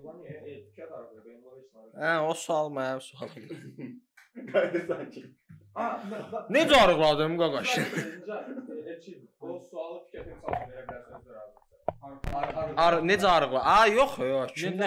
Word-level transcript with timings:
Beynullah 0.00 0.16
niyə? 0.22 0.38
E, 0.48 0.64
fikir 0.66 0.82
arasında 0.96 1.24
Beynullah 1.24 1.54
heç 1.58 1.68
nə. 1.74 1.80
Hə, 2.02 2.12
o 2.28 2.34
sual 2.34 2.68
mənim 2.78 3.00
sualım. 3.00 3.34
Qayıdır 4.52 4.82
sanki. 4.88 5.22
Ha, 5.74 5.86
mən- 6.10 6.26
mən- 6.32 6.46
Necə 6.56 6.76
arıqladım 6.84 7.32
qaqaş? 7.42 7.68
Elçi, 7.78 9.12
o 9.40 9.60
sualı 9.70 9.98
fikir 10.04 10.24
timsalına 10.24 10.64
verə 10.72 10.82
bilərsiniz 10.88 11.26
razı. 11.36 11.56
Ar 12.86 12.94
necə 13.10 13.28
arıqla? 13.36 13.60
A, 13.76 13.86
yox, 13.86 14.18
yox. 14.18 14.50
Kimdə 14.62 14.86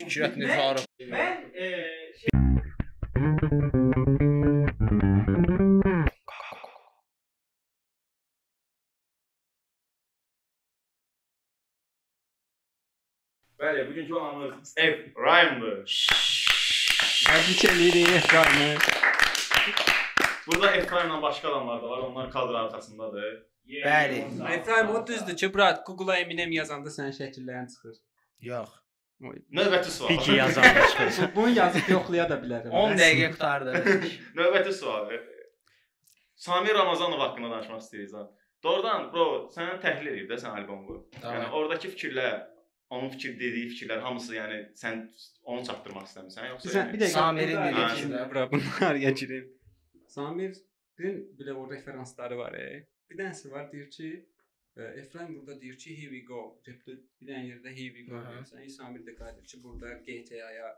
fikrət 0.00 0.34
necə 0.42 0.60
arıq? 0.70 0.84
Mən 1.14 1.36
e, 1.64 1.66
şey 13.66 13.74
Bəli, 13.74 13.90
bugünkü 13.90 14.14
anımız 14.14 14.74
F. 14.74 15.12
Ryan'dır. 15.16 16.06
Təbrik 17.26 17.64
edirik 17.64 18.08
Efraim'i. 18.08 18.78
Burada 20.46 20.66
F. 20.72 20.96
Ryan'dan 20.96 21.22
başqa 21.22 21.48
adamlar 21.48 21.82
da 21.82 21.88
var. 21.90 21.98
Onlar 21.98 22.30
kadr 22.30 22.54
arxasındadır. 22.54 23.42
Bəli. 23.68 24.52
Efraim 24.54 24.88
o 24.88 25.06
düzdür 25.06 25.36
ki, 25.36 25.54
bura 25.54 25.82
Google-a 25.86 26.16
Eminem 26.16 26.52
yazanda 26.52 26.88
sənin 26.88 27.14
şəkillərin 27.20 27.68
çıxır. 27.74 27.96
Yox. 28.40 28.68
Növbəti 29.50 29.90
sual. 29.90 30.08
Piki 30.08 30.32
yazanda 30.32 30.86
çıxır. 30.88 31.34
Bunu 31.36 31.50
yazıb 31.50 31.88
yoxlaya 31.88 32.30
da 32.30 32.38
bilərəm. 32.42 32.70
10 32.70 32.98
dəqiqə 33.02 33.30
qutardı. 33.32 33.72
Növbəti 34.34 34.72
sual. 34.72 35.10
Samir 36.36 36.74
Ramazanov 36.74 37.18
haqqında 37.18 37.50
danışmaq 37.50 37.80
istəyirik 37.82 38.12
zət. 38.12 38.28
Doğrudan 38.62 39.10
bro, 39.12 39.24
sənə 39.54 39.80
təhlil 39.80 40.12
edir 40.12 40.28
də 40.30 40.38
sən 40.42 40.54
albomu. 40.60 41.00
Tamam. 41.20 41.36
Yəni 41.36 41.50
oradakı 41.58 41.88
fikirlər, 41.94 42.44
onun 42.90 43.08
fikir 43.10 43.34
dediyi 43.40 43.68
fikirlər 43.72 44.00
hamısı 44.04 44.36
yəni 44.36 44.58
sən 44.82 45.02
onu 45.42 45.64
çatdırmaq 45.68 46.06
istəmirsən 46.10 46.48
yoxsa 46.52 46.70
Sən 46.70 46.92
bir 46.92 47.00
yəni? 47.00 47.02
dəqiqə 47.02 47.18
Samirin 47.18 47.60
dediyi 47.66 48.22
Bura 48.30 48.46
bunu 48.52 48.62
araya 48.90 49.10
girim. 49.10 49.50
Samir'in 50.16 51.20
belə 51.38 51.52
o 51.52 51.66
referansları 51.70 52.38
var. 52.38 52.54
E. 52.54 52.86
Bir 53.10 53.18
dənəsi 53.20 53.50
var 53.50 53.68
deyir 53.72 53.90
ki, 53.90 54.10
Efraim 54.76 55.34
burada 55.36 55.60
deyir 55.60 55.76
ki, 55.78 55.94
here 55.98 56.10
we 56.12 56.20
go. 56.28 56.40
Rapdə 56.68 56.96
bir 57.20 57.28
dənə 57.30 57.44
yerdə 57.50 57.70
here 57.76 57.92
we 57.96 58.02
go 58.10 58.22
deyirsən. 58.30 58.66
Samir 58.78 59.04
də 59.06 59.14
qayıdır 59.18 59.44
ki, 59.52 59.62
burada 59.64 59.92
GTA-ya 60.08 60.72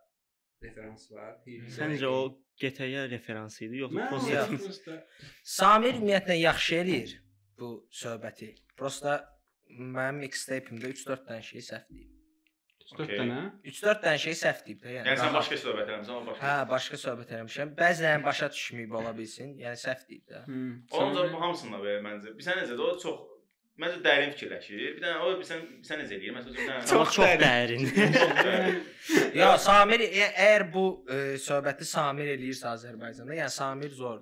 referans 0.62 1.10
var. 1.12 1.32
Səncə 1.78 2.06
o 2.10 2.20
GT-yə 2.58 3.04
referans 3.10 3.60
idi 3.62 3.78
yoxsa 3.84 4.06
prosta 4.10 4.94
Samir 5.56 5.98
ümumiyyətlə 5.98 6.36
yaxşı 6.41 6.75
eləyir 6.82 7.12
bu 7.58 7.69
söhbəti. 8.02 8.48
Prosta 8.77 9.19
mənim 9.70 10.22
mixtape-imdə 10.24 10.92
3-4 10.94 11.28
dənə 11.28 11.44
şey 11.48 11.64
səhv 11.69 11.91
deyib. 11.92 12.14
4 12.88 13.05
Okey. 13.05 13.19
dənə. 13.20 13.41
3-4 13.69 14.05
dənə 14.05 14.20
şey 14.25 14.36
səhv 14.42 14.62
deyib 14.66 14.84
də, 14.84 14.92
yəni. 14.97 15.10
Yəni 15.10 15.20
sən 15.20 15.34
başqa 15.36 15.58
söhbət 15.60 15.91
eləmisən, 15.92 16.28
başqa. 16.30 16.44
Hə, 16.44 16.69
başqa 16.70 17.00
söhbət 17.02 17.34
eləmişəm. 17.36 17.72
Bəzən 17.78 18.25
başa 18.25 18.48
düşməyib 18.55 18.94
ola 19.00 19.12
bilsin. 19.19 19.50
Yəni 19.60 19.80
səhv 19.83 20.06
deyib 20.08 20.30
də. 20.33 20.44
Hmm. 20.47 20.70
Onca 21.02 21.27
bu 21.33 21.42
hamısını 21.42 21.83
ver 21.84 22.00
məncə. 22.06 22.33
Bir 22.38 22.48
sən 22.48 22.62
necədir? 22.62 22.84
O 22.86 22.97
çox 23.02 23.38
məncə 23.78 23.98
dərin 24.04 24.32
fikirləşir. 24.34 24.80
Bir 24.96 25.02
dənə 25.04 25.18
o 25.22 25.32
bir 25.38 25.46
sən 25.46 25.60
sən 25.86 26.00
necə 26.02 26.16
eləyir? 26.18 26.34
Məsələn, 26.36 26.86
Çox 26.90 27.14
çox 27.16 27.34
dərin. 27.42 27.84
Ya 29.38 29.52
Samir 29.60 30.02
əgər 30.04 30.64
bu 30.72 30.82
ə, 31.08 31.16
söhbəti 31.40 31.86
Samir 31.88 32.28
eləyirsə 32.34 32.66
Azərbaycanda, 32.74 33.36
yəni 33.38 33.52
Samir 33.52 33.92
zor. 33.94 34.18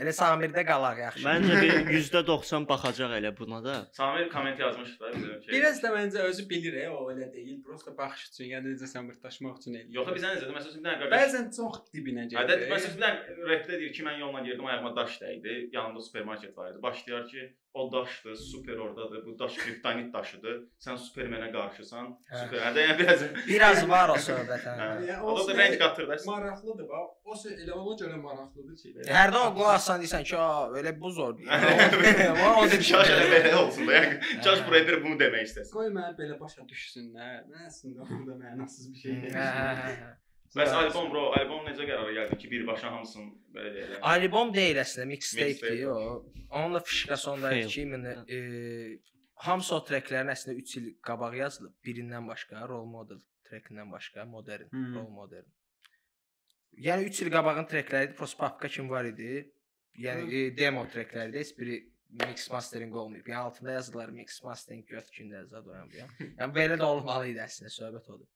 Elə 0.00 0.12
Samirdə 0.14 0.62
qalaq 0.68 1.00
yaxşı. 1.02 1.24
Məncə 1.26 1.56
bir 1.62 1.90
%90 1.96 2.66
baxacaq 2.68 3.14
elə 3.18 3.32
buna 3.38 3.58
da. 3.64 3.76
Samir 3.96 4.28
komment 4.32 4.60
yazmışdı 4.60 5.00
da 5.00 5.12
şey. 5.16 5.54
Biraz 5.54 5.82
da 5.82 5.92
məncə 5.94 6.26
özü 6.28 6.46
bilir, 6.50 6.76
e, 6.82 6.86
o 6.90 7.08
elə 7.12 7.30
deyil. 7.32 7.58
Prosta 7.66 7.94
baxış 7.98 8.28
üçün, 8.30 8.50
yəni 8.52 8.74
necə 8.76 8.90
səmirdaşmaq 8.92 9.58
üçün 9.62 9.78
eləyir. 9.80 9.96
Yox, 9.98 10.12
bizə 10.18 10.34
necədir? 10.34 10.54
Məsələn, 10.58 10.76
bir 10.76 10.86
dənə 10.86 10.98
qardaş 11.02 11.16
Bəzən 11.24 11.50
çox 11.56 11.80
dibinə 11.96 12.28
gedir. 12.30 12.66
məsələn 12.74 12.96
bir 12.98 13.06
dənə 13.06 13.50
repdə 13.54 13.80
deyir 13.80 13.92
ki, 13.96 14.06
mən 14.06 14.20
yolla 14.22 14.44
girdim, 14.46 14.66
ayağıma 14.70 14.94
daş 15.00 15.18
dəydi. 15.24 15.58
Yanında 15.74 16.00
supermarket 16.06 16.56
var 16.58 16.70
idi. 16.72 16.82
Başlayır 16.82 17.26
ki, 17.32 17.48
o 17.74 17.92
daşdır, 17.92 18.34
super 18.36 18.76
ordadır. 18.76 19.26
Bu 19.26 19.38
daş 19.38 19.56
kriptonit 19.56 20.14
daşıdır. 20.14 20.56
Sən 20.84 20.96
supermenə 21.06 21.52
qarşısan. 21.52 22.06
Hə. 22.32 22.40
Super. 22.44 22.58
Hədə 22.66 22.84
yəni 22.86 22.96
biraz 22.98 23.20
Biraz 23.48 23.82
var 23.88 24.08
o 24.14 24.16
söhbət 24.24 24.64
hə. 24.66 24.72
Hə. 24.80 24.88
Yəni, 25.06 25.20
O 25.22 25.36
da 25.48 25.54
rəng 25.60 25.76
qatır 25.82 26.08
da. 26.08 26.16
Maraqlıdır 26.26 26.88
bax. 26.88 27.10
O 27.24 27.34
sö- 27.42 27.54
elə 27.62 27.72
ona 27.72 27.94
görə 28.02 28.16
maraqlıdır 28.24 28.76
ki. 28.82 28.94
belə. 28.96 29.10
Hərdən 29.18 29.44
o 29.46 29.52
qulaq 29.58 29.74
asan 29.74 30.00
deyirsən 30.02 30.24
ki, 30.30 30.36
"A, 30.36 30.48
elə 30.80 30.92
bu 31.00 31.10
zor." 31.10 31.34
Amma 31.48 32.56
o 32.60 32.64
da 32.70 32.80
Şaş 32.90 33.08
elə 33.16 33.28
belə 33.34 33.54
olsun 33.62 33.86
da. 33.86 33.92
Yəni 33.92 34.42
Şaş 34.44 34.58
Hə. 34.58 34.66
buraya 34.68 34.86
bir 34.88 35.04
bunu 35.04 35.18
demək 35.22 35.46
istəsin. 35.50 35.72
Qoy 35.78 35.88
məni 35.98 36.16
belə 36.22 36.40
başa 36.40 36.62
düşsünlər. 36.72 37.38
Mən 37.52 37.70
əslində 37.70 38.00
orada 38.02 38.34
mənasız 38.44 38.90
bir 38.92 38.98
şey 39.04 39.12
Hə, 39.12 39.46
hə, 39.58 39.70
hə, 39.84 39.94
hə. 40.02 40.10
Bəs 40.56 40.72
albom 40.74 41.10
bro, 41.12 41.20
albom 41.38 41.62
necə 41.68 41.84
qərara 41.86 42.10
gəldi 42.16 42.36
ki, 42.42 42.48
birbaşa 42.50 42.90
hamısını 42.90 43.28
belə 43.54 43.70
deyək. 43.76 43.92
Albom 44.12 44.48
deyil 44.54 44.80
əslində, 44.82 45.06
mixtape-dir 45.12 45.52
Mixtape. 45.52 45.88
o. 45.88 46.24
Onun 46.50 46.74
da 46.74 46.80
fişkası 46.80 47.30
ondaydı 47.30 47.60
Fail. 47.60 47.70
ki, 47.74 47.84
mən 47.92 48.08
e, 48.36 48.38
hamısı 49.46 49.74
o 49.76 49.78
treklərin 49.90 50.32
əslində 50.34 50.56
3 50.64 50.76
il 50.80 50.88
qabaq 51.06 51.36
yazılıb. 51.38 51.76
Birindən 51.86 52.26
başqa, 52.28 52.64
role 52.68 52.90
model 52.90 53.20
trekindən 53.46 53.92
başqa, 53.94 54.24
modern, 54.24 54.66
Hmm. 54.74 54.94
role 54.96 55.10
modern. 55.20 55.46
Yəni 56.88 57.06
3 57.12 57.22
il 57.22 57.30
qabağın 57.36 57.64
trekləri 57.70 58.10
idi, 58.10 58.14
prosta 58.18 58.38
papka 58.48 58.68
kim 58.68 58.90
var 58.90 59.04
idi? 59.04 59.30
Yəni 59.98 60.34
e, 60.34 60.42
demo 60.56 60.82
trekləri 60.86 61.30
idi, 61.30 61.38
heç 61.44 61.54
biri 61.58 61.78
mix 62.26 62.50
mastering 62.50 62.94
olmayıb. 62.96 63.26
Yəni 63.26 63.36
altında 63.46 63.72
yazılar 63.78 64.08
mix 64.08 64.42
mastering 64.44 64.82
götkündə 64.90 65.46
zad 65.46 65.66
oyan 65.66 65.88
bu. 65.90 65.96
Yəni 66.40 66.52
belə 66.58 66.74
də 66.78 66.82
olmalı 66.90 67.28
idi 67.30 67.38
əslində 67.46 67.70
söhbət 67.78 68.10
odur. 68.10 68.26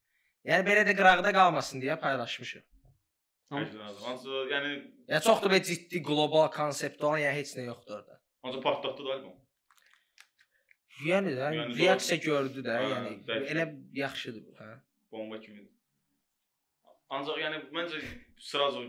Yəni 0.44 0.64
belə 0.68 0.82
də 0.88 0.92
qırağda 0.98 1.30
qalmasın 1.32 1.80
deyə 1.82 1.96
paylaşmışıq. 2.00 2.62
Hansı 3.54 4.34
yəni 4.52 4.70
Yəni 5.12 5.22
çox 5.24 5.42
da 5.44 5.48
belə 5.52 5.62
ciddi 5.68 6.02
qlobal 6.08 6.48
konsept 6.52 7.02
olan 7.04 7.20
yəni 7.24 7.36
heç 7.40 7.54
nə 7.58 7.64
yoxdur 7.70 7.94
orada. 7.98 8.20
hansı 8.42 8.60
partlatdı 8.60 9.04
da 9.06 9.12
albom. 9.14 9.36
Yəni 11.06 11.30
də 11.38 11.46
Yəni 11.58 11.76
reaksiya 11.78 12.18
gördü 12.24 12.60
də, 12.66 12.74
Hə, 12.80 12.90
yəni 12.92 13.12
bəlkə. 13.28 13.46
elə 13.52 13.64
yaxşıdır 14.00 14.42
bu, 14.46 14.52
hə. 14.60 14.68
Bomba 15.12 15.40
kimi. 15.40 15.64
Ancaq 17.10 17.38
yəni 17.44 17.58
məncə 17.76 18.00
sırası 18.50 18.82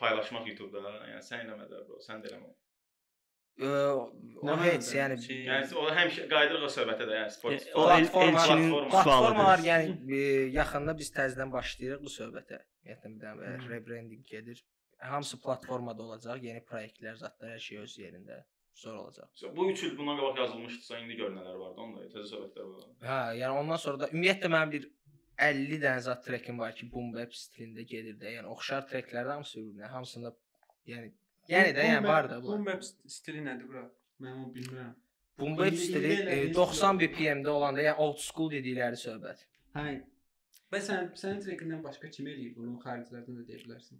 paylaşmaq 0.00 0.48
YouTube-da, 0.50 0.80
yəni 1.12 1.22
sən 1.28 1.44
eləmədin 1.46 1.84
bro, 1.88 2.00
sən 2.08 2.22
də 2.24 2.30
eləmə. 2.32 2.50
Ə, 3.54 3.68
o 3.94 4.46
Nə 4.48 4.54
heç 4.64 4.88
yəni 4.96 5.16
Yəni 5.46 5.76
o 5.78 5.84
həmişə 5.94 6.24
qayıdırıq 6.32 6.64
o 6.66 6.70
söhbətə 6.74 7.04
də, 7.06 7.18
yəni 7.20 7.34
platforma- 7.74 8.88
platformalar 8.90 9.58
sualıdır. 9.58 9.68
yəni 9.68 10.16
e, 10.16 10.22
yaxında 10.58 10.96
biz 10.98 11.10
təzədən 11.18 11.52
başlayırıq 11.52 12.02
bu 12.02 12.10
söhbətə. 12.16 12.58
Ümumiyyətlə 12.84 13.12
bir 13.14 13.20
dənə 13.22 13.52
Hı. 13.62 13.68
rebranding 13.70 14.26
gedir. 14.26 14.64
Hamısı 14.98 15.40
platformada 15.40 16.02
olacaq, 16.02 16.42
yeni 16.42 16.60
layihələr, 16.72 17.16
zətlər 17.22 17.54
hər 17.54 17.62
şey 17.68 17.78
öz 17.84 17.96
yerində. 17.98 18.42
Zor 18.74 18.94
olacaq. 19.04 19.28
Bu 19.56 19.70
3 19.70 19.82
il 19.86 19.96
bundan 19.98 20.16
qabaq 20.18 20.38
yazılmışdısa, 20.42 20.98
indi 20.98 21.14
gör 21.16 21.30
nələr 21.30 21.58
vardı 21.58 21.80
onda, 21.86 22.06
təzə 22.10 22.26
söhbətlər 22.34 22.66
var. 22.74 22.86
Hə, 23.06 23.18
yəni 23.38 23.58
ondan 23.60 23.76
sonra 23.84 24.00
da 24.02 24.08
ümumiyyətlə 24.10 24.50
mənim 24.50 24.70
bir 24.72 24.88
50 25.38 25.78
dənə 25.84 26.00
zət 26.08 26.24
trekim 26.26 26.58
var 26.58 26.72
ki, 26.74 26.88
boom 26.92 27.12
bap 27.14 27.30
stilində 27.38 27.86
gedir 27.86 28.16
də. 28.18 28.32
Yəni 28.38 28.50
oxşar 28.50 28.82
treklərdə 28.90 29.30
hamısı 29.38 29.60
bir-birinə, 29.60 29.88
hamısında 29.94 30.34
yəni 30.90 31.12
yəni 31.48 31.74
də 31.76 31.84
yəni 31.90 32.06
var 32.08 32.28
da 32.30 32.40
bu. 32.42 32.46
Boom 32.52 32.64
bap 32.66 32.82
stili 32.84 33.42
nədir 33.44 33.68
bura? 33.68 33.84
Mən 34.22 34.32
onu 34.40 34.52
bilmirəm. 34.54 34.94
Boom 35.38 35.56
bap 35.58 35.66
İndi- 35.72 35.76
stili 35.86 36.12
e, 36.12 36.16
elədiyi 36.22 36.54
90 36.54 37.00
BPM-də 37.00 37.48
olanda, 37.48 37.80
yəni 37.82 37.96
old 37.98 38.18
school 38.18 38.50
dedikləri 38.50 38.98
söhbət. 39.06 39.44
Hə. 39.76 39.86
Və 40.72 40.80
sən 40.88 41.10
sənin 41.20 41.40
trekindən 41.44 41.82
başqa 41.84 42.10
kim 42.10 42.26
eləyir 42.26 42.54
bunu? 42.56 42.78
Xaricilərdən 42.84 43.40
də 43.40 43.46
deyə 43.50 43.60
bilərsən. 43.64 43.98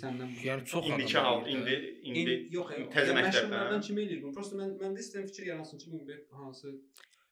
Səndən 0.00 0.28
bu- 0.34 0.44
Yəni 0.48 0.64
çox 0.64 0.86
İndiki 0.88 1.18
adam 1.18 1.42
hal, 1.42 1.48
indi 1.54 1.74
indi 2.02 2.20
İndi 2.20 2.34
yox, 2.56 2.70
təzə 2.94 3.12
məktəbdən. 3.18 3.80
kim 3.86 3.98
eləyir 4.02 4.22
bunu? 4.22 4.32
Prosta 4.36 4.56
mən 4.60 4.70
məndə 4.82 5.02
istəyirəm 5.04 5.26
fikir 5.30 5.46
yaransın 5.52 5.78
ki, 5.78 5.90
boom 5.92 6.06
bap 6.08 6.38
hansı 6.40 6.74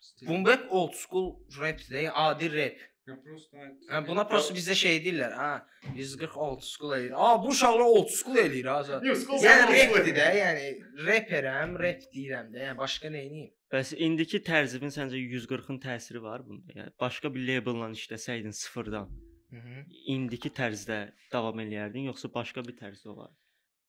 stil. 0.00 0.26
Boom 0.28 0.44
bap 0.44 0.66
old 0.70 0.94
school 0.94 1.28
rap-dir, 1.60 2.10
adi 2.14 2.50
rap. 2.56 2.76
Yəni 3.08 4.06
buna 4.06 4.22
prosta 4.28 4.54
bizdə 4.56 4.74
şey 4.80 5.00
deyirlər, 5.04 5.32
ha, 5.36 5.48
140 5.92 6.36
old 6.40 6.62
school 6.64 6.94
eləyir. 6.96 7.12
A, 7.16 7.34
bu 7.42 7.50
uşaqlar 7.52 7.84
old 7.84 8.08
school 8.14 8.38
eləyir 8.40 8.68
ha. 8.70 8.78
Yəni 9.04 9.66
rapdir 9.68 10.14
də, 10.16 10.28
yəni 10.38 10.70
reperəm, 11.08 11.74
rap 11.84 12.06
deyirəm 12.14 12.48
də, 12.54 12.62
yəni 12.68 12.78
başqa 12.78 13.10
nə 13.12 13.20
edeyim? 13.26 13.50
Bəs 13.74 13.92
indiki 14.06 14.40
tərzinin 14.46 14.92
səncə 14.94 15.20
140-ın 15.20 15.80
təsiri 15.84 16.22
var 16.24 16.46
bunda? 16.48 16.72
Yəni 16.78 16.94
başqa 17.04 17.32
bir 17.34 17.44
labellə 17.50 17.90
işləsəydin 17.98 18.56
sıfırdan, 18.62 19.12
Mhm. 19.54 19.84
indiki 20.10 20.50
tərzdə 20.50 21.12
davam 21.32 21.60
eləyərdin 21.62 22.08
yoxsa 22.08 22.26
başqa 22.34 22.64
bir 22.66 22.74
tərzdə 22.80 23.08
olar? 23.12 23.30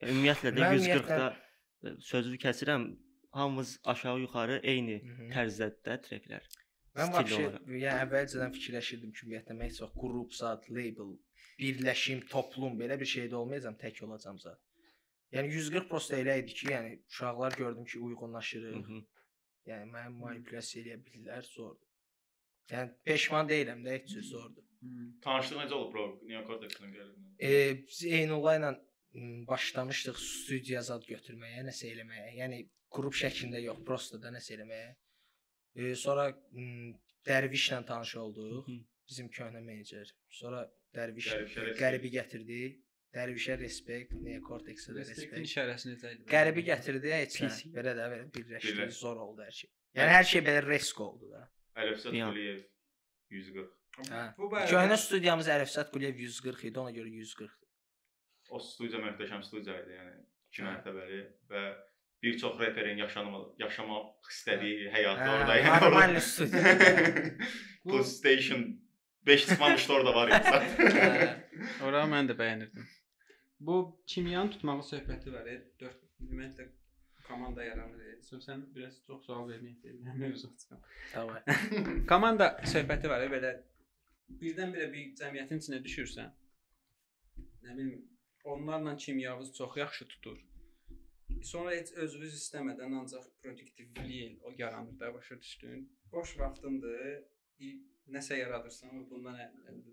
Yəni, 0.02 0.12
ümumiyyətlə 0.12 0.52
də 0.54 0.62
Mən 0.62 0.76
140-da 0.78 1.30
e, 1.88 1.94
sözü 2.12 2.38
kəsirəm, 2.44 2.84
hamımız 3.34 3.80
aşağı 3.94 4.20
yuxarı 4.26 4.60
eyni 4.64 5.00
tərzdədir 5.34 5.82
də 5.88 5.96
treklər. 6.06 6.44
Mən 6.96 7.12
vəbşi, 7.12 7.42
yəni 7.82 8.04
əvvəlcədən 8.06 8.54
fikirləşirdim 8.56 9.12
ki, 9.12 9.26
ümumiyyətlə 9.26 9.56
mən 9.58 9.68
heç 9.68 9.82
vaxt 9.84 9.98
qrup 10.00 10.36
zat, 10.36 10.70
label, 10.78 11.16
birləşim, 11.60 12.22
toplum 12.32 12.78
belə 12.80 12.96
bir 13.02 13.10
şeydə 13.12 13.36
olmayacam, 13.40 13.76
tək 13.82 14.00
olacam 14.08 14.40
zat. 14.40 14.62
Yəni 15.36 15.52
140 15.52 15.90
prosta 15.92 16.16
elə 16.22 16.38
idi 16.40 16.56
ki, 16.56 16.70
yəni 16.72 16.94
uşaqlar 17.12 17.58
gördüm 17.60 17.86
ki, 17.92 18.00
uyğunlaşırıq. 18.00 18.78
Mhm. 18.80 19.04
Yəni 19.72 19.92
mənim 19.92 20.16
manipulyasiya 20.22 20.84
eləyə 20.84 21.02
bilirlər, 21.04 21.48
zordur. 21.50 21.90
Yəni 22.72 22.96
peşman 23.10 23.50
deyiləm 23.50 23.84
də 23.86 23.98
heç 23.98 24.12
cür 24.14 24.26
sordu. 24.30 24.64
Tanışlıq 25.26 25.64
necə 25.64 25.76
olub 25.78 25.92
bro? 25.94 26.06
Neocortex-in 26.30 26.94
gəldiyindən? 26.94 27.32
E, 27.40 27.52
biz 27.88 28.04
Eynulla 28.20 28.54
ilə 28.60 28.72
başlamışdıq 29.50 30.20
studiya 30.22 30.82
zad 30.86 31.06
götürməyə, 31.10 31.66
nəsə 31.70 31.90
eləməyə. 31.94 32.30
Yəni 32.40 32.62
qrup 32.96 33.18
şəklində 33.18 33.62
yox, 33.64 33.82
prosta 33.88 34.22
da 34.22 34.32
nəsə 34.36 34.56
eləməyə. 34.58 34.94
E, 35.76 35.94
sonra 36.00 36.30
Dərvişlə 37.26 37.82
tanış 37.86 38.16
olduq. 38.22 38.66
Hı. 38.68 38.80
Bizim 39.10 39.30
köhnə 39.30 39.62
menecer. 39.62 40.10
Sonra 40.34 40.64
Dərviş 40.96 41.30
qəribi 41.80 42.12
gətirdi. 42.14 42.60
Dərvişə 43.16 43.56
respekt, 43.62 44.12
də 44.12 44.40
Respektin 44.44 44.98
respekt. 45.00 45.36
işarəsi 45.48 45.92
necə 45.94 46.10
idi? 46.16 46.26
Qəribi 46.28 46.64
gətirdi, 46.68 47.12
heç. 47.16 47.38
Belə 47.76 47.94
də 47.96 48.08
belə 48.12 48.26
birləşdi, 48.36 48.74
Birləş. 48.74 48.98
zor 49.00 49.22
oldu 49.24 49.46
hər 49.46 49.56
şey. 49.56 49.70
Yəni 49.96 50.12
hər 50.12 50.28
şey 50.32 50.42
belə 50.44 50.64
risk 50.66 51.00
oldu 51.00 51.30
da. 51.32 51.46
An. 51.76 51.94
Quliyev 52.04 52.60
140. 53.32 53.70
Hə. 54.10 54.24
Bu 54.36 54.50
barədə 54.52 54.74
Köhnə 54.74 54.98
studiyamız 55.00 55.48
Ərəfsat 55.56 55.94
Quliyev 55.94 56.20
140 56.26 56.68
idi, 56.68 56.80
ona 56.84 56.92
görə 56.98 57.14
140. 57.14 57.56
O 58.52 58.60
studiya 58.60 59.00
möhtəşəm 59.06 59.48
studiya 59.48 59.78
idi, 59.86 59.96
yəni 59.96 60.16
2 60.52 60.68
mərtəbəli 60.68 61.22
və 61.54 61.64
bir 62.24 62.38
çox 62.38 62.60
reperin 62.60 62.98
yaşanma 62.98 63.40
yaşamaq 63.60 64.30
istədiyi 64.32 64.90
həyatı 64.94 65.26
Hə, 65.28 65.36
orada 65.38 65.58
yəni. 65.60 65.82
normal. 65.82 66.16
PlayStation 67.84 68.66
5 69.26 69.46
çıxmamışdı 69.48 69.94
orada 69.94 70.16
var 70.16 70.28
idi. 70.28 70.34
Hə. 70.54 70.60
Ora 71.88 72.04
mən 72.10 72.28
də 72.30 72.36
bəyənirdim. 72.38 72.86
Bu 73.60 73.76
kimyanı 74.08 74.52
tutmağı 74.52 74.84
söhbəti 74.86 75.32
var. 75.34 75.48
4 75.80 75.96
ümumiyyətlə 76.22 76.68
komanda 77.28 77.64
yaranır. 77.66 78.02
Sonra 78.22 78.42
sən 78.46 78.62
biraz 78.76 79.00
çox 79.08 79.26
sual 79.26 79.48
verməyək 79.50 79.96
mən 80.06 80.18
mövzu 80.22 80.52
çıxam. 80.62 80.82
Tamam. 81.14 81.38
Komanda 82.12 82.52
söhbəti 82.74 83.10
var, 83.10 83.26
belə 83.34 83.52
birdən-birə 84.42 84.92
bir 84.94 85.08
cəmiyyətin 85.22 85.62
içinə 85.64 85.80
düşürsən. 85.86 86.30
Nə 87.66 87.78
bilim, 87.78 87.96
onlarla 88.44 88.96
kimyavız 88.98 89.54
çox 89.58 89.78
yaxşı 89.78 90.08
tutur. 90.08 90.38
Sonra 91.46 91.76
heç 91.76 91.92
özünüz 92.02 92.34
istəmədən 92.40 92.94
ancaq 93.00 93.26
produktivlik 93.44 94.44
o 94.44 94.54
yaranır 94.58 95.00
da 95.00 95.14
başa 95.14 95.38
düşdün. 95.42 95.84
Boş 96.12 96.34
vaxtındır, 96.40 97.20
nəsə 98.16 98.40
yaradırsan 98.40 98.96
və 98.96 99.04
bundan 99.12 99.38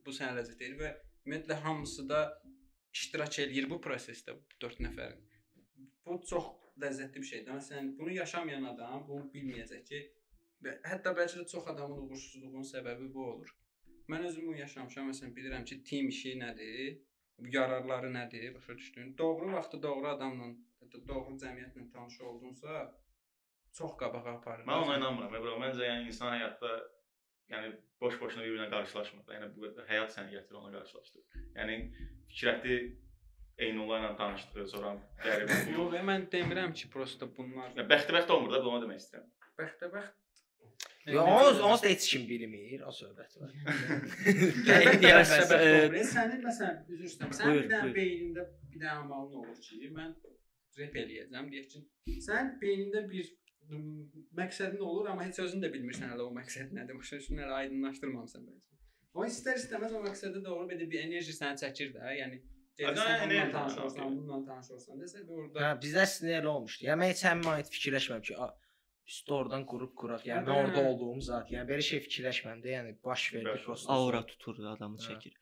bu 0.06 0.14
sənə 0.16 0.38
ləzzət 0.38 0.64
verir 0.64 0.78
və 0.80 0.92
ümumiyyətlə 1.26 1.58
hamısı 1.66 2.06
da 2.08 2.22
iştirak 2.96 3.38
eləyir 3.44 3.68
bu 3.70 3.80
prosesdə 3.84 4.36
4 4.64 4.80
nəfər. 4.86 5.14
Bu 6.06 6.18
çox 6.30 6.48
ləzzətli 6.82 7.20
bir 7.20 7.30
şeydir. 7.32 7.52
Məsələn, 7.58 7.92
bunu 7.98 8.16
yaşamayan 8.16 8.64
adam 8.72 9.04
bunu 9.08 9.28
bilməyəcək 9.34 9.84
ki, 9.90 10.02
hətta 10.88 11.12
bəlkə 11.18 11.42
də 11.42 11.46
çox 11.52 11.68
adamın 11.74 12.06
uğursuzluğunun 12.06 12.68
səbəbi 12.72 13.12
bu 13.14 13.26
olur. 13.34 13.54
Mən 14.08 14.26
özüm 14.28 14.48
bunu 14.48 14.60
yaşamışam. 14.64 15.12
Məsələn, 15.12 15.36
bilirəm 15.36 15.64
ki, 15.68 15.82
tim 15.88 16.08
işi 16.08 16.34
nədir, 16.40 16.96
yararları 17.50 18.10
nədir, 18.14 18.54
başa 18.54 18.76
düşdün? 18.78 19.14
Doğru 19.18 19.52
vaxtda 19.52 19.82
doğru 19.82 20.08
adamla, 20.08 20.48
doğru 21.08 21.36
cəmiyyətlə 21.42 21.90
tanış 21.92 22.20
oldunsa, 22.20 22.82
çox 23.78 23.96
qabağa 24.00 24.34
aparır. 24.36 24.66
Mən 24.66 24.84
ona 24.86 24.96
inanmıram. 25.00 25.32
Bro, 25.44 25.58
məncə 25.62 25.86
yəni 25.88 26.10
insan 26.12 26.34
həyatda 26.36 26.72
yəni 27.52 27.72
boş-boşuna 28.00 28.44
bir-birinə 28.46 28.70
qarşılaşmır. 28.70 29.28
Yəni 29.36 29.52
bu 29.56 29.70
həyat 29.88 30.14
səni 30.16 30.36
gətirir 30.36 30.60
ona 30.60 30.72
qarşılaşdır. 30.78 31.24
Yəni 31.60 31.78
fikrəti 32.32 32.76
Eynulla 33.62 33.98
ilə 34.00 34.12
tanışdıq, 34.16 34.66
sonra 34.72 34.94
qəribə. 35.24 35.58
Yox, 35.76 35.96
mən 36.08 36.24
demirəm 36.32 36.72
ki, 36.78 36.88
prosta 36.94 37.28
bunlar 37.36 37.74
Ya 37.76 37.84
bəxtəbəxt 37.88 38.32
olmur 38.32 38.54
da, 38.54 38.62
bunu 38.64 38.80
demək 38.86 39.02
istəyirəm. 39.02 39.28
bəxtəbəxt. 39.60 40.21
Yo, 41.06 41.22
onu 41.22 41.62
onu 41.66 41.82
da 41.82 41.88
heç 41.88 42.04
kim 42.12 42.28
bilmir, 42.28 42.80
o 42.86 42.92
söhbət 42.94 43.34
var. 43.40 43.54
Deyir, 44.68 44.98
deyər 45.02 45.24
səbəb. 45.26 45.96
Sənin 46.12 46.44
məsələn, 46.46 46.76
üzr 46.94 47.08
istəyirəm. 47.08 47.32
Sənin 47.38 47.50
Buyur, 47.50 47.64
bir 47.64 47.72
dənə 47.72 47.94
beynində 47.96 48.44
bir 48.70 48.84
dənə 48.84 48.94
amalın 49.00 49.40
olur 49.42 49.58
ki, 49.66 49.80
mən 49.96 50.12
rep 50.78 50.98
eləyəcəm 51.02 51.50
deyək 51.54 51.66
ki, 51.72 51.82
sən 52.28 52.54
beynində 52.62 53.02
bir 53.10 53.32
məqsədin 54.38 54.86
olur, 54.92 55.10
amma 55.10 55.26
heç 55.26 55.42
özün 55.42 55.64
də 55.64 55.72
bilmirsən 55.74 56.14
hələ 56.14 56.28
o 56.28 56.30
məqsəd 56.38 56.70
nədir. 56.78 56.98
Başa 57.02 57.18
düşdün, 57.18 57.42
hələ 57.44 57.58
aydınlaşdırmamısan 57.64 58.46
bəlkə. 58.46 58.80
O 59.18 59.26
istər 59.28 59.58
istəməz 59.58 59.98
o 59.98 60.06
məqsədə 60.06 60.40
doğru 60.46 60.70
belə 60.70 60.86
bir 60.90 61.02
enerji 61.06 61.34
səni 61.36 61.60
çəkir 61.66 61.92
də. 61.96 62.14
Yəni 62.22 62.42
bununla 62.80 63.50
tanış 63.52 63.78
olsan, 63.84 64.16
bununla 64.16 64.44
tanış 64.46 64.70
olsan 64.76 65.02
desə 65.02 65.26
bir 65.26 65.34
Hə, 65.34 65.40
orada 65.42 65.72
bizdə 65.82 66.06
əslində 66.06 66.38
elə 66.40 66.52
olmuşdu. 66.54 66.86
Yəni 66.86 67.02
mən 67.02 67.12
heç 67.12 67.24
həmin 67.28 67.50
ayət 67.52 67.72
fikirləşmədim 67.74 68.28
ki, 68.30 68.38
də 69.06 69.34
oradan 69.34 69.64
qrup 69.68 69.94
quraq. 69.98 70.24
Yəni 70.26 70.46
mən 70.46 70.58
orada 70.64 70.82
olduğum 70.90 71.20
zat. 71.28 71.50
Yəni 71.52 71.68
belə 71.68 71.84
şey 71.86 72.02
fikirləşmədim 72.06 72.62
də, 72.64 72.72
yəni 72.76 72.92
baş 73.04 73.28
verdi 73.34 73.54
prosta. 73.64 73.92
Aura 73.92 74.22
tutur 74.26 74.58
da 74.62 74.72
adamı 74.76 74.98
Hə. 74.98 75.08
çəkir. 75.08 75.38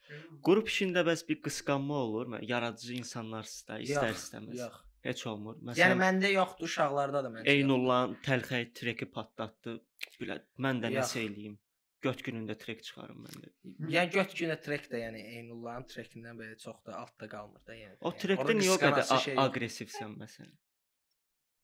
Qrup 0.46 0.70
işində 0.72 1.04
bəs 1.06 1.26
bir 1.28 1.40
qısqanma 1.46 1.98
olur 2.06 2.26
mu? 2.34 2.40
Yaradıcı 2.52 2.94
insanlarsızda 3.00 3.80
istər 3.86 4.12
Yox, 4.14 4.22
istəməz. 4.24 4.60
Yox. 4.64 4.78
Heç 5.04 5.26
olmur. 5.26 5.56
Yəni 5.56 5.70
Məsələn, 5.70 6.00
məndə 6.04 6.30
yoxdur, 6.34 6.68
uşaqlarda 6.68 7.24
da 7.24 7.32
məncə. 7.32 7.48
Eynullahın 7.54 8.16
təlxəy 8.26 8.66
treki 8.76 9.08
patlatdı. 9.14 9.78
Bilə, 10.20 10.40
mən 10.60 10.82
də 10.84 10.92
nəsə 10.96 11.22
eləyim. 11.24 11.58
Göt 12.04 12.22
günündə 12.24 12.56
trek 12.56 12.80
çıxarım 12.84 13.24
mən 13.26 13.42
də. 13.44 13.48
Yəni 13.92 14.12
göt 14.12 14.32
günə 14.36 14.56
trek 14.64 14.86
də 14.92 15.02
yəni 15.02 15.20
Eynullahın 15.36 15.84
trekindən 15.88 16.38
belə 16.40 16.56
çox 16.60 16.78
da 16.86 16.96
altda 16.96 17.28
qalmır 17.28 17.64
da 17.66 17.76
yəni. 17.76 17.98
O 18.00 18.12
Yəni, 18.12 18.20
trekdə 18.22 18.44
orada 18.44 18.56
niyə 18.60 18.72
o 18.72 18.78
qədər 18.80 19.10
şey 19.24 19.40
aqressivsən 19.44 20.14
məsələn? 20.22 20.54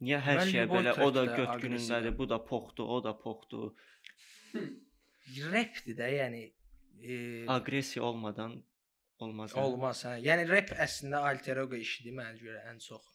Niyə 0.05 0.19
hər 0.21 0.43
Mən 0.43 0.51
Liboy 0.53 0.83
belə 0.83 0.93
o 1.05 1.09
da 1.15 1.25
göt 1.25 1.53
günündədir, 1.63 2.13
bu 2.19 2.27
da 2.29 2.39
poxdur, 2.45 2.89
o 2.97 2.99
da 3.05 3.15
poxdur. 3.17 3.71
Rapdir 5.53 5.97
də, 5.99 6.09
yəni 6.13 6.43
e, 7.01 7.15
Aqressiya 7.53 8.05
olmadan 8.05 8.59
olmaz. 9.25 9.55
yəni. 9.55 9.65
olmaz 9.65 10.03
hə. 10.05 10.17
Yəni 10.27 10.45
rap 10.51 10.73
əslində 10.87 11.23
alter 11.31 11.63
ego 11.65 11.81
işidir 11.81 12.17
mənə 12.19 12.37
görə 12.43 12.65
ən 12.73 12.83
çox. 12.85 13.07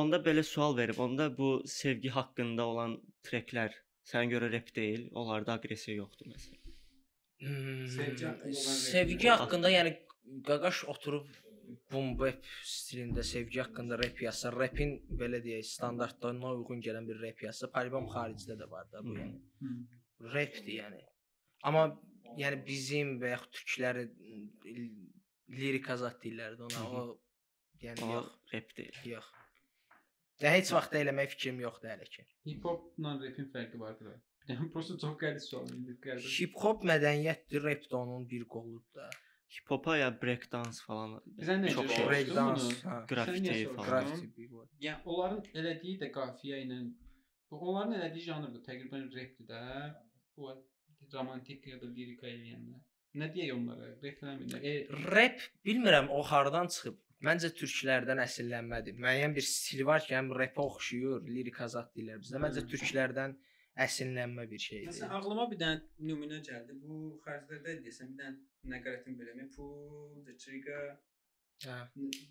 Onda 0.00 0.18
belə 0.24 0.42
sual 0.46 0.76
verib, 0.78 0.98
onda 1.04 1.28
bu 1.36 1.50
sevgi 1.70 2.10
haqqında 2.16 2.64
olan 2.72 2.96
treklər 3.28 3.76
sənə 4.08 4.32
görə 4.32 4.50
rep 4.52 4.72
deyil, 4.74 5.08
onlarda 5.12 5.58
aqressiya 5.60 6.00
yoxdur 6.00 6.32
məsələn. 6.32 6.62
Hmm, 7.44 7.86
Sevgi 7.92 8.24
haqqında 8.24 8.54
rap 8.56 8.86
sevgi 8.96 9.28
haqqında 9.28 9.70
yəni 9.76 9.92
qaqaş 10.48 10.84
oturub 10.92 11.28
boom 11.90 12.14
bap 12.20 12.44
stilində 12.66 13.22
sevgi 13.26 13.60
haqqında 13.62 13.98
rap 14.00 14.20
yazsa, 14.22 14.52
rapin 14.54 14.96
belə 15.22 15.40
deyək, 15.44 15.66
standartlarına 15.70 16.52
uyğun 16.58 16.82
gələn 16.86 17.06
bir 17.08 17.20
rap 17.22 17.42
yazsa, 17.46 17.70
albom 17.80 18.08
xaricdə 18.12 18.56
də 18.60 18.68
var 18.70 18.88
da 18.92 19.02
bu 19.04 19.16
yəni. 19.18 19.40
Rapdir 20.34 20.72
yəni. 20.80 21.02
Amma 21.68 21.86
yəni 22.40 22.60
bizim 22.66 23.16
və 23.22 23.34
yaxud 23.34 23.56
türkləri 23.60 24.06
lirik 25.56 25.90
azad 25.94 26.16
deyirlər 26.22 26.56
də 26.60 26.68
ona. 26.68 26.84
O 27.00 27.02
yəni 27.82 28.02
O 28.06 28.12
yox, 28.14 28.30
rep 28.52 28.76
deyil. 28.76 29.02
yox. 29.16 29.26
Ya 30.40 30.50
heç 30.52 30.72
vaxt 30.76 30.94
eləmək 31.00 31.30
fikrim 31.34 31.60
yoxdur 31.64 31.88
hələ 31.94 32.08
ki. 32.14 32.24
hip 32.46 32.64
hopla 32.64 33.14
rapin 33.22 33.46
fərqi 33.54 33.78
vardır. 33.80 34.16
Yəni 34.48 34.68
prosta 34.72 34.94
çox 35.02 35.14
qəliz 35.22 35.46
sual 35.50 35.70
indi 35.74 35.94
qəliz. 36.04 36.26
Hip 36.40 36.58
hop 36.62 36.84
mədəniyyətdir, 36.90 37.62
rap 37.64 37.86
də 37.90 37.96
onun 37.98 38.26
bir 38.30 38.44
qoludur 38.54 38.84
da. 38.94 39.08
Hip 39.54 39.70
hopa 39.70 39.96
ya 39.96 40.08
break 40.22 40.48
dance 40.52 40.82
falan 40.86 41.16
Bizə 41.38 41.54
necə 41.62 41.74
çox 41.76 41.92
şey. 41.94 42.06
Break 42.08 42.30
dance, 42.34 42.64
bunu? 42.84 42.96
Graffiti 43.12 43.38
Sən 43.38 43.44
niyə 43.46 43.74
falan. 43.76 44.10
var. 44.10 44.68
Yəni 44.86 45.12
onların 45.12 45.42
elədiyi 45.60 46.00
də 46.02 46.10
qafiyə 46.16 46.58
ilə 46.64 46.80
bu 47.50 47.60
onların 47.70 47.94
elədiyi 48.00 48.26
janr 48.26 48.50
da 48.56 48.62
təqribən 48.66 49.06
rapdir 49.14 49.46
də. 49.52 49.62
Bu 50.36 50.50
romantik 51.14 51.66
ya 51.70 51.78
da 51.80 51.88
lirika 51.98 52.26
eləyənlər. 52.28 52.82
Nə 53.16 53.30
deyək 53.32 53.52
onlara? 53.54 53.90
Eləmirlər. 54.02 54.64
E, 54.70 54.72
Rap 55.14 55.44
bilmirəm 55.64 56.10
o 56.12 56.22
hardan 56.30 56.68
çıxıb. 56.74 56.98
Məncə 57.26 57.48
türklərdən 57.56 58.20
əsillənmədir. 58.26 58.98
Müəyyən 59.00 59.32
bir 59.36 59.46
stil 59.48 59.86
var 59.88 60.02
ki, 60.04 60.12
həm 60.18 60.34
rapə 60.36 60.60
oxşuyur, 60.66 61.22
lirik 61.24 61.62
azad 61.64 61.88
deyirlər 61.94 62.20
bizdə. 62.20 62.42
Məncə 62.42 62.66
türklərdən 62.68 63.32
əsinlənmə 63.86 64.44
bir 64.50 64.60
şeydir. 64.66 64.90
Məsələn 64.90 65.14
ağlıma 65.16 65.46
bir 65.52 65.62
dənə 65.62 65.80
nümunə 66.10 66.42
gəldi. 66.44 66.76
Bu 66.82 66.98
xərclərdə 67.24 67.78
deyəsən 67.86 68.12
bir 68.12 68.20
dənə 68.20 68.36
nəqarətin 68.72 69.18
beləmi 69.18 69.48
pull 69.56 70.22
the 70.26 70.34
trigger 70.44 70.96
Hə. 71.64 71.76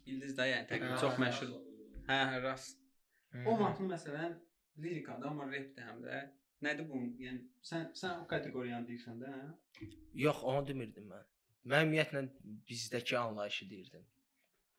bildiz 0.05 0.35
də 0.37 0.49
yəni 0.51 0.67
təqribən 0.69 0.99
çox 1.01 1.19
məşhur. 1.21 1.53
Hə, 2.09 2.17
hə, 2.31 2.41
rast. 2.43 2.81
O 3.45 3.55
mahnı 3.59 3.87
məsələn 3.89 4.35
lirikada 4.81 5.31
amma 5.31 5.47
rap 5.49 5.71
də 5.77 5.87
həm 5.89 6.01
də. 6.05 6.19
Nədir 6.65 6.87
bu? 6.89 7.01
Yəni 7.21 7.41
sən 7.69 7.89
sən 7.99 8.21
o 8.23 8.27
kateqoriyanı 8.31 8.87
deyirsən 8.89 9.17
də, 9.21 9.31
hə? 9.31 9.87
Yox, 10.25 10.43
onu 10.51 10.67
demirdim 10.69 11.09
mən. 11.11 11.25
Mən 11.71 11.87
ümumiyyətlə 11.87 12.21
bizdəki 12.69 13.17
anlayışı 13.19 13.69
deyirdim. 13.69 14.05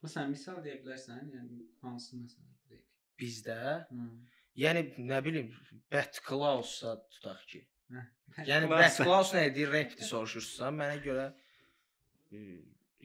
Məsələn 0.04 0.32
misal 0.32 0.60
deyə 0.64 0.78
bilərsən, 0.84 1.32
yəni 1.34 1.64
hansı 1.82 2.18
məsələn 2.20 2.52
rap? 2.70 2.84
Bizdə, 3.20 3.58
Hı. 3.90 4.06
yəni 4.62 4.84
nə 5.10 5.22
bilim, 5.24 5.50
Bat 5.92 6.20
Klaus-a 6.26 6.94
tutaq 7.16 7.42
ki. 7.52 7.62
Hə. 7.92 8.04
Yəni 8.52 8.70
Bat 8.70 9.00
Klaus 9.02 9.34
nə 9.34 9.48
deyir, 9.54 9.72
rapdir 9.74 10.06
soruşursan, 10.06 10.78
mənə 10.80 11.00
görə 11.04 11.26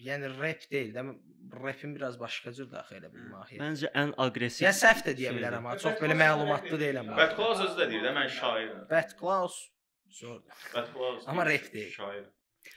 yəni 0.01 0.31
rap 0.39 0.63
deyil 0.71 0.93
də, 0.95 1.03
rapin 1.63 1.95
biraz 1.95 2.19
başqa 2.19 2.53
cür 2.57 2.69
daxil 2.71 2.99
elə 3.01 3.11
bir 3.13 3.27
mahiyyət. 3.35 3.61
Məncə 3.63 3.91
ən 4.01 4.13
aqressiv. 4.25 4.65
Ya 4.65 4.73
səhv 4.75 5.03
də 5.07 5.15
deyə 5.19 5.33
bilərəm, 5.37 5.61
amma 5.65 5.77
çox 5.83 5.99
belə 6.01 6.17
məlumatlı 6.21 6.79
deyiləm. 6.81 7.11
bu 7.11 7.17
haqda. 7.17 7.35
Klaus 7.35 7.63
özü 7.67 7.79
də 7.81 7.89
deyir 7.91 8.05
də 8.07 8.13
mən 8.17 8.29
şairəm. 8.39 8.83
Bat 8.91 9.17
Klaus 9.19 9.57
Zordur. 10.11 10.61
Bəxtiyar 10.75 11.27
Amma 11.31 11.45
rap 11.45 11.73
deyil. 11.73 11.91
Şair. 11.91 12.23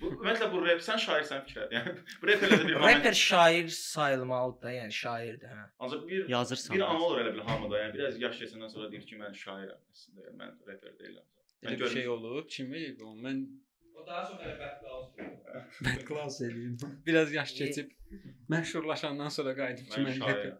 Bu 0.00 0.08
ümumiyyətlə 0.10 0.46
bu 0.52 0.60
rap 0.68 0.80
sən 0.86 1.00
şairsən 1.02 1.42
fikir. 1.46 1.64
Yəni 1.74 1.94
bu 2.22 2.28
rapperlə 2.30 2.58
də 2.60 2.68
bir. 2.68 2.76
Rapper 2.82 3.18
şair 3.20 3.68
sayılmalıdır 3.78 4.62
da, 4.62 4.72
yəni 4.72 4.94
şairdir, 4.98 5.50
hə. 5.58 5.64
Ancaq 5.78 6.06
bir 6.08 6.28
Yazırsan. 6.28 6.76
bir 6.76 6.84
an 6.86 7.00
olur 7.08 7.20
elə 7.24 7.34
bil 7.34 7.44
hamıda. 7.48 7.80
Yəni 7.82 7.94
biraz 7.98 8.20
yaş 8.22 8.38
keçəndən 8.42 8.72
sonra 8.74 8.90
deyir 8.92 9.04
ki, 9.10 9.18
mən 9.20 9.36
şairəm 9.42 9.82
əslində. 9.92 10.24
Yəni 10.28 10.40
mən 10.40 10.54
rapper 10.70 10.96
deyiləm. 11.02 11.26
Elə 11.64 11.78
bir 11.80 11.92
şey 11.98 12.08
olub. 12.14 12.48
Kim 12.56 12.72
eləyib 12.74 13.02
onu? 13.02 13.20
Mən 13.28 13.42
O 13.94 14.06
daha 14.06 14.22
çox 14.28 14.40
elə 14.44 14.54
bəxtli 14.62 14.88
olsun. 14.96 15.34
backlass 15.86 16.40
eləyim. 16.46 16.76
Biraz 17.06 17.32
yaş 17.32 17.52
keçib 17.58 17.90
məşhurlaşandan 18.52 19.28
sonra 19.36 19.54
qayıdım 19.60 19.84
ki, 19.92 20.00
Mən 20.00 20.06
mən 20.08 20.18
şairəm. 20.22 20.58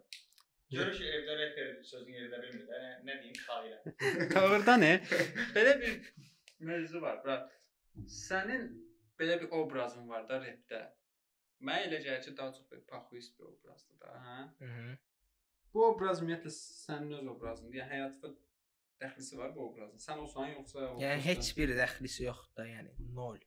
Görür 0.75 0.95
ki, 0.99 1.05
evdə 1.17 1.35
rapper 1.41 1.73
sözünü 1.91 2.17
yeridə 2.19 2.39
bilmir. 2.43 2.65
də, 2.71 2.79
Yəni 2.85 3.09
nə 3.09 3.17
deyim, 3.23 3.39
şairəm. 3.47 4.29
Tağırda 4.35 4.75
nə? 4.85 4.93
Belə 5.57 5.75
bir 5.83 6.13
mövzu 6.71 7.03
var. 7.07 7.19
Bura 7.25 7.37
sənin 8.19 8.69
belə 9.21 9.41
bir 9.43 9.51
obrazın 9.61 10.09
var 10.09 10.29
da 10.29 10.41
repdə. 10.47 10.81
Mənə 11.65 11.89
elə 11.89 12.01
gəlir 12.07 12.23
ki, 12.25 12.37
daha 12.39 12.53
çox 12.57 12.71
bir 12.73 12.81
paxuist 12.91 13.39
bir 13.39 13.45
obrazdır 13.53 14.01
da, 14.01 14.15
hə? 14.29 14.39
Mhm. 14.67 14.95
Bu 15.75 15.85
obraz 15.91 16.21
ümumiyyətlə 16.23 16.51
sənin 16.55 17.13
öz 17.19 17.29
obrazındır. 17.35 17.79
Yəni 17.81 17.91
həyatda 17.97 18.29
dəxlisi 19.03 19.39
var 19.41 19.51
bu 19.57 19.67
obrazın. 19.69 19.99
Sən 20.07 20.23
olsan 20.25 20.51
yoxsa 20.55 20.87
o 20.93 20.95
Yəni 21.03 21.27
heç 21.29 21.51
bir 21.59 21.75
dəxlisi 21.81 22.27
yoxdur 22.29 22.63
da, 22.63 22.67
yəni 22.71 23.13
nol. 23.19 23.39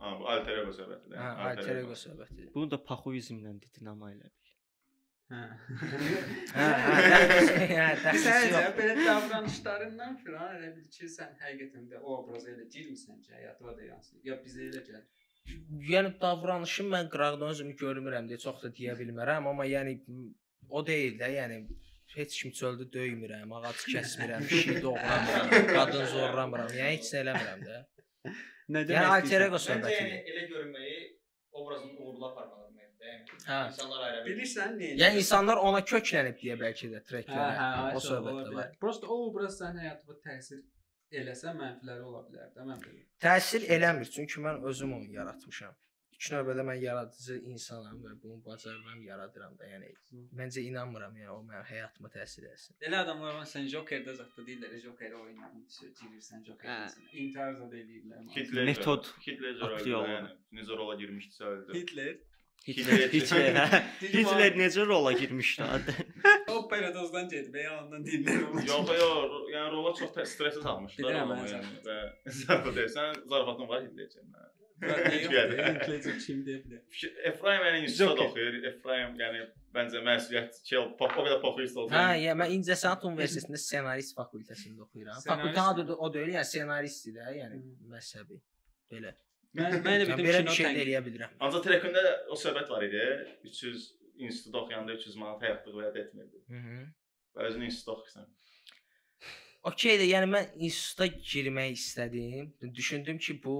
Ha, 0.00 0.12
bu 0.20 0.28
alter 0.30 0.60
ego 0.62 0.72
söhbətidir. 0.78 1.18
Hə, 1.18 1.30
alter 1.48 1.80
ego 1.82 1.96
söhbətidir. 2.06 2.50
Bunu 2.54 2.70
da 2.74 2.78
paxuizmlə 2.90 3.54
dedin 3.64 3.90
amma 3.92 4.12
elə 4.14 4.28
bil. 4.28 4.52
Hə. 5.32 5.40
Hə, 6.54 6.66
hə, 7.76 7.86
dəxlisi, 8.04 8.52
yox. 8.52 8.68
belə 8.78 8.94
davranışlarından 9.00 10.18
filan 10.22 10.54
elə 10.58 10.70
bil 10.76 10.86
ki, 10.96 11.10
sən 11.16 11.34
həqiqətən 11.42 11.88
də 11.92 12.02
o 12.02 12.20
obraza 12.20 12.52
elə 12.52 12.68
girmisən 12.76 13.18
ki, 13.24 13.32
həyatına 13.40 13.74
da 13.80 13.88
yansıyır. 13.90 14.22
Ya 14.30 14.38
bizə 14.44 14.68
elə 14.68 14.84
gəlir. 14.86 15.26
Yəni 15.90 16.14
davranışım 16.22 16.88
mən 16.94 17.10
qıraqdan 17.10 17.52
özümü 17.54 17.74
görmürəm 17.82 18.30
deyə 18.30 18.38
çox 18.42 18.62
da 18.62 18.70
deyə 18.78 18.94
bilmərəm, 19.00 19.50
amma 19.50 19.66
yəni 19.66 19.98
o 20.68 20.82
deyil 20.86 21.18
də, 21.20 21.32
yəni 21.40 21.60
heç 22.16 22.38
kim 22.42 22.52
çöldə 22.60 22.86
döymürəm, 22.96 23.52
ağac 23.58 23.82
kəsmirəm, 23.92 24.46
kişi 24.52 24.76
doğramıram, 24.82 25.50
qadın 25.76 26.06
zorlamıram. 26.14 26.72
Yəni 26.80 26.96
heç 26.96 27.12
nə 27.14 27.22
eləmirəm 27.24 27.64
də. 27.68 27.80
Nə 28.74 28.82
Yəni 28.90 29.06
alter 29.16 29.44
ego 29.46 29.58
Məncə 29.62 29.92
yəni 29.94 30.16
elə 30.32 30.44
görünməyi 30.52 30.96
obrazın 31.56 31.92
uğurlu 32.02 32.26
aparmalıdır 32.30 32.72
məndə. 32.80 33.10
Yəni 33.12 33.42
Hə. 33.46 33.60
insanlar 33.70 34.06
bilir. 34.14 34.24
Bilirsən 34.30 34.74
nə? 34.80 34.88
Yəni 35.02 35.20
insanlar 35.22 35.60
ona 35.68 35.82
köklənib 35.92 36.40
deyə 36.42 36.56
bəlkə 36.62 36.90
də 36.94 36.98
hə, 37.00 37.04
treklərə. 37.10 37.52
hə, 37.60 37.92
O 37.92 38.00
o 38.00 38.02
söhbət 38.08 38.40
də 38.48 38.54
var. 38.56 38.72
Prosta 38.82 39.06
o 39.06 39.20
obraz 39.28 39.60
sənin 39.60 39.84
həyatına 39.86 40.18
təsir 40.26 40.64
eləsə 41.22 41.54
mənfiləri 41.60 42.02
ola 42.10 42.24
bilər 42.26 42.50
də 42.56 42.66
mən 42.66 42.80
bilirəm. 42.82 43.06
Təsir 43.22 43.68
eləmir, 43.76 44.10
çünki 44.16 44.42
mən 44.48 44.64
özüm 44.72 44.96
onu 44.98 45.12
yaratmışam. 45.14 45.76
İlk 46.16 46.30
növbədə 46.32 46.62
mən 46.64 46.78
yaradıcı 46.80 47.34
insanam 47.52 47.98
və 48.00 48.14
bunu 48.22 48.38
bacarıram, 48.44 49.02
yaradıram 49.04 49.56
da. 49.58 49.66
Yəni 49.68 49.90
məncə 50.38 50.62
inanmıram, 50.64 51.16
yəni 51.20 51.32
o 51.34 51.42
mənim 51.44 51.66
həyatıma 51.68 52.08
təsir 52.14 52.46
etsin. 52.50 52.78
Elə 52.88 53.02
adamlar 53.04 53.36
var 53.36 53.50
sən 53.50 53.68
Joker-də 53.72 54.14
zətdə 54.20 54.46
deyirlər, 54.46 54.78
Joker 54.84 55.18
oynadın, 55.20 55.66
girirsən 56.00 56.40
Hə. 56.40 56.46
Joker-sən. 56.48 57.10
İntihar 57.24 57.58
zad 57.60 57.76
eləyirlər. 57.82 58.24
Hitler 58.36 58.70
Metod 58.70 59.12
Hitler 59.26 59.60
yəni 59.60 60.32
necə 60.56 60.80
rola 60.80 60.96
girmişdisə 61.02 61.52
öldü. 61.52 61.76
Hitler 61.76 62.16
Hitler, 62.66 63.08
Hitler, 63.12 63.54
hə. 63.54 63.82
Hitler 64.00 64.48
abi. 64.50 64.58
necə 64.58 64.86
rola 64.88 65.12
girmişdi 65.12 65.62
adı? 65.62 65.92
o 66.54 66.68
paradozdan 66.68 67.28
getib, 67.28 67.54
yalandan 67.62 68.02
deyirlər 68.08 68.42
onu. 68.48 68.64
Yox, 68.72 68.90
yox, 69.04 69.36
yəni 69.52 69.70
rola 69.76 69.92
çox 70.00 70.16
stressiz 70.32 70.66
almışlar 70.66 71.12
Bilirəm, 71.12 71.36
yəni 71.52 71.76
və 71.86 72.88
zarafatın 73.28 73.68
var 73.68 73.84
Hitlercən. 73.84 74.32
Hitler 74.82 76.18
kim 76.20 76.42
deyə 76.44 76.58
bilər. 76.64 76.80
Efraim 77.30 77.62
yəni 77.64 77.84
institutda 77.86 78.26
oxuyur. 78.26 78.58
Efraim 78.70 79.14
yəni 79.20 79.44
məncə 79.76 80.02
məsuliyyət 80.04 80.58
şey, 80.68 80.80
o 80.82 81.08
qədər 81.12 81.38
populist 81.44 81.78
olsa. 81.80 81.96
Hə, 81.96 82.18
yəni 82.26 82.38
mən 82.42 82.52
İncəsənət 82.58 83.06
Universitetində 83.08 83.60
ssenarist 83.62 84.16
fakültəsində 84.18 84.84
oxuyuram. 84.84 85.22
Fakültə 85.24 85.64
adı 85.72 85.96
o 85.96 86.10
deyil, 86.12 86.34
yəni 86.36 86.50
ssenaristdir 86.50 87.16
də, 87.16 87.30
yəni 87.40 87.60
Hı. 87.62 87.90
məzhəbi. 87.94 88.40
Belə. 88.92 89.14
Mən 89.56 89.78
mən 89.80 89.94
elə 89.96 90.08
bildim 90.10 90.26
belə 90.28 90.40
kino 90.42 90.52
bir 90.52 90.58
şey 90.60 90.66
də 90.76 90.82
eləyə 90.84 91.02
bilirəm. 91.06 91.36
Ancaq 91.46 91.64
Trekində 91.64 92.02
o 92.28 92.36
söhbət 92.36 92.72
var 92.72 92.84
idi. 92.84 93.04
300 93.48 93.86
institutda 94.28 94.62
oxuyanda 94.64 94.96
300 95.00 95.16
manat 95.22 95.44
həyatlığı 95.46 95.76
vəd 95.80 96.00
etmirdi. 96.04 96.42
Mhm. 96.52 96.82
Və 97.36 97.48
özün 97.50 97.64
institutda 97.68 97.96
oxuyursan. 97.96 98.28
Okeydir, 99.66 100.06
yəni 100.06 100.26
mən 100.30 100.52
instituta 100.62 101.06
girmək 101.30 101.72
istədim. 101.74 102.52
Düşündüm 102.74 103.18
ki, 103.18 103.34
bu 103.44 103.56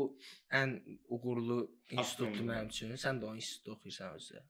ən 0.55 0.77
uğurlu 1.09 1.59
institutdur 1.91 2.45
mənim 2.47 2.71
üçün. 2.71 2.93
Sən 3.01 3.19
də 3.23 3.27
o 3.27 3.35
institutda 3.35 3.75
oxuyursan 3.75 4.15
özdə. 4.21 4.43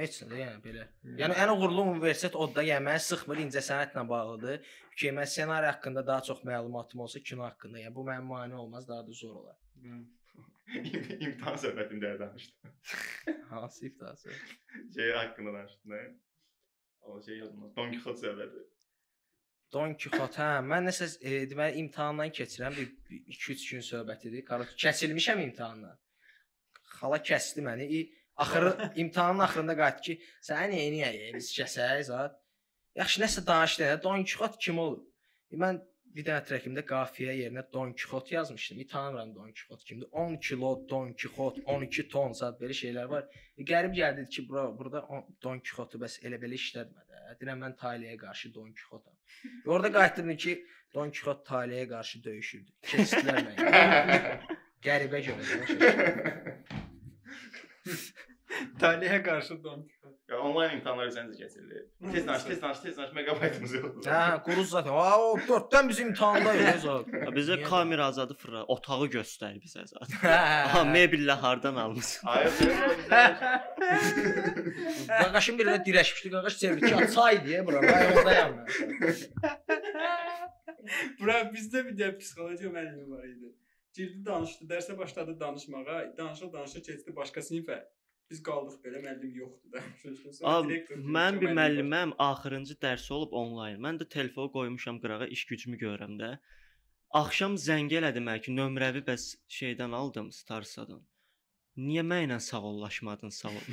Heç 0.00 0.16
nə 0.22 0.30
də 0.30 0.38
yəni 0.40 0.62
belə. 0.64 0.86
Yəni 1.20 1.36
ən 1.42 1.52
uğurlu 1.52 1.84
universitet 1.92 2.34
odur 2.34 2.56
da, 2.56 2.64
yəni 2.66 2.86
məni 2.88 3.02
sıxmır 3.04 3.42
incəsənətlə 3.44 4.06
bağlıdır. 4.10 4.72
Ki 4.98 5.12
mən 5.18 5.28
ssenari 5.30 5.68
haqqında 5.70 6.06
daha 6.06 6.24
çox 6.30 6.40
məlumatım 6.48 7.04
olsa 7.06 7.20
kino 7.20 7.44
haqqında, 7.44 7.82
yəni 7.84 7.94
bu 7.94 8.06
mənim 8.08 8.32
mane 8.32 8.56
olmaz, 8.64 8.88
daha 8.88 9.06
da 9.06 9.12
zor 9.20 9.36
olar. 9.42 9.58
İmtahan 11.26 11.60
söhbətində 11.60 12.18
danışdım. 12.18 12.72
Hansı 13.50 13.86
iftası? 13.86 14.32
Şey 14.96 15.12
haqqında 15.12 15.52
danışdım. 15.52 16.20
O 17.00 17.22
şey 17.22 17.38
yazılmaz. 17.38 17.76
Don 17.76 17.90
Quixote 17.90 18.26
söhbəti. 18.26 18.64
Don 19.72 19.94
Quixote, 19.98 20.40
hə, 20.40 20.60
mən 20.66 20.88
nəsə 20.88 21.08
e, 21.20 21.44
deməli 21.50 21.80
imtahandan 21.82 22.30
keçirəm, 22.34 22.76
bir 22.78 23.22
2-3 23.34 23.64
gün 23.70 23.86
söhbətidir. 23.88 24.44
Qarı 24.48 24.68
kəsilmişəm 24.84 25.42
imtahandan. 25.48 25.96
Xala 26.98 27.18
kəsdi 27.30 27.64
məni. 27.66 27.88
İ, 27.98 28.00
axırı 28.36 28.74
imtahanın 29.02 29.46
axırında 29.46 29.76
qayıtdı 29.80 30.06
ki, 30.08 30.18
sən 30.50 30.76
edəyik, 30.78 31.34
biz 31.38 31.50
kəsək 31.58 32.04
zat. 32.10 32.38
Yaxşı 33.00 33.24
nəsə 33.24 33.46
danış 33.46 33.78
də, 33.80 33.90
Don 34.02 34.22
Quixote 34.22 34.60
kim 34.66 34.78
olub? 34.78 35.02
E, 35.50 35.58
mən 35.64 35.82
bir 36.14 36.24
dənə 36.28 36.42
trekimdə 36.48 36.82
qafiyə 36.86 37.32
yerinə 37.40 37.62
Don 37.72 37.92
Quixote 37.92 38.34
yazmışdım. 38.34 38.80
E, 38.80 38.86
tanımıram 38.86 39.34
Don 39.34 39.50
Quixote 39.52 39.84
kimdir. 39.88 40.08
10 40.12 40.36
kilo 40.36 40.70
Don 40.88 41.12
Quixote, 41.12 41.62
12 41.66 42.08
ton 42.08 42.32
zat 42.32 42.60
belə 42.60 42.76
şeylər 42.82 43.08
var. 43.10 43.24
E, 43.58 43.64
qərib 43.70 43.92
gəldi 43.98 44.28
ki, 44.36 44.48
bura 44.48 44.64
burada 44.78 45.02
on- 45.02 45.26
Don 45.42 45.58
Quixote 45.60 45.98
bəs 45.98 46.20
elə 46.26 46.38
belə 46.44 46.54
işlətmə 46.60 47.02
də. 47.10 47.22
Deyirəm 47.40 47.58
mən 47.66 47.74
Taliyə 47.82 48.16
qarşı 48.20 48.52
Don 48.54 48.70
Quixote. 48.72 49.10
Orada 49.66 49.90
qayıtdım 49.98 50.36
ki, 50.36 50.54
Don 50.94 51.10
Quixote 51.10 51.42
Taliyə 51.50 51.88
qarşı 51.88 52.22
döyüşürdü. 52.24 52.70
Keçdilər 52.92 53.40
məni. 53.48 53.58
Qəribə 54.86 55.18
görünür. 55.26 55.68
Taliyə 58.80 59.22
qarşı 59.24 59.54
Don 59.64 59.82
Quixote. 59.88 60.03
Onlayn 60.44 60.74
imtahanlar 60.76 61.08
səncə 61.14 61.36
keçirilir. 61.38 61.84
Tez 62.12 62.26
danış, 62.26 62.42
tez 62.48 62.58
danış, 62.62 62.78
tez 62.84 62.96
danış. 62.98 63.12
Megabaytımız 63.16 63.72
yoxdur. 63.78 64.08
Hə, 64.10 64.42
quruz 64.44 64.68
zaten. 64.74 64.92
Aa, 64.92 65.16
o 65.24 65.30
4-dən 65.48 65.88
bizim 65.88 66.10
imtahandayıq 66.12 66.84
o. 66.92 66.96
Ha, 67.24 67.30
Bizə 67.38 67.56
kamera 67.64 68.06
azadı 68.12 68.34
fırla, 68.42 68.64
otağı 68.74 69.06
göstər 69.14 69.56
bizə 69.62 69.86
zaten. 69.88 70.18
Hə. 70.24 70.34
Aha, 70.66 70.82
mebellə 70.90 71.36
hardan 71.44 71.76
almısan? 71.84 72.44
Güzel. 72.44 73.32
Qaqaşın 75.08 75.58
birinə 75.60 75.78
dirəşmişdi. 75.88 76.28
Qaqaş 76.36 76.58
çevirdi 76.62 76.92
ki, 76.92 77.08
çay 77.16 77.40
deyə 77.48 77.64
bura. 77.66 77.80
Mən 77.88 78.12
oradayam 78.12 78.50
mən. 78.60 78.66
Bura 81.20 81.40
bizdə 81.54 81.86
bir 81.88 81.94
də 82.00 82.12
psixologiya 82.20 82.70
müəllimi 82.74 83.06
var 83.16 83.24
idi. 83.32 83.48
Girdi 83.96 84.24
danışdı, 84.26 84.66
dərsə 84.68 84.98
başladı 84.98 85.38
danışmağa, 85.40 86.00
danışa 86.18 86.52
danışa 86.52 86.80
keçdi 86.88 87.16
başqa 87.16 87.40
sinifə. 87.48 87.78
Biz 88.34 88.40
qaldıq 88.42 88.78
belə 88.84 89.00
müəllim 89.02 89.34
yoxdur 89.38 89.74
da. 89.74 89.80
Direktor 90.68 91.02
mən 91.16 91.36
bir 91.42 91.52
müəlliməm, 91.58 92.14
axırıncı 92.24 92.74
dərsi 92.84 93.12
olub 93.14 93.36
onlayn. 93.40 93.76
Mən 93.84 94.00
də 94.00 94.08
telefonu 94.14 94.50
qoymuşam 94.56 94.98
qırağa, 95.04 95.28
iş 95.36 95.44
gücümü 95.50 95.78
görürəm 95.82 96.16
də. 96.22 96.30
Axşam 97.20 97.54
zəng 97.64 97.94
elədi 98.00 98.22
mənə 98.28 98.42
ki, 98.46 98.54
nömrəvi 98.56 99.04
bəs 99.06 99.26
şeydən 99.58 99.94
aldım, 100.00 100.32
Starsadan. 100.34 101.04
Niyə 101.84 102.02
mənlə 102.06 102.40
sağollaşmadın, 102.48 103.30
sağ 103.38 103.52
ol. 103.52 103.70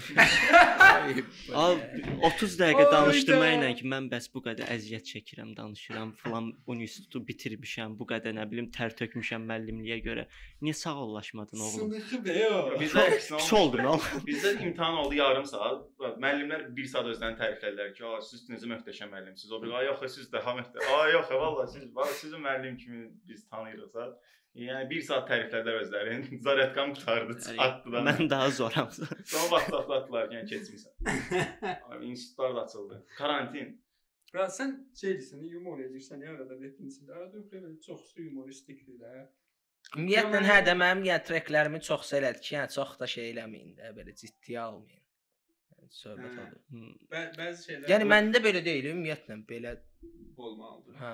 Al 1.63 1.81
30 2.29 2.59
dəqiqə 2.61 2.85
danışdı 2.93 3.41
mənlə 3.41 3.73
ki, 3.81 3.89
mən 3.95 4.11
bəs 4.13 4.29
bu 4.35 4.45
qədər 4.45 4.69
əziyyət 4.77 5.09
çəkirəm, 5.15 5.55
danışıram, 5.57 6.13
filan 6.21 6.53
universiteti 6.75 7.25
bitirmişəm, 7.31 7.97
bu 7.97 8.11
qədər 8.13 8.37
nə 8.37 8.45
bilim 8.53 8.69
tər 8.77 8.93
tökmüşəm 9.01 9.49
müəllimliyə 9.49 10.01
görə. 10.05 10.29
Niyə 10.61 10.73
sağollaşmadın 10.73 11.59
oğlum? 11.59 11.79
Sınıxı 11.79 12.25
be 12.25 12.49
o. 12.49 12.59
Bizdə 12.81 13.05
Pis 13.15 13.53
oldun 13.53 13.83
oğlum. 13.83 14.25
Bizdə 14.27 14.51
imtahan 14.67 14.97
oldu 15.03 15.15
yarım 15.17 15.45
saat. 15.49 15.87
Müəllimlər 15.99 16.67
1 16.77 16.91
saat 16.91 17.09
özlərini 17.13 17.39
təriflədilər 17.39 17.95
ki, 17.97 18.05
"A, 18.05 18.21
siz 18.21 18.43
necə 18.49 18.69
möhtəşəm 18.73 19.09
müəllimsiniz." 19.13 19.55
O 19.57 19.61
bir, 19.63 19.71
"Ay 19.79 19.85
yox, 19.85 20.05
siz 20.15 20.31
daha 20.31 20.53
möhtəşəm." 20.59 20.93
"Ay 20.99 21.13
yox, 21.13 21.31
vallah 21.31 21.67
siz, 21.67 21.95
vallah 21.95 22.13
sizi 22.21 22.35
müəllim 22.35 22.77
kimi 22.77 23.09
biz 23.27 23.47
tanıyırıq." 23.49 23.95
ha." 23.95 24.07
Yəni 24.55 24.89
1 24.89 25.01
saat 25.01 25.29
təriflədilər 25.29 25.81
özlərini. 25.81 26.41
Zaretkam 26.47 26.93
qutardı, 26.93 27.39
atdı 27.57 27.91
da. 27.91 27.99
Mən 28.11 28.29
daha 28.29 28.49
zoram. 28.51 28.89
Sonra 29.25 29.51
vaxtlatdılar 29.51 30.29
ki, 30.29 30.35
yəni 30.35 30.49
keçmisən. 30.53 30.93
Abi 31.91 32.05
institutlar 32.05 32.55
da 32.55 32.63
açıldı. 32.65 33.05
Karantin. 33.17 33.81
Bura 34.33 34.45
sən 34.47 34.75
şeydirsən, 34.95 35.41
yumor 35.55 35.79
edirsən 35.79 36.21
ya 36.23 36.31
arada 36.35 36.55
repin 36.59 36.91
içində. 36.91 37.15
Arada 37.17 37.37
yox 37.37 37.47
belə 37.53 37.81
çoxsu 37.87 38.21
humoristikdir 38.27 38.99
də. 38.99 39.27
Ümumiyyətlə 39.97 40.39
hə 40.47 40.55
mən- 40.55 40.65
də 40.69 40.73
mənim 40.81 41.03
yəni 41.09 41.25
treklərimi 41.27 41.79
çox 41.83 42.13
elədi 42.19 42.39
ki, 42.45 42.55
yəni 42.55 42.71
çox 42.75 42.93
da 42.99 43.07
şey 43.13 43.31
eləməyin 43.33 43.73
də, 43.79 43.89
belə 43.97 44.13
ciddiyə 44.21 44.59
almayın. 44.63 45.03
Yəni 45.75 45.89
söhbət 45.97 46.37
Hə. 46.37 46.45
odur. 46.47 46.61
Hmm. 46.71 46.93
Bə 47.11 47.21
bəzi 47.37 47.65
şeylər 47.67 47.89
Yəni 47.91 48.07
məndə 48.13 48.41
belə 48.45 48.61
deyil, 48.65 48.87
ümumiyyətlə 48.93 49.37
belə 49.51 49.73
olmalıdır. 50.37 50.95
hə. 51.01 51.13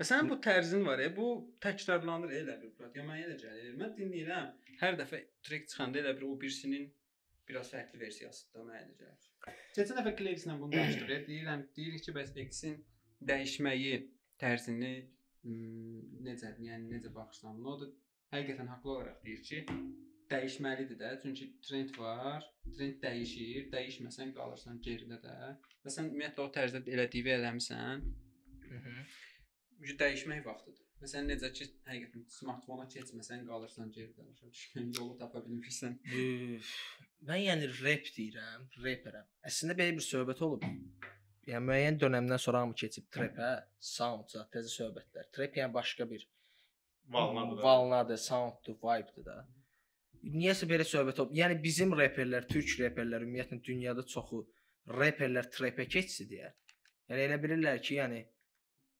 Və 0.00 0.06
sənin 0.08 0.30
bu 0.32 0.36
tərzin 0.40 0.86
var, 0.86 0.98
e, 1.04 1.10
bu 1.16 1.26
təkrarlanır 1.60 2.30
elə 2.32 2.54
bir 2.62 2.70
Murat. 2.78 2.94
Ya 2.96 3.02
mənə 3.04 3.24
elə 3.26 3.34
gəlir. 3.42 3.74
Mən 3.82 3.90
dinləyirəm. 3.98 4.46
Hər 4.80 4.94
dəfə 5.02 5.18
trek 5.44 5.66
çıxanda 5.68 5.98
elə 6.00 6.14
bir 6.16 6.22
o 6.30 6.38
birisinin 6.40 6.86
biraz 7.48 7.68
fərqli 7.74 7.98
versiyası 8.00 8.46
da 8.54 8.62
mənə 8.64 8.80
elə 8.86 8.94
gəlir. 9.02 9.26
Keçən 9.76 9.98
dəfə 9.98 10.14
Cleaves-lə 10.16 10.56
bunu 10.62 10.72
danışdıq. 10.72 11.10
e, 11.10 11.18
Deyirəm, 11.26 11.66
deyirik 11.76 12.04
ki, 12.06 12.12
bəs 12.16 12.32
X-in 12.46 12.78
dəyişməyi 13.28 13.92
tərzini 14.40 14.94
necə, 15.44 16.54
yəni 16.60 16.90
necə 16.92 17.12
baxırsan? 17.14 17.56
Buna 17.58 17.74
o 17.74 17.80
da 17.80 17.90
həqiqətən 18.34 18.70
haqlı 18.74 18.92
olaraq 18.94 19.22
deyir 19.24 19.42
ki, 19.48 19.64
dəyişməlidir 20.30 20.98
də. 21.00 21.14
Çünki 21.22 21.48
trend 21.66 21.96
var, 21.98 22.44
trend 22.76 23.00
dəyişir, 23.04 23.70
dəyişməsən 23.74 24.34
qalırsan 24.36 24.78
geridə 24.86 25.18
də. 25.24 25.38
Və 25.84 25.94
sən 25.94 26.10
ümumiyyətlə 26.10 26.46
o 26.46 26.52
tərzdə 26.56 26.84
elədiyi 26.94 27.34
eləmisən. 27.38 28.06
Mhm. 28.70 29.02
Ücü 29.80 29.96
dəyişmək 30.02 30.44
vaxtıdır. 30.44 30.86
Məsələn 31.00 31.30
necə 31.32 31.48
ki, 31.56 31.66
həqiqətən 31.88 32.26
smartfona 32.28 32.84
keçməsən 32.94 33.46
qalırsan 33.48 33.92
geridə. 33.94 34.26
Başa 34.28 34.50
düşdün, 34.52 34.90
yolu 34.98 35.16
tapa 35.22 35.40
bilmirsən. 35.46 35.96
Mən 37.30 37.40
yəni 37.46 37.70
rep 37.80 38.10
deyirəm, 38.16 38.68
reperəm. 38.84 39.30
Əslində 39.48 39.78
belə 39.80 39.96
bir 39.96 40.04
söhbət 40.04 40.44
olub. 40.44 40.66
Yəni 41.48 41.64
müəyyən 41.66 41.96
dönəmdən 42.02 42.40
sonra 42.42 42.60
hamı 42.64 42.76
keçib 42.82 43.06
trepə, 43.14 43.54
soundsa, 43.80 44.44
təzə 44.52 44.70
söhbətlər. 44.74 45.30
Trep 45.36 45.56
yəni 45.56 45.72
başqa 45.74 46.06
bir 46.10 46.26
Valnadır. 47.10 47.62
Valnadır, 47.62 48.16
sounddur, 48.16 48.76
vibe'dır 48.82 49.24
da. 49.26 49.36
Niyəsə 50.22 50.68
belə 50.70 50.84
söhbət 50.86 51.22
olub. 51.22 51.32
Yəni 51.34 51.56
bizim 51.62 51.94
reperlər, 51.98 52.46
türk 52.48 52.76
reperlər 52.82 53.24
ümumiyyətlə 53.26 53.58
dünyada 53.66 54.04
çoxu 54.14 54.44
reperlər 55.00 55.48
trepə 55.56 55.88
keçsi 55.90 56.28
deyə. 56.30 56.52
Yəni 57.10 57.24
elə 57.26 57.38
bilirlər 57.42 57.80
ki, 57.82 57.96
yəni 57.98 58.20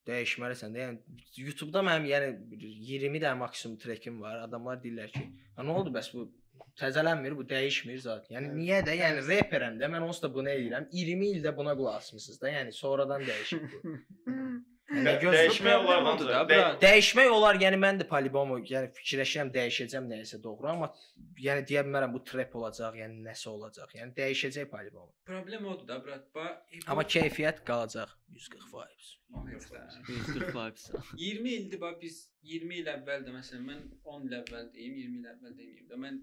dəyişməlisən 0.09 0.75
də. 0.75 0.87
Yəni 0.87 1.21
YouTube-da 1.45 1.85
mənim 1.87 2.09
yəni 2.09 2.33
bir 2.51 2.65
20 2.89 3.23
də 3.23 3.33
maksimum 3.37 3.77
trekim 3.79 4.19
var. 4.21 4.41
Adamlar 4.47 4.81
deyirlər 4.83 5.13
ki, 5.13 5.23
"Ha 5.55 5.63
nə 5.63 5.77
oldu 5.77 5.93
bəs 5.95 6.11
bu 6.15 6.25
təzələnmir, 6.81 7.37
bu 7.37 7.45
dəyişmir 7.53 8.01
zət." 8.07 8.31
Yəni 8.35 8.51
niyə 8.57 8.81
də? 8.87 8.97
Yəni 9.03 9.23
reperəm 9.29 9.79
də 9.81 9.91
mən 9.93 10.07
onsuz 10.07 10.25
da 10.25 10.33
bunu 10.33 10.53
edirəm. 10.55 10.89
20 10.91 11.31
ildə 11.37 11.55
buna 11.57 11.77
qulaq 11.79 12.01
asmısınız 12.01 12.41
da. 12.41 12.53
Yəni 12.57 12.75
sonradan 12.81 13.25
dəyişib 13.29 13.67
bu. 13.71 13.97
Yəni 14.91 15.11
Dəyişmək 15.23 15.85
olar 15.85 16.07
odur 16.11 16.27
da, 16.27 16.39
bura. 16.49 16.63
Dəyişmək 16.81 17.29
olar, 17.31 17.55
yəni 17.63 17.77
mən 17.79 18.01
də 18.01 18.07
polibomu, 18.09 18.57
yəni 18.67 18.89
fikirləşirəm 18.97 19.51
dəyişəcəm 19.55 20.09
nəyisə 20.11 20.39
doğru, 20.43 20.67
amma 20.73 20.89
yəni 21.39 21.63
deyə 21.69 21.85
bilmərəm 21.87 22.11
bu 22.11 22.19
trap 22.27 22.57
olacaq, 22.59 22.97
yəni 22.99 23.23
nəsə 23.23 23.47
olacaq. 23.53 23.93
Yəni 23.95 24.11
dəyişəcək 24.17 24.67
polibom. 24.73 25.07
Problem 25.29 25.69
odur 25.71 25.87
da, 25.87 25.99
brat. 26.03 26.27
Ba, 26.35 26.49
e, 26.73 26.83
Amma 26.91 27.05
keyfiyyət 27.07 27.63
qalacaq 27.69 28.11
140 28.35 28.67
vibes. 28.75 29.13
O 29.31 29.45
heç 29.47 29.69
də. 29.71 29.85
140 30.09 30.59
vibes. 30.59 30.91
20 31.23 31.55
ildir 31.55 31.81
bax 31.85 31.97
biz 32.03 32.19
20 32.51 32.81
il 32.81 32.91
əvvəl 32.97 33.25
də 33.29 33.37
məsələn 33.37 33.67
mən 33.71 33.81
10 34.03 34.27
il 34.27 34.37
əvvəl 34.41 34.69
deyim, 34.75 34.99
20 35.05 35.19
il 35.21 35.31
əvvəl 35.35 35.57
deməyim 35.61 35.87
də 35.93 36.03
mən 36.03 36.21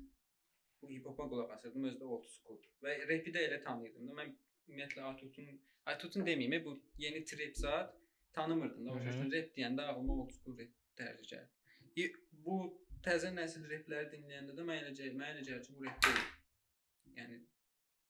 bu 0.82 0.90
hip-hopa 0.90 1.28
qulaq 1.30 1.54
asırdım 1.56 1.84
özü 1.90 1.98
də 2.02 2.10
old 2.16 2.28
school. 2.34 2.60
Və 2.84 2.98
rapi 3.10 3.34
də 3.34 3.44
elə 3.48 3.62
tanıyırdım 3.64 4.08
da. 4.08 4.16
Mən 4.20 4.34
ümumiyyətlə 4.68 5.06
Atutun 5.12 5.60
Atutun 5.88 6.26
deməyim, 6.26 6.54
e, 6.54 6.64
bu 6.64 6.74
yeni 6.98 7.24
trap 7.24 7.56
zat 7.56 7.94
tanımırdım 8.32 8.86
da. 8.86 8.94
Başa 8.94 9.12
düşdün? 9.12 9.30
Rap 9.36 9.54
deyəndə 9.56 9.86
ağlıma 9.92 10.22
old 10.22 10.32
school 10.36 10.58
rap 10.58 10.74
tərzi 11.00 11.30
gəldi. 11.32 11.50
E, 12.02 12.08
Bu 12.48 12.56
təzə 13.04 13.30
nəsil 13.34 13.64
rapləri 13.70 14.10
dinləyəndə 14.12 14.54
də 14.56 14.66
mən 14.68 14.82
elə 14.82 14.92
gəlir, 14.98 15.16
mən 15.20 15.32
elə 15.34 15.44
gəlir 15.48 15.64
ki, 15.66 15.74
bu 15.78 15.86
rap 15.86 16.04
deyil. 16.06 16.26
Yəni 17.18 17.38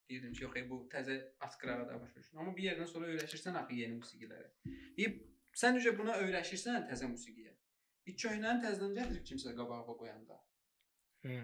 deyirdim 0.09 0.33
ki, 0.35 0.43
yox, 0.45 0.57
e, 0.61 0.63
bu 0.69 0.79
təzə 0.93 1.17
asqırağa 1.47 1.87
da 1.89 2.01
başa 2.01 2.21
düşdün. 2.21 2.41
Amma 2.43 2.55
bir 2.57 2.67
yerdən 2.69 2.89
sonra 2.93 3.09
öyrəşirsən 3.13 3.59
axı 3.61 3.79
yeni 3.81 3.97
musiqilərə. 4.01 4.49
Deyib 4.97 5.19
sən 5.63 5.79
ücə 5.81 5.95
buna 5.97 6.17
öyrəşirsən 6.25 6.87
təzə 6.91 7.09
musiqiyə. 7.13 7.55
Bir 8.07 8.17
köhnəni 8.23 8.63
təzədən 8.65 8.95
gətirib 8.99 9.25
kimsə 9.31 9.55
qabağa 9.57 9.97
qoyanda. 10.01 10.39
Hı. 11.25 11.39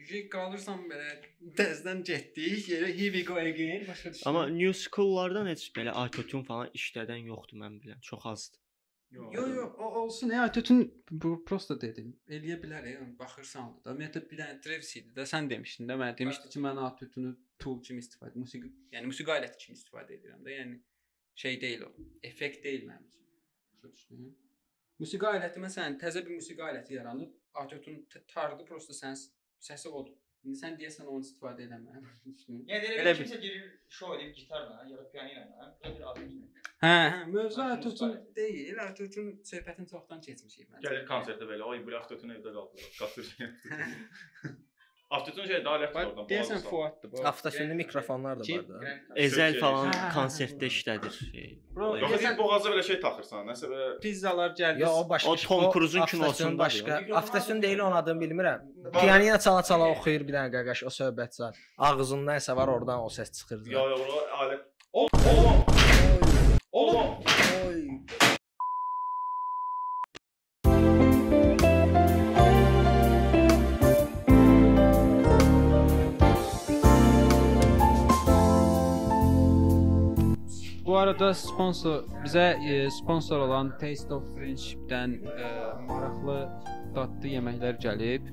Ücə 0.00 0.22
qalırsan 0.32 0.82
belə 0.90 1.12
təzədən 1.58 2.02
getdik, 2.08 2.68
yerə 2.72 2.88
here 2.96 3.12
we 3.14 3.22
go 3.28 3.36
again 3.36 3.86
başa 3.88 4.12
düşdün. 4.12 4.28
Amma 4.30 4.48
new 4.48 4.72
school-lardan 4.72 5.50
heç 5.52 5.68
belə 5.76 5.94
autotune 6.02 6.48
falan 6.48 6.72
işlədən 6.80 7.28
yoxdur 7.28 7.60
mən 7.62 7.78
bilən. 7.82 8.00
Çox 8.10 8.26
azdır. 8.32 8.60
Yo 9.12 9.46
yo 9.48 9.66
o 9.78 9.84
olsun 10.00 10.30
ya 10.30 10.52
tütün 10.52 11.04
bu 11.10 11.44
prosta 11.44 11.80
dedim. 11.80 12.14
Eləyə 12.28 12.56
bilər 12.62 12.86
ya 12.88 13.00
baxırsan 13.18 13.74
da. 13.84 13.92
Ümumiyyətlə 13.92 14.22
bir 14.30 14.38
dənə 14.40 14.60
Travis 14.64 14.92
idi 15.00 15.12
də 15.18 15.26
sən 15.32 15.50
demişdin 15.50 15.90
də 15.90 15.98
mən 16.00 16.16
demişdi 16.18 16.48
ki 16.54 16.62
mən 16.66 16.80
tütünü 17.00 17.34
tool 17.58 17.82
kimi 17.82 18.00
istifadə, 18.00 18.38
musiqi, 18.40 18.72
yəni 18.94 19.10
musiqi 19.10 19.34
aləti 19.36 19.60
kimi 19.64 19.76
istifadə 19.76 20.16
edirəm 20.16 20.40
də. 20.46 20.56
Yəni 20.56 20.80
şey 21.42 21.60
deyil 21.60 21.84
o. 21.88 21.92
Effekt 22.22 22.64
deyil 22.64 22.88
mənim 22.88 23.04
üçün. 23.10 23.28
Başa 23.74 23.92
düşdün? 23.92 24.32
Musiqi 25.04 25.28
aləti 25.28 25.60
məsələn 25.66 26.00
təzə 26.00 26.24
bir 26.26 26.40
musiqi 26.40 26.64
aləti 26.64 26.96
yaranıb, 26.96 27.36
autotune 27.54 28.24
tardı 28.34 28.64
prosta 28.64 28.96
sən 28.96 29.20
səsi 29.68 29.92
odur. 30.00 30.18
İndi 30.42 30.58
sən 30.58 30.74
deyəsən 30.78 31.06
onu 31.06 31.22
istifadə 31.22 31.68
eləmə. 31.68 32.00
Yəni 32.70 32.78
elə, 32.78 32.96
elə 33.02 33.12
kimsə 33.18 33.38
girir 33.42 33.68
şou 33.98 34.16
edib 34.16 34.32
gitarla, 34.34 34.80
ya 34.88 34.96
da 34.98 35.04
piano 35.12 35.30
ilə, 35.36 35.68
belə 35.84 35.92
bir 35.98 36.08
adam 36.10 36.26
kimi. 36.32 36.64
Hə, 36.82 36.90
hə, 37.14 37.20
mövzu 37.30 37.62
Atotun 37.62 38.16
deyil, 38.34 38.72
elə 38.72 38.88
Atotun 38.90 39.30
söhbətin 39.46 39.86
çoxdan 39.92 40.24
keçmişik 40.26 40.66
məncə. 40.66 40.82
Gəlir 40.88 41.06
konsertə 41.06 41.46
belə, 41.46 41.68
ay 41.70 41.84
bu 41.86 41.94
Atotun 42.00 42.34
evdə 42.34 42.56
qaldı. 42.58 42.90
Qatır. 42.98 43.32
Avtotun 45.12 45.44
şey 45.46 45.58
daha 45.64 45.76
ləhv 45.82 45.96
oradan. 46.00 46.26
Deyəsən 46.30 46.62
Fuaddır 46.64 47.10
bu. 47.12 47.26
Avtosunun 47.28 47.76
mikrofonlar 47.76 48.38
da 48.38 48.44
vardı. 48.48 48.92
Ezel 49.16 49.58
falan 49.60 49.90
konsertdə 50.14 50.70
işlədir. 50.72 51.18
Yox, 51.76 52.14
sən 52.22 52.38
boğaza 52.38 52.72
belə 52.72 52.84
şey 52.86 52.98
taxırsan, 53.02 53.44
nəsə 53.50 53.68
belə 53.72 53.88
pizzalar 54.04 54.54
gəlir. 54.56 54.80
Yo, 54.86 54.92
o 55.02 55.04
başqa. 55.10 55.30
O 55.30 55.36
Tom 55.36 55.66
Cruise-un 55.74 56.06
kinosunun 56.06 56.58
başqa. 56.58 57.02
Avtosun 57.20 57.62
deyil, 57.62 57.84
onun 57.84 57.96
adını 58.00 58.24
bilmirəm. 58.24 58.64
Pianino 58.96 59.38
çala-çala 59.46 59.90
oxuyur 59.92 60.26
bir 60.28 60.38
dənə 60.38 60.50
qaqaş, 60.56 60.84
o 60.88 60.94
söhbətçi. 61.00 61.52
Ağzında 61.90 62.38
nəsə 62.38 62.56
var, 62.56 62.72
oradan 62.78 63.04
o 63.04 63.12
səs 63.12 63.36
çıxır. 63.36 63.66
Yo, 63.76 63.88
yo, 63.92 64.00
o 64.16 64.26
alət. 64.44 64.68
O, 64.92 65.08
o. 65.28 65.72
Oy. 66.72 66.96
Oy. 67.68 68.21
Bu 80.92 80.98
arada 81.00 81.30
sponsor 81.32 82.02
bizə 82.20 82.42
e, 82.68 82.90
sponsor 82.92 83.40
olan 83.46 83.70
Taste 83.80 84.12
of 84.12 84.26
Friendship-dən 84.34 85.12
e, 85.24 85.50
maraqlı 85.88 86.34
dadlı 86.92 87.30
yeməklər 87.32 87.78
gəlib. 87.80 88.26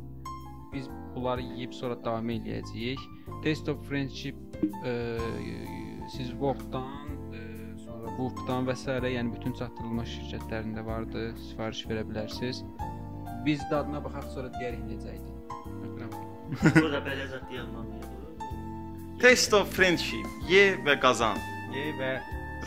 Biz 0.74 0.90
bunları 1.16 1.46
yeyib 1.54 1.72
sonra 1.78 1.96
davam 2.04 2.28
eləyəcəyik. 2.34 3.06
Taste 3.46 3.72
of 3.72 3.86
Friendship 3.88 4.58
e, 4.84 4.92
siz 6.12 6.34
Vogue-dan, 6.42 7.14
e, 7.32 7.44
sonra 7.86 8.12
Whoop-dan 8.18 8.68
və 8.68 8.76
s. 8.76 8.98
yəni 9.14 9.32
bütün 9.38 9.56
çatdırılmış 9.62 10.18
şirkətlərində 10.18 10.84
vardı. 10.86 11.30
Sifariş 11.46 11.86
verə 11.88 12.04
bilərsiniz. 12.10 12.60
Biz 13.46 13.64
dadına 13.72 14.04
baxaq 14.04 14.28
sonra 14.34 14.52
eləyəcəkdik. 14.72 15.56
Öpürəm. 15.78 16.12
Burada 16.66 17.00
belə 17.08 17.30
zət 17.32 17.56
yanmamıyor. 17.56 18.12
Taste 19.24 19.56
of 19.56 19.72
friendship. 19.72 20.28
Ye 20.52 20.74
və 20.84 21.00
qazan. 21.00 21.40
Ye 21.72 21.94
və 22.02 22.12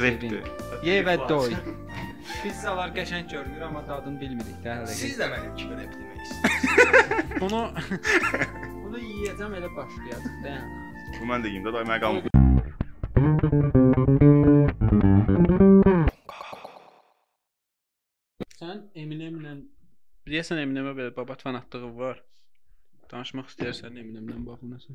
Repdir. 0.00 0.42
Ye 0.86 1.00
və 1.06 1.16
doy. 1.28 1.54
Pizzalar 2.42 2.92
qəşəng 2.96 3.28
görünür, 3.30 3.60
amma 3.68 3.82
dadını 3.88 4.20
bilmirik 4.20 4.58
də 4.64 4.76
hələ. 4.78 4.86
Siz 4.96 5.18
də 5.20 5.28
mənim 5.32 5.52
kimi 5.58 5.76
rep 5.78 5.92
demək 5.98 6.24
istəyirsiniz. 6.26 7.36
Bunu 7.42 7.62
bunu 8.86 9.02
yeyəcəm 9.02 9.58
elə 9.60 9.70
başlayacaq 9.76 10.40
da. 10.46 10.56
Bu 11.20 11.28
mən 11.32 11.44
də 11.46 11.52
yeyim 11.52 11.68
də, 11.68 11.74
day 11.78 11.88
mənə 11.90 12.00
qalmır. 12.06 13.42
Sən 18.58 18.82
Eminemlə 19.02 19.54
deyəsən 20.28 20.60
Eminemə 20.62 20.92
belə 20.98 21.14
babat 21.16 21.42
fanatlığı 21.46 21.90
var. 21.98 22.20
Danışmaq 23.12 23.50
istəyirsən 23.52 23.98
Eminemlə 24.02 24.38
bağlı 24.46 24.70
nəsə. 24.74 24.94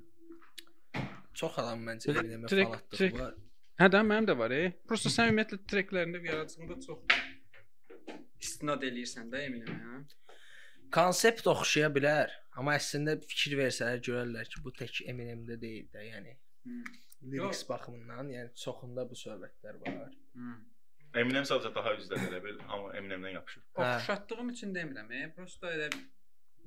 Çox 1.38 1.60
adam 1.62 1.83
məncə 1.86 2.13
Belə 2.15 2.23
Eminem 2.25 2.47
trek- 2.49 2.71
fanatlığı 2.71 3.10
var. 3.19 3.36
Hə 3.77 3.91
də 3.93 3.99
mənim 4.01 4.25
də 4.25 4.33
var, 4.37 4.53
e. 4.55 4.71
Prosta 4.89 5.11
sən 5.13 5.27
ümumiyyətlə 5.29 5.59
treklərində 5.69 6.21
yaradıcılığında 6.25 6.77
çox 6.81 8.15
istinad 8.41 8.85
eləyirsən 8.87 9.29
də 9.29 9.43
Eminemə, 9.45 9.75
hə? 9.83 10.37
Konsept 10.95 11.45
oxşaya 11.51 11.91
bilər, 11.93 12.33
amma 12.57 12.73
əslində 12.79 13.17
fikir 13.21 13.53
versələr 13.59 14.01
görərlər 14.07 14.49
ki, 14.49 14.63
bu 14.65 14.73
tək 14.79 15.03
Eminem-də 15.13 15.59
deyil 15.61 15.91
də, 15.93 16.07
yəni 16.07 16.33
lyrics 17.29 17.61
baxımından, 17.69 18.33
yəni 18.33 18.53
çoxunda 18.63 19.05
bu 19.09 19.17
söhbətlər 19.19 19.77
var. 19.85 20.11
Hı. 20.33 20.57
Eminem 21.21 21.45
sadəcə 21.49 21.73
daha 21.75 21.93
üzdədir 21.99 22.31
elə 22.31 22.43
bil, 22.47 22.59
amma 22.65 22.95
Eminemdən 22.97 23.37
yapışır. 23.37 23.67
Hə. 23.77 23.91
Oxşatdığım 23.99 24.53
üçün 24.55 24.73
demirəm, 24.73 25.13
e. 25.13 25.27
Prosta 25.37 25.73
elə 25.77 25.91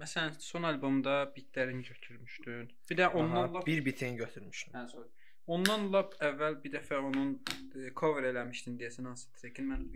Məsələn, 0.01 0.37
son 0.41 0.65
albomda 0.65 1.27
bitlərini 1.35 1.83
götürmüşdün. 1.85 2.71
Bir 2.91 2.97
də 2.97 3.09
ondan 3.13 3.43
Aha, 3.43 3.55
lap 3.59 3.67
bir 3.67 3.83
bitin 3.85 4.17
götürmüşdüm. 4.17 4.73
Hə, 4.73 4.87
sorry. 4.89 5.11
Ondan 5.55 5.89
lap 5.93 6.15
əvvəl 6.23 6.57
bir 6.63 6.73
dəfə 6.77 6.99
onun 7.03 7.33
e, 7.75 7.91
cover 8.01 8.27
eləmişdin 8.29 8.77
deyəsən 8.81 9.09
hansı 9.11 9.33
trekin 9.39 9.67
mən 9.73 9.87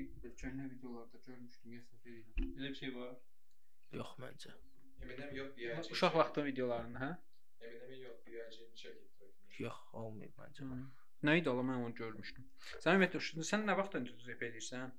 köhnə 0.40 0.66
videolarda 0.72 1.20
görmüşdüm 1.26 1.76
yəsə 1.76 2.00
verirəm. 2.06 2.50
Elə 2.58 2.70
bir 2.72 2.78
şey 2.80 2.94
var. 2.96 3.14
Yox 4.00 4.14
məncə. 4.24 4.54
Eminem 5.04 5.34
yox 5.38 5.56
BIG. 5.56 5.90
Uşaq 5.94 6.18
vaxtı 6.18 6.44
videolarında, 6.48 7.04
hə? 7.04 7.10
Eminem'in 7.68 8.06
yox 8.08 8.20
BIG 8.26 8.60
çəkib. 8.82 9.26
Yox, 9.62 9.82
olmayıb 10.02 10.40
məncə. 10.42 10.68
Nə 11.24 11.36
idi 11.40 11.50
ola 11.52 11.62
mən 11.66 11.84
onu 11.86 11.94
görmüşdüm. 12.00 12.46
Sən 12.82 12.98
ümumiyyətlə 12.98 13.46
sən 13.52 13.68
nə 13.68 13.76
vaxtdan 13.78 14.08
rep 14.26 14.42
edirsən? 14.48 14.90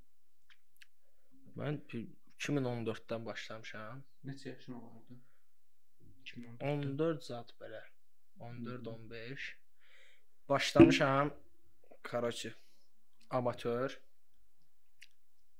Mən 1.59 1.81
bir- 1.91 2.07
2014-dən 2.45 3.25
başlamışam. 3.25 4.03
Neçə 4.25 4.49
yaşın 4.49 4.73
olardı? 4.73 5.19
2014. 6.21 6.63
14 6.63 7.23
zat 7.23 7.53
belə. 7.61 7.81
14 8.39 8.87
15. 8.87 9.45
Başlamışam 10.49 11.33
karoçi 12.03 12.53
amatör. 13.29 13.99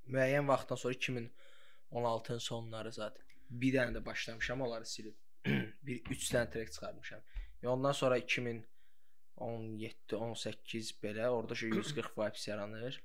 Müəyyən 0.06 0.48
vaxtdan 0.48 0.76
sonra 0.76 0.94
2016-nın 0.94 2.44
sonları 2.48 2.92
zat. 2.92 3.18
Bir 3.50 3.74
dənə 3.74 3.96
də 3.98 4.06
başlamışam, 4.06 4.62
onları 4.62 4.86
silib. 4.86 5.16
bir 5.88 6.12
3 6.14 6.30
dənə 6.34 6.52
trek 6.54 6.72
çıxarmışam. 6.74 7.26
Və 7.64 7.72
ondan 7.74 7.98
sonra 7.98 8.18
2017 8.22 10.16
18 10.22 10.92
belə 11.04 11.28
orada 11.28 11.56
şu 11.56 11.68
140 11.74 12.14
vibes 12.20 12.48
yaranır. 12.48 13.02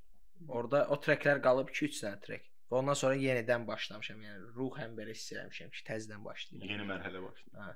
Orada 0.49 0.87
o 0.89 1.01
treklər 1.01 1.41
qalıb 1.45 1.73
2-3 1.73 2.05
dənə 2.05 2.21
trek. 2.27 2.51
Və 2.71 2.79
ondan 2.83 2.95
sonra 2.95 3.17
yenidən 3.19 3.65
başlamışam. 3.67 4.21
Yəni 4.29 4.53
ruhən 4.57 4.93
belə 4.99 5.17
hiss 5.17 5.33
eləmişəm 5.33 5.73
ki, 5.75 5.87
təzədən 5.89 6.25
başlayıram. 6.25 6.69
Yeni 6.75 6.91
mərhələ 6.93 7.23
başlayır. 7.25 7.57
Hə. 7.65 7.73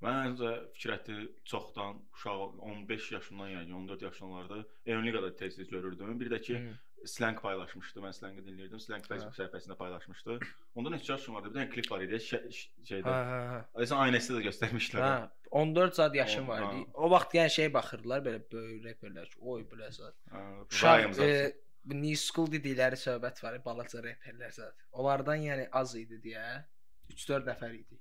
Mən 0.00 0.30
öncə 0.30 0.50
Fikrəti 0.74 1.16
çoxdan 1.44 1.98
uşaq 2.16 2.54
15 2.58 3.10
yaşından 3.12 3.50
yəni 3.52 3.74
14 3.74 4.02
yaşınlarda 4.02 4.62
Euniqada 4.86 5.34
tez-tez 5.36 5.68
görürdüm. 5.70 6.20
Bir 6.20 6.30
də 6.30 6.40
ki 6.40 6.56
Hı. 6.58 7.06
slang 7.06 7.40
paylaşmışdı. 7.42 8.00
Mən 8.00 8.12
slanqı 8.16 8.44
dinləyirdim. 8.46 8.80
Slang 8.80 9.04
Facebook 9.04 9.34
Hə. 9.36 9.42
səhifəsində 9.42 9.76
paylaşmışdı. 9.76 10.38
Onda 10.74 10.90
neçə 10.96 11.12
yaşım 11.12 11.34
vardı? 11.34 11.50
Bir 11.54 11.60
dənə 11.60 11.68
klip 11.74 11.90
var 11.92 12.00
idi. 12.06 12.14
Şə- 12.30 12.52
ş- 12.52 12.70
Hə, 12.80 12.86
şeydə. 12.90 13.12
hə, 13.12 13.38
hə. 13.52 13.60
Aysan 13.74 13.98
aynasında 14.06 14.38
da 14.38 14.42
göstərmişlər. 14.48 15.04
Hə, 15.04 15.30
14 15.50 15.94
zad 15.96 16.14
yaşım 16.14 16.44
O- 16.44 16.48
var 16.48 16.60
idi. 16.62 16.80
ha. 16.84 16.90
O 16.94 17.10
vaxt 17.10 17.34
yəni 17.34 17.50
şey 17.50 17.72
baxırdılar 17.74 18.20
belə 18.26 18.42
böyük 18.52 18.84
reperlər 18.84 19.28
ki, 19.28 19.38
oy 19.40 19.62
belə 19.72 19.92
zad. 19.92 20.14
Hə, 20.32 20.44
Uşaq 20.70 21.12
zat. 21.14 21.26
e, 21.28 21.56
new 21.94 22.16
school 22.16 22.46
dedikləri 22.46 22.96
söhbət 23.06 23.42
var, 23.42 23.60
balaca 23.64 23.98
reperlər 24.00 24.52
zad. 24.52 24.72
Onlardan 24.92 25.36
yəni 25.48 25.68
az 25.72 25.94
idi 25.96 26.20
deyə 26.24 26.64
3-4 27.10 27.44
nəfər 27.52 27.74
idi. 27.74 28.00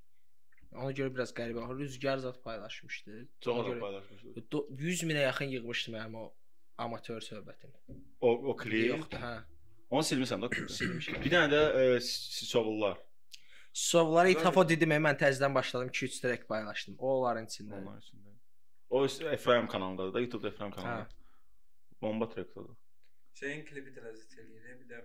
Ona 0.72 0.92
görə 0.94 1.10
biraz 1.16 1.32
qəribə. 1.34 1.64
Rüzgar 1.80 2.18
zad 2.22 2.42
paylaşmışdı. 2.44 3.28
Çox 3.42 3.80
paylaşmışdı. 3.80 4.44
do- 4.52 4.68
100 4.78 5.04
minə 5.04 5.24
yaxın 5.26 5.46
yığmışdı 5.56 5.92
mənim 5.96 6.16
o 6.18 6.34
amatör 6.78 7.22
söhbətim. 7.22 7.72
O 8.22 8.32
o 8.52 8.56
klip. 8.58 8.90
Yoxdur, 8.94 9.18
hə. 9.18 9.36
Onu 9.90 10.06
silmisən 10.06 10.44
də. 10.46 10.50
Silmişəm. 10.78 11.22
Bir 11.24 11.32
dənə 11.34 11.50
də 11.54 11.62
e, 11.82 12.00
Sisovullar. 12.06 12.98
Sovları 13.74 14.30
itafo 14.36 14.64
dedim, 14.70 14.90
mən 14.92 15.18
təzədən 15.18 15.56
başladım 15.56 15.90
2-3 15.90 16.22
track 16.22 16.48
paylaşdım. 16.48 16.96
O 17.00 17.16
onların 17.20 17.46
içində. 17.50 17.82
Onlar 17.82 17.98
içində. 18.02 18.36
O 18.90 19.06
Efraim 19.06 19.68
kanalındadır 19.68 20.14
da, 20.14 20.20
YouTube 20.20 20.48
Efraim 20.48 20.72
kanalı. 20.72 21.02
Hə. 21.02 21.06
Bomba 22.02 22.30
trackdadır. 22.30 22.76
Şeyin 23.34 23.66
klipi 23.66 23.92
də 23.96 24.02
ləzzət 24.06 24.38
eləyir. 24.42 24.80
Bir 24.82 24.90
də 24.94 25.02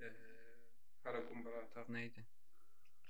e, 0.00 0.10
Qara 1.04 1.20
Qumbara 1.28 1.62
ataq 1.66 1.90
nə 1.94 2.06
idi? 2.06 2.24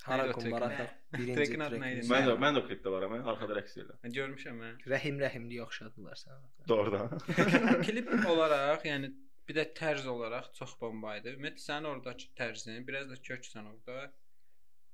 Hara 0.05 0.23
Neydi 0.23 0.37
o 0.37 0.41
kumbara 0.41 0.69
track? 0.69 0.81
ataq 0.81 1.19
birinci 1.19 1.35
Trackin 1.39 1.63
adı 1.67 1.79
nə 1.81 1.91
idi? 1.95 2.07
Mən 2.13 2.27
də 2.29 2.33
mən 2.45 2.57
də 2.57 2.61
o 2.61 2.65
klipdə 2.69 2.91
varam, 2.93 3.13
mən 3.15 3.29
arxada 3.33 3.55
rəqs 3.59 3.77
edirəm. 3.79 4.01
Mən 4.05 4.17
görmüşəm 4.19 4.59
mən. 4.63 4.75
Rəhim 4.95 5.21
rəhimli 5.23 5.61
oxşadılar 5.65 6.21
sənə. 6.21 6.51
Doğrudan. 6.69 7.15
klip 7.89 8.11
olaraq, 8.33 8.85
yəni 8.91 9.11
bir 9.49 9.59
də 9.61 9.65
tərz 9.79 10.09
olaraq 10.13 10.51
çox 10.59 10.75
bomba 10.81 11.15
idi. 11.21 11.33
Ümumiyyətlə 11.39 11.65
sənin 11.65 11.89
oradakı 11.93 12.29
tərzin, 12.41 12.85
biraz 12.89 13.09
da 13.11 13.17
köksən 13.31 13.71
orada. 13.73 14.13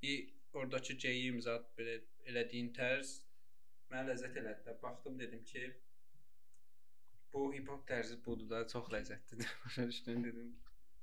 İ 0.03 0.15
oradakı 0.55 0.97
geyim 1.07 1.43
zat 1.43 1.67
belə 1.79 1.99
elədiyin 2.31 2.71
tərz 2.79 3.17
mənə 3.91 4.13
ləzzət 4.13 4.39
elədi. 4.41 4.65
də. 4.67 4.77
Baxdım 4.83 5.19
dedim 5.19 5.43
ki, 5.45 5.67
bu 7.33 7.51
hip 7.55 7.69
hop 7.69 7.87
tərzi 7.91 8.19
budur 8.25 8.49
da, 8.51 8.63
çox 8.69 8.91
ləzzətlidir. 8.95 9.51
Başa 9.65 9.87
düşdün 9.91 10.25
dedim. 10.25 10.55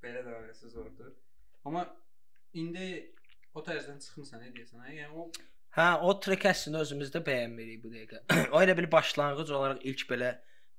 Belə 0.03 0.23
də 0.25 0.35
arasız 0.41 0.75
ordur. 0.77 1.13
Amma 1.65 1.87
indi 2.53 2.87
o 3.53 3.63
tərzdən 3.67 4.01
çıxmısan, 4.03 4.43
nə 4.43 4.51
deyirsən? 4.55 4.83
Hə? 4.87 4.95
Yəni 5.01 5.21
o 5.23 5.29
Hə, 5.77 5.87
o 6.01 6.13
trek 6.23 6.47
əslində 6.49 6.79
özümüz 6.81 7.11
də 7.13 7.19
bəyənmirik 7.25 7.81
bu 7.83 7.91
dəqiqə. 7.93 8.23
o 8.55 8.61
elə 8.63 8.73
bir 8.79 8.87
başlanğıc 8.91 9.51
olaraq 9.53 9.83
ilk 9.91 10.05
belə 10.09 10.31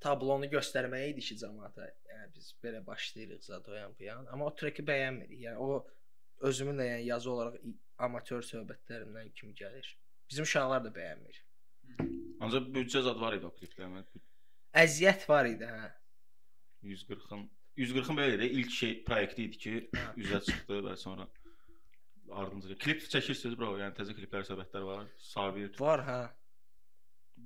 tablonu 0.03 0.49
göstərməyə 0.51 1.13
idi 1.13 1.23
ki, 1.29 1.37
cəmaata. 1.43 1.87
Yəni 2.11 2.33
biz 2.35 2.49
belə 2.65 2.81
başlayırıq 2.87 3.45
zət 3.47 3.69
o 3.71 3.77
yan 3.77 3.95
bu 3.99 4.09
yan. 4.09 4.27
Amma 4.33 4.49
o 4.51 4.55
treki 4.59 4.83
bəyənmirik. 4.89 5.39
Yəni 5.45 5.63
o 5.63 5.85
özümün 6.51 6.81
də 6.81 6.89
yəni 6.89 7.05
yazı 7.13 7.31
olaraq 7.31 7.61
amatör 8.09 8.43
söhbətlərimdən 8.49 9.31
kimi 9.39 9.55
gəlir. 9.61 9.93
Bizim 10.31 10.49
uşaqlar 10.49 10.83
da 10.85 10.91
bəyənmir. 10.99 11.39
Ancaq 12.43 12.67
büdcə 12.75 13.05
zad 13.07 13.23
var 13.23 13.39
idi 13.39 13.47
o 13.47 13.53
klipdə. 13.55 13.87
Mən 13.93 14.07
Əziyyət 14.83 15.25
var 15.31 15.47
idi, 15.49 15.67
hə. 15.67 15.89
140-ın 16.87 17.47
140-ın 17.79 18.19
belə 18.19 18.35
idi. 18.37 18.51
İlk 18.61 18.71
şey 18.71 18.93
proyekti 19.07 19.45
idi 19.49 19.59
ki, 19.65 19.73
Hə. 19.95 20.11
üzə 20.23 20.41
çıxdı 20.47 20.83
və 20.87 20.97
sonra 20.99 21.27
ardınca 22.33 22.77
klip 22.83 23.05
çəkirsiniz 23.13 23.57
bro, 23.59 23.75
yəni 23.81 23.97
təzə 23.97 24.17
kliplər, 24.17 24.45
söhbətlər 24.49 24.87
var. 24.87 25.09
Sabir. 25.31 25.73
Var, 25.81 26.05
hə. 26.09 26.19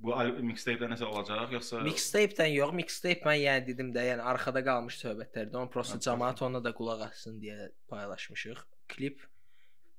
Bu 0.03 0.15
mixtape-də 0.49 0.87
nəsə 0.89 1.05
olacaq 1.05 1.51
yoxsa 1.53 1.83
Mixtape-dən 1.85 2.49
yox, 2.49 2.73
mixtape 2.75 3.27
mən 3.29 3.37
yəni 3.39 3.67
dedim 3.67 3.91
də, 3.95 4.07
yəni 4.09 4.25
arxada 4.25 4.63
qalmış 4.65 4.97
söhbətlərdə. 5.03 5.53
Onu 5.59 5.69
prosta 5.73 5.99
Hə, 5.99 6.05
cəmaət 6.07 6.41
ona 6.47 6.63
da 6.65 6.73
qulaq 6.75 7.05
assın 7.11 7.37
deyə 7.43 7.69
paylaşmışıq. 7.93 8.63
Klip 8.89 9.21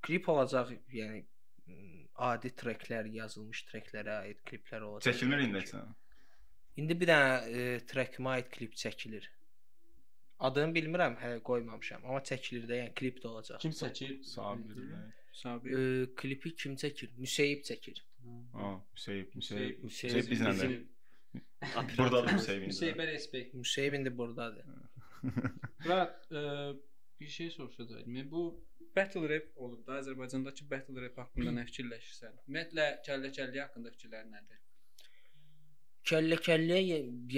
klip 0.05 0.29
olacaq, 0.29 0.75
yəni 0.93 1.25
adi 2.29 2.51
treklər, 2.61 3.09
yazılmış 3.15 3.65
treklərə 3.71 4.19
aid 4.27 4.43
kliplər 4.49 4.85
olacaq. 4.89 5.09
çəkilmir 5.13 5.47
indi 5.47 5.63
nə? 5.71 5.85
İndi 6.83 6.97
bir 7.01 7.11
dənə 7.11 7.33
e, 7.47 7.65
trekimə 7.91 8.37
aid 8.37 8.51
klip 8.53 8.75
çəkilir. 8.79 9.27
Adını 10.41 10.75
bilmirəm, 10.75 11.15
hələ 11.21 11.41
qoymamışam, 11.47 12.05
amma 12.05 12.21
çəkilir 12.31 12.65
də, 12.69 12.79
yəni 12.81 12.95
klip 12.99 13.21
də 13.23 13.29
olacaq. 13.29 13.61
kim 13.63 13.71
çəkir? 13.71 14.17
Sabir. 14.27 14.81
Sabir. 15.33 15.79
E, 15.79 16.07
klipi 16.17 16.55
kim 16.57 16.75
çəkir? 16.81 17.13
Müseyib 17.19 17.63
çəkir. 17.69 18.03
Ha, 18.53 18.73
Hüseyn. 18.97 19.29
Hüseyn 19.37 19.77
Hüseyn 19.85 20.29
bizlə 20.33 20.53
də. 20.59 20.69
Burdadır 21.99 22.33
Hüseyn. 22.39 22.67
Hüseybə 22.69 23.07
respekt. 23.13 23.55
Müseyib 23.55 23.97
indi 24.01 24.13
burdadır. 24.19 24.67
Və 25.89 26.01
ə, 26.41 26.43
bir 27.21 27.29
şey 27.37 27.51
soruşacaqdım. 27.51 28.31
Bu 28.31 28.45
battle 28.97 29.29
rap 29.29 29.47
olub 29.57 29.87
da 29.87 29.99
Azərbaycandakı 30.01 30.71
battle 30.71 31.03
rap 31.07 31.19
haqqında 31.23 31.55
nə 31.59 31.65
fikirləşirsən? 31.71 32.41
Ümumiyyətlə 32.49 32.89
kəllə-kəllə 33.07 33.63
haqqında 33.65 33.93
fikirlərin 33.97 34.35
nədir? 34.35 34.61
Kəllə-kəllə 36.11 36.81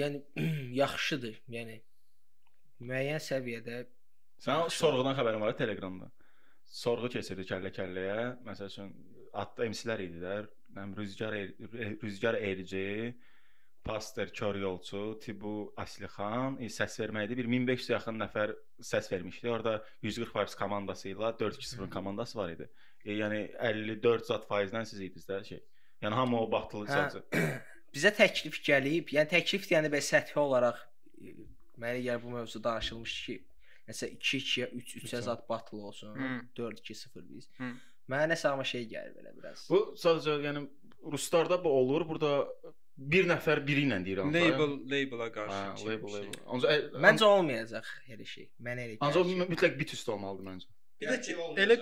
yəni 0.01 0.23
yaxşıdır. 0.81 1.41
Yəni 1.57 1.81
müəyyən 2.83 3.23
səviyyədə 3.23 3.85
Sən 4.43 4.67
o 4.67 4.69
sorğudan 4.69 5.15
xəbərin 5.17 5.41
var 5.41 5.55
Telegramda. 5.57 6.11
Sorğu 6.69 7.09
keçirdi 7.09 7.45
kəllə-kəlləyə. 7.49 8.17
Məsəl 8.45 8.69
üçün 8.69 8.91
adda 9.33 9.65
MC-lər 9.71 10.03
idilər. 10.03 10.45
Nəm 10.77 10.91
Rüzgar 10.97 11.33
Re- 11.33 11.95
Rüzgar 12.03 12.37
Erici, 12.37 13.15
Pastor 13.87 14.27
Kör 14.35 14.59
Yolçu, 14.61 15.17
Tibu 15.23 15.73
Aslixan 15.79 16.59
e, 16.61 16.67
səs 16.69 16.99
verməkdə 17.01 17.37
bir 17.39 17.49
1500 17.49 17.89
yaxın 17.95 18.19
nəfər 18.21 18.53
səs 18.91 19.09
vermişdi. 19.11 19.49
Orada 19.49 19.77
140 20.03 20.35
Vibes 20.35 20.55
komandası 20.59 21.09
ilə 21.15 21.31
4-2-0 21.39 21.89
komandası 21.89 22.37
var 22.37 22.53
idi. 22.53 22.69
E, 23.05 23.15
yəni 23.15 23.41
54 23.71 24.27
zat 24.29 24.45
faizdən 24.51 24.85
siz 24.85 25.01
idiniz 25.01 25.25
də 25.29 25.41
şey. 25.49 25.63
Yəni 26.03 26.19
hamı 26.19 26.41
o 26.43 26.51
battle 26.51 26.83
Hə. 26.85 26.99
sadəcə. 27.09 27.53
bizə 27.95 28.13
təklif 28.21 28.61
gəlib. 28.69 29.15
Yəni 29.17 29.33
təklif 29.33 29.65
yəni 29.71 29.89
belə 29.93 30.03
səthi 30.11 30.37
olaraq 30.43 30.83
e, 31.23 31.33
mənə 31.81 32.01
gəlir 32.05 32.23
bu 32.23 32.33
mövzu 32.35 32.61
danışılmış 32.63 33.13
ki, 33.25 33.35
nəsə 33.89 34.09
2-2-yə 34.17 34.71
3-3-ə 34.81 35.21
zat 35.29 35.45
battle 35.49 35.77
olsun. 35.91 36.15
Hı. 36.15 36.31
4-2-0 36.57 37.27
biz. 37.29 37.49
Hı. 37.59 37.71
Mənə 38.11 38.29
nəsə 38.33 38.49
amma 38.53 38.63
şey 38.67 38.87
gəlir 38.91 39.15
belə 39.19 39.35
biraz. 39.37 39.67
Bu 39.69 39.81
sadəcə 39.99 40.37
yəni 40.45 40.65
ruslarda 41.11 41.57
bu 41.63 41.69
olur. 41.81 42.07
Burada 42.09 42.31
bir 42.97 43.27
nəfər 43.29 43.61
biri 43.67 43.83
ilə 43.85 43.99
deyir 44.05 44.23
hansı. 44.23 44.39
Label 44.39 44.71
labela 44.93 45.27
Hə, 45.27 45.33
qarşı. 45.35 45.85
label 45.85 46.09
şey. 46.09 46.21
label. 46.23 46.39
Ancaq 46.55 47.01
Məncə 47.05 47.27
olmayacaq 47.29 47.91
hər 48.07 48.23
şey. 48.25 48.47
Mənə 48.67 48.87
elə 48.87 48.97
Ancaq 49.05 49.27
gəlir. 49.27 49.43
o 49.45 49.49
mütləq 49.53 49.77
bit 49.79 49.93
üstə 49.93 50.15
olmalıdır 50.15 50.47
məncə. 50.51 50.71
Bir 51.01 51.07
də 51.11 51.15
ki, 51.21 51.33
elə 51.63 51.75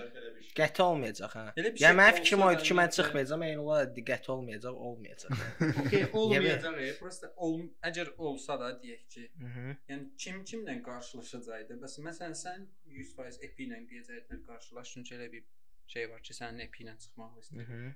Qəti 0.56 0.82
olmayacaq 0.84 1.32
hə. 1.36 1.42
Elə 1.60 1.70
bir 1.74 1.80
Yəni 1.82 1.88
şey 1.88 1.96
mənim 1.98 2.16
fikrim 2.18 2.42
o 2.44 2.48
idi 2.52 2.62
ki, 2.68 2.74
mən 2.78 2.90
çıxmayacağam, 2.96 3.42
eyni 3.46 3.58
olaraq 3.64 3.90
diqqəti 3.96 4.30
olmayacaq, 4.34 4.78
olmayacaq. 4.88 5.42
okey 5.82 6.04
olmayacaq. 6.20 6.78
e, 6.84 6.86
Prosta 7.00 7.30
ol, 7.46 7.58
əgər 7.90 8.10
olsa 8.28 8.56
da 8.62 8.70
deyək 8.82 9.02
ki, 9.14 9.24
Mhm. 9.46 9.74
yəni 9.90 10.06
kim 10.24 10.40
kimlə 10.50 10.76
qarşılaşacaqdı? 10.88 11.76
Bəs 11.84 11.98
məsələn 12.08 12.36
sən 12.44 12.64
100% 12.88 13.44
epi 13.48 13.66
ilə 13.68 13.82
deyəcəkdin 13.90 14.42
qarşılaş 14.48 14.92
çünki 14.94 15.14
elə 15.18 15.28
bir 15.32 15.44
şey 15.92 16.10
var 16.10 16.20
ki, 16.28 16.34
sənin 16.40 16.64
epi 16.68 16.84
ilə 16.84 16.96
çıxmaq 17.04 17.36
istəyir. 17.42 17.68
Mhm. 17.68 17.94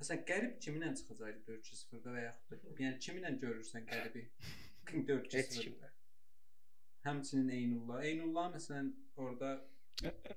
Məsələn, 0.00 0.22
qərib 0.32 0.52
kiminlə 0.64 0.92
çıxacaqdı 0.96 1.40
4-0-da 1.52 2.10
və 2.16 2.22
yaxud 2.24 2.62
da 2.64 2.76
yəni 2.84 2.98
kiminlə 3.04 3.32
görürsən 3.44 3.84
qəribi 3.90 4.22
4-0. 4.88 5.36
Heç 5.40 5.58
kimlə. 5.66 5.90
Həmçinin 7.04 7.48
Eynullah. 7.56 8.02
Eynullah 8.04 8.48
məsələn 8.54 8.88
orada 9.16 9.52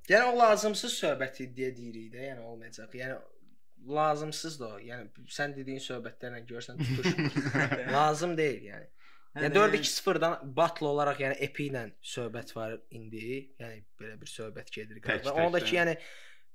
Yəni 0.10 0.24
o 0.32 0.40
lazımsız 0.40 0.96
söhbət 1.04 1.40
iddia 1.46 1.70
deyirik 1.76 2.10
də, 2.14 2.26
yəni 2.30 2.44
olmayacaq. 2.48 2.98
Yəni 3.00 3.20
lazımsız 3.88 4.60
da 4.60 4.68
o. 4.76 4.82
Yəni 4.84 5.30
sən 5.32 5.56
dediyin 5.56 5.82
söhbətlərlə 5.84 6.44
görsən 6.50 6.82
tutuşmur. 6.82 7.40
Lazım 7.98 8.36
deyil 8.38 8.68
yəni. 8.72 8.90
Yəni 9.34 9.56
4-2-0-dan 9.56 10.52
battle 10.58 10.92
olaraq 10.92 11.24
yəni 11.24 11.40
epi 11.48 11.70
ilə 11.72 11.88
söhbət 12.06 12.54
var 12.56 12.76
indi. 12.94 13.40
Yəni 13.60 13.82
belə 14.00 14.20
bir 14.22 14.30
söhbət 14.30 14.70
gedir. 14.76 15.02
Və 15.04 15.34
onda 15.46 15.64
ki 15.64 15.80
yəni 15.80 15.96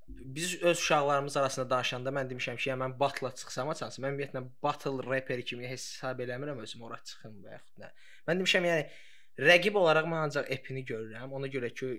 biz 0.08 0.62
öz 0.62 0.78
uşaqlarımız 0.78 1.36
arasında 1.36 1.70
danışanda 1.70 2.12
mən 2.14 2.30
demişəm 2.30 2.56
ki, 2.56 2.70
yəni 2.70 2.84
mən 2.84 2.94
battle 3.00 3.32
çıxsam 3.40 3.68
açansın. 3.74 4.04
Mən 4.04 4.14
ümumiyyətlə 4.14 4.44
battle 4.62 5.02
rapper 5.08 5.42
kimi 5.50 5.68
hesab 5.68 6.22
eləmirəm 6.24 6.62
özümü 6.64 6.86
ora 6.88 7.00
çıxım 7.10 7.34
və 7.44 7.56
yaxud 7.56 7.82
nə. 7.82 7.90
Mən 8.30 8.40
demişəm 8.40 8.68
yəni 8.70 8.86
rəqib 9.50 9.76
olaraq 9.82 10.08
mən 10.08 10.28
ancaq 10.28 10.48
epini 10.54 10.84
görürəm. 10.88 11.34
Ona 11.40 11.50
görə 11.52 11.72
ki 11.74 11.90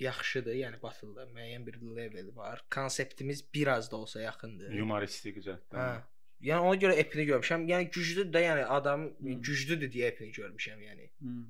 yaxşıdır, 0.00 0.54
yəni 0.62 0.78
battle-da 0.82 1.24
müəyyən 1.34 1.66
bir 1.66 1.76
level 1.96 2.30
var. 2.36 2.64
Konseptimiz 2.74 3.44
biraz 3.54 3.90
da 3.92 3.96
olsa 3.96 4.20
yaxındır. 4.20 4.72
Humoristik 4.80 5.36
cəhətdən. 5.44 5.78
Hə. 5.78 6.00
Yəni 6.48 6.60
ona 6.70 6.76
görə 6.78 6.94
epini 7.02 7.24
görmüşəm. 7.32 7.64
Yəni 7.66 7.90
güclüdür 7.94 8.28
də, 8.34 8.42
yəni 8.44 8.64
adam 8.78 9.08
Hmm. 9.18 9.40
güclüdür 9.42 9.90
deyə 9.90 10.12
epini 10.12 10.30
görmüşəm, 10.32 10.82
yəni. 10.88 11.08
hmm. 11.20 11.46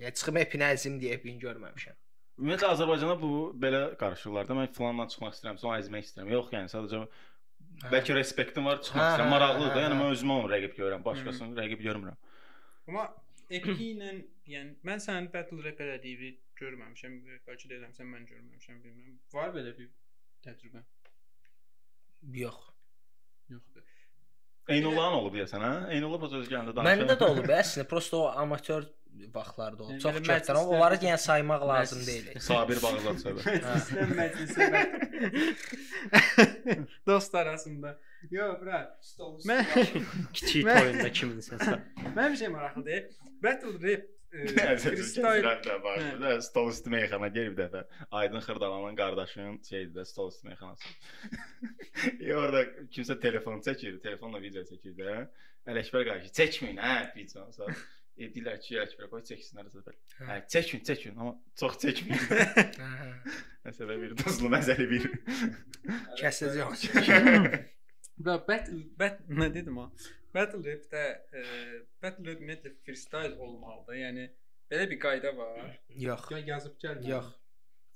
Yəni 0.00 0.14
çıxım 0.16 0.36
epini 0.40 0.64
əzim 0.72 1.00
deyə 1.02 1.18
epini 1.20 1.38
görməmişəm. 1.42 1.98
Ümumiyyətlə 2.40 2.70
Azərbaycanda 2.74 3.16
bu 3.20 3.32
belə 3.60 3.80
qarışırlar 4.00 4.48
da. 4.48 4.54
Mən 4.56 4.70
filanla 4.72 5.04
çıxmaq 5.12 5.34
istəyirəm, 5.36 5.58
sonra 5.60 5.80
əzmək 5.82 6.06
istəyirəm. 6.08 6.30
Yox, 6.32 6.46
yəni 6.56 6.72
sadəcə 6.72 7.02
bəlkə 7.92 8.14
respektim 8.16 8.64
var, 8.64 8.80
çıxmaq 8.82 9.02
Hə, 9.04 9.10
istəyirəm. 9.10 9.26
hə, 9.28 9.34
Maraqlıdır 9.34 9.74
da. 9.74 9.76
hə, 9.80 9.82
Yəni 9.84 9.94
hə. 9.98 10.00
mən 10.00 10.14
özümə 10.16 10.38
onu 10.40 10.48
rəqib 10.54 10.74
görürəm, 10.80 11.04
başqasını 11.04 11.58
rəqib 11.60 11.82
görmürəm. 11.84 12.16
Amma 12.88 13.04
epi 13.50 13.74
ilə 13.92 14.14
yəni 14.54 14.72
mən 14.88 15.04
sənin 15.04 15.28
battle 15.34 15.60
rap 15.68 15.80
elədiyini 15.84 16.32
görməmişəm. 16.60 17.12
Bəlkə 17.48 17.70
də 17.70 17.74
eləmsən 17.80 18.06
mən 18.14 18.22
görməmişəm, 18.30 18.76
bilmirəm. 18.84 19.16
Var 19.34 19.48
belə 19.56 19.70
bir 19.78 19.88
təcrübə? 20.46 20.80
Yox. 22.42 22.60
Yoxdur. 23.50 23.84
Eynullahın 24.70 25.16
olub 25.22 25.34
deyəsən, 25.34 25.60
hə? 25.66 25.74
Eynullah 25.96 26.22
öz 26.30 26.48
gəlində 26.52 26.72
danışır. 26.76 26.90
Məndə 27.02 27.14
də 27.18 27.24
olub 27.32 27.48
əslində, 27.60 27.84
prosta 27.90 28.16
o 28.20 28.26
amatör 28.44 28.82
vaxtlarda 29.34 29.82
olub. 29.82 29.96
Çox 29.98 30.14
çoxdan 30.14 30.28
məclislər- 30.28 30.68
onları 30.76 30.94
yəni 31.02 31.18
saymaq 31.18 31.62
lazım 31.68 32.00
deyil. 32.06 32.28
Sabir 32.50 32.78
Bağdad 32.84 33.16
söhbət. 33.24 33.46
Məclisdən 33.64 34.08
məclisə. 34.20 34.64
Dost 37.06 37.34
arasında. 37.34 37.96
Yox, 38.30 38.60
bura. 38.60 38.80
Stol 39.02 39.38
üstü. 39.38 39.48
Mən 39.50 39.64
kiçik 40.36 40.64
Mən- 40.68 40.82
oyunda 40.84 41.08
kiminsə. 41.18 41.58
Mənim 42.14 42.36
şey 42.36 42.48
maraqlıdır. 42.54 43.10
Battle 43.42 43.74
rap 43.88 44.02
e, 44.32 44.76
freestyle 44.76 45.42
Freestyle 45.42 45.82
var. 45.82 46.00
Da 46.20 46.40
stol 46.42 46.70
üstü 46.70 46.90
meyxana 46.90 47.28
gəlib 47.34 47.56
dəfə. 47.58 47.84
Aydın 48.10 48.42
Xırdalanın 48.46 48.96
qardaşının 48.96 49.62
şeydir 49.68 49.94
də 50.00 50.04
stol 50.04 50.30
üstü 50.32 50.48
meyxanası. 50.48 50.88
Ya 52.20 52.36
orada 52.38 52.64
kimsə 52.94 53.20
telefon 53.20 53.60
çəkir, 53.66 54.00
telefonla 54.02 54.42
video 54.42 54.62
çəkir 54.68 54.94
də. 54.98 55.16
Ələkbər 55.70 56.06
qarşı 56.08 56.30
çəkməyin, 56.38 56.78
hə, 56.80 56.94
video 57.16 57.46
olsa. 57.46 57.66
E, 58.16 58.28
deyirlər 58.28 58.60
ki, 58.62 58.78
Ələkbər 58.80 59.10
qoy 59.12 59.26
çəksinlər 59.32 59.68
zəbər. 59.74 59.98
Hə, 60.28 60.38
çəkin, 60.54 60.84
çəkin, 60.86 61.18
amma 61.18 61.34
çox 61.60 61.76
çəkməyin. 61.84 62.70
Nəsə 63.66 63.84
belə 63.84 63.98
bir 64.06 64.16
duzlu 64.22 64.48
məzəli 64.52 64.88
bir. 64.94 65.10
Kəsəcək. 66.22 67.76
Bura 68.20 68.38
battle 68.48 68.82
bat 69.00 69.20
nə 69.40 69.48
dedim 69.54 69.78
ha? 69.80 69.86
Battle 70.34 70.60
rap-də 70.66 71.04
e, 71.34 71.44
battle 72.02 72.26
rap 72.30 72.42
ümumiyyətlə 72.42 72.74
freestyle 72.86 73.34
olmalıdır. 73.42 73.96
Yəni 73.98 74.26
belə 74.70 74.88
bir 74.90 75.00
qayda 75.02 75.32
var. 75.38 75.70
Yox. 76.04 76.28
Ya 76.34 76.42
yazıb 76.52 76.76
gəlmir. 76.82 77.08
Yox. 77.14 77.30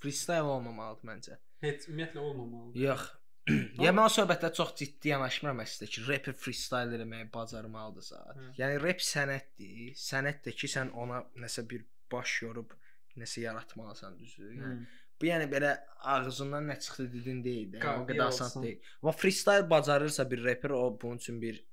Freestyle 0.03 0.49
olmamalıdır 0.57 1.11
məncə. 1.11 1.39
Heç 1.65 1.87
ümumiyyətlə 1.91 2.25
olmamalıdır. 2.31 2.81
Yox. 2.89 3.13
Ya 3.85 3.91
mən 3.93 4.07
o 4.07 4.09
söhbətə 4.09 4.49
çox 4.57 4.71
ciddi 4.79 5.11
yanaşmıram 5.11 5.59
əslində 5.61 5.91
ki, 5.93 6.03
rap 6.09 6.29
freestyle 6.41 6.97
eləməyi 6.97 7.27
bacarmalıdırsa. 7.35 8.21
Hə. 8.39 8.47
Yəni 8.57 8.79
rap 8.81 9.03
sənətdir. 9.05 9.91
Sənətdir 10.01 10.57
ki, 10.57 10.71
sən 10.73 10.95
ona 10.97 11.19
nəsə 11.43 11.67
bir 11.69 11.85
baş 12.13 12.39
yorub 12.47 12.73
nəsə 13.21 13.45
yaratmalısan, 13.45 14.17
düzdür? 14.19 14.55
Yəni 14.57 14.71
Hmm. 14.79 14.87
Bu 15.25 15.31
yəni 15.31 15.49
belə 15.49 15.73
ağzından 16.15 16.69
nə 16.69 16.77
çıxdı 16.85 17.07
dedin 17.15 17.41
deyil 17.45 17.71
də. 17.73 17.81
Yəni, 17.81 18.03
o 18.03 18.09
qədər 18.11 18.27
asan 18.27 18.63
deyil. 18.63 18.91
Amma 19.03 19.13
freestyle 19.17 19.71
bacarırsa 19.71 20.31
bir 20.31 20.45
rapper 20.45 20.71
o 20.77 20.83
bunun 21.03 21.17
üçün 21.17 21.41
bir 21.43 21.65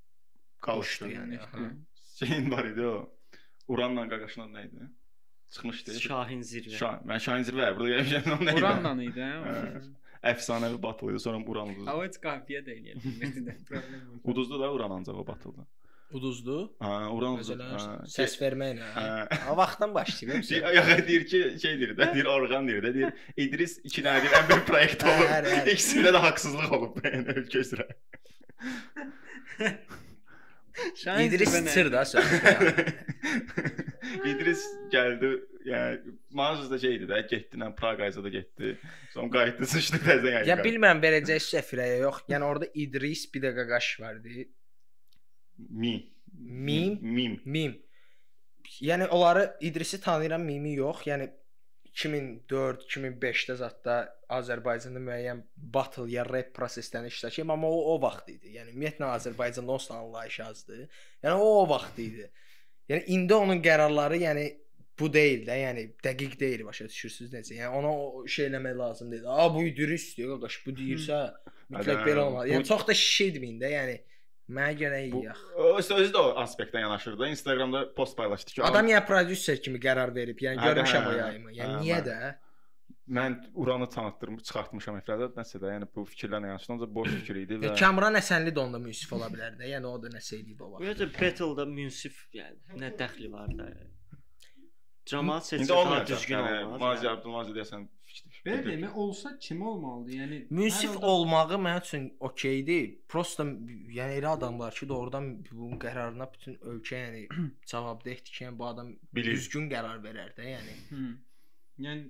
Qalışdı 0.61 1.05
quşdur 1.05 1.15
yəni. 1.17 1.39
Şeyin 2.19 2.51
var 2.51 2.65
idi 2.65 2.85
o. 2.85 2.97
Uranla 3.67 4.07
qaqaşın 4.09 4.41
adı 4.45 4.53
nə 4.57 4.67
idi? 4.67 4.89
Çıxmışdı. 5.51 5.99
Şahin 5.99 6.41
zirvə. 6.47 6.77
Şahin. 6.79 7.07
Mən 7.09 7.19
Şahin 7.25 7.43
Zirvə 7.49 7.71
burada 7.75 7.97
gəlmişəm. 7.97 8.29
Onun 8.35 8.47
nə 8.47 8.53
idi? 8.53 8.61
Uranla 8.61 9.03
idi, 9.03 9.25
hə? 9.25 9.33
Hə. 9.47 9.81
Əfsanəvi 10.31 10.77
battle 10.83 11.11
idi, 11.11 11.19
sonra 11.25 11.41
Uran 11.53 11.73
uduzdu. 11.73 11.89
Hava 11.89 12.05
heç 12.05 12.19
qafiyə 12.23 12.61
də 12.67 12.75
eləyə 12.77 12.95
bilmirdi. 13.03 13.57
Problem 13.67 14.01
yox. 14.05 14.21
Uduzdu 14.33 14.59
da 14.61 14.71
Uran 14.77 14.95
ancaq 14.99 15.17
o 15.17 15.25
battle-da. 15.27 15.65
Uduzdu. 16.11 16.57
Ha, 16.79 17.09
Uran 17.15 17.37
uduzdu. 17.39 17.55
Ha, 17.63 17.93
səs 18.11 18.35
verməklə. 18.41 18.87
Hə. 18.95 19.39
O 19.51 19.55
vaxtdan 19.57 19.93
başlayıb. 19.95 20.43
Yox, 20.77 20.89
deyir 21.07 21.25
ki, 21.27 21.41
şey 21.61 21.77
deyir 21.79 21.93
də, 21.97 22.13
deyir 22.15 22.27
orqan 22.31 22.67
deyir 22.67 22.83
də, 22.83 22.93
deyir 22.97 23.13
İdris 23.37 23.77
2 23.83 24.03
dənə 24.05 24.23
deyir 24.25 24.35
ən 24.41 24.49
böyük 24.49 24.65
proyekt 24.67 25.05
Hə, 25.07 25.13
olub. 25.15 25.31
hə, 25.31 25.41
hə. 25.47 25.63
İkisində 25.75 26.13
də 26.15 26.23
haqsızlıq 26.27 26.75
olub 26.77 26.99
yəni 27.07 27.37
ölkə 27.37 27.63
üzrə. 27.63 27.87
İdris 31.25 31.55
nə 31.55 31.63
idi? 31.67 31.91
da 31.93 32.03
söhbət. 32.07 32.91
İdris 34.31 34.63
gəldi, 34.91 35.31
yəni 35.67 36.15
mağazada 36.35 36.79
şey 36.81 36.95
idi 36.99 37.09
də, 37.09 37.21
getdi 37.29 37.59
ilə 37.59 37.69
Praqaya 37.77 38.23
da 38.23 38.29
getdi. 38.33 38.73
Sonra 39.13 39.29
qayıtdı, 39.35 39.67
sıçdı 39.75 40.01
təzədən 40.05 40.37
yəni. 40.39 40.49
Ya 40.49 40.57
bilmirəm 40.63 41.03
verəcək 41.03 41.43
səfirəyə 41.47 42.01
yox. 42.05 42.23
Yəni 42.31 42.47
orada 42.47 42.67
İdris 42.73 43.27
bir 43.33 43.45
də 43.45 43.53
qaqaş 43.59 43.93
var 44.03 44.19
idi. 45.57 45.67
Mi. 45.69 45.93
Mim? 46.33 46.97
Mim. 47.01 47.41
Mim. 47.45 47.77
Yəni 48.81 49.07
onları 49.07 49.57
İdrisi 49.61 50.01
tanıyıram, 50.01 50.43
Mimi 50.43 50.75
yox. 50.75 51.05
Yəni 51.07 51.29
2004-2005-də 51.91 53.57
zətdə 53.59 53.95
Azərbaycanda 54.31 55.01
müəyyən 55.03 55.41
battle 55.73 56.07
ya 56.11 56.23
rap 56.27 56.53
proseslərində 56.55 57.11
iştirak 57.11 57.35
edirəm, 57.35 57.51
amma 57.57 57.67
o 57.67 57.81
o 57.91 57.97
vaxt 58.01 58.29
idi. 58.31 58.53
Yəni 58.55 58.71
ümumiyyətlə 58.71 59.09
Azərbaycanda 59.17 59.75
onsuz 59.75 59.91
da 59.91 59.97
anlayış 59.99 60.39
azdı. 60.45 60.79
Yəni 61.25 61.35
o 61.35 61.49
o 61.59 61.65
vaxt 61.69 61.99
idi. 61.99 62.29
Yəni 62.91 63.03
indi 63.17 63.35
onun 63.35 63.59
qərarları 63.65 64.21
yəni 64.23 64.45
bu 64.99 65.09
deyil 65.11 65.43
də, 65.47 65.57
yəni 65.65 65.83
dəqiq 66.05 66.37
deyil 66.39 66.63
başa 66.67 66.87
düşürsüz 66.87 67.33
necə? 67.35 67.57
Yəni 67.57 67.75
ona 67.81 67.91
o 67.91 68.23
şey 68.27 68.47
eləmək 68.51 68.77
lazım 68.79 69.11
deyil. 69.11 69.27
A 69.27 69.49
bu 69.53 69.65
dürüstlük, 69.75 70.31
qardaş, 70.31 70.59
bu 70.65 70.75
deyirsə 70.79 71.19
mütləq 71.73 72.01
Hə, 72.01 72.07
belə 72.07 72.25
olmalı. 72.27 72.53
Yəni 72.53 72.67
çox 72.71 72.87
da 72.87 72.95
şişirməyin 72.95 73.59
də, 73.61 73.71
yəni 73.75 73.97
mənə 74.57 74.75
görə 74.81 74.99
Bu 75.13 75.23
yox. 75.25 75.41
o 75.55 75.71
özü 75.79 76.11
də 76.13 76.21
o 76.21 76.35
aspektdən 76.43 76.85
yanaşır 76.85 77.17
da. 77.19 77.27
Instagramda 77.33 77.81
post 77.97 78.17
paylaşdı 78.17 78.51
ki, 78.53 78.63
Adam 78.67 78.87
yəni 78.91 79.05
prodüser 79.07 79.61
kimi 79.63 79.79
qərar 79.79 80.13
verib. 80.15 80.39
Yəni 80.47 80.59
Hə, 80.61 80.69
görmüşəm 80.71 81.07
o 81.07 81.11
hə, 81.11 81.19
yayımı. 81.25 81.53
Yəni 81.59 81.75
hə, 81.75 81.83
niyə 81.83 81.99
də? 82.07 82.17
mən 83.11 83.33
Uranı 83.59 83.89
tanıtdırım, 83.89 84.37
çıxartmışam 84.47 84.97
efirada. 85.01 85.25
Nəsə 85.35 85.59
də, 85.59 85.71
yəni 85.73 85.87
bu 85.95 86.05
fikirlərlə 86.07 86.47
yanaşdım, 86.51 86.75
ancaq 86.77 86.91
boş 86.95 87.09
fikir 87.17 87.39
idi 87.41 87.57
və 87.59 87.71
Ya 87.71 87.73
Kamran 87.75 88.15
Əsənli 88.15 88.53
də 88.55 88.61
onda 88.61 88.79
müsif 88.79 89.11
ola 89.17 89.27
bilər 89.33 89.57
də. 89.59 89.67
Yəni 89.67 89.89
o 89.89 89.97
da 90.03 90.11
nəsə 90.13 90.37
eləyib 90.37 90.61
o 90.61 90.69
vaxt. 90.71 90.83
Ümumiyyətlə 90.85 91.07
battle-da 91.17 91.65
münsif 91.73 92.21
yəni 92.37 92.79
nə 92.83 92.93
dəxli 93.01 93.31
var 93.33 93.51
da. 93.57 93.67
Cəmaət 95.11 95.49
seçsə 95.49 95.67
daha 95.73 95.81
olmayacaq. 95.81 96.13
düzgün 96.13 96.37
Yəni 96.37 96.63
olmaz. 96.63 96.79
Mazi 96.85 97.05
yəni. 97.07 97.17
Abdülmazi 97.17 97.57
deyəsən 97.57 97.87
Belə 98.45 98.61
demək 98.65 98.95
olsa 98.97 99.31
kim 99.39 99.61
olmalıdır? 99.61 100.13
Yəni 100.17 100.37
Münsif 100.49 100.89
hər 100.89 100.95
halda- 100.95 101.07
olmağı 101.15 101.57
mənim 101.65 101.81
üçün 101.83 102.07
okeydir. 102.19 102.87
Prosta 103.07 103.43
yəni 103.97 104.15
elə 104.21 104.27
adamlar 104.35 104.73
ki, 104.73 104.87
doğrudan 104.89 105.27
bunun 105.51 105.77
qərarına 105.83 106.27
bütün 106.33 106.55
ölkə 106.73 107.01
yəni 107.03 107.27
cavabdehdir 107.73 108.31
ki, 108.31 108.43
yəni 108.45 108.57
bu 108.59 108.65
adam 108.65 108.89
Bilir. 109.13 109.35
düzgün 109.37 109.69
qərar 109.69 110.01
verər 110.07 110.33
də, 110.39 110.47
yəni. 110.55 110.75
Hı. 110.89 111.03
Yəni 111.85 112.09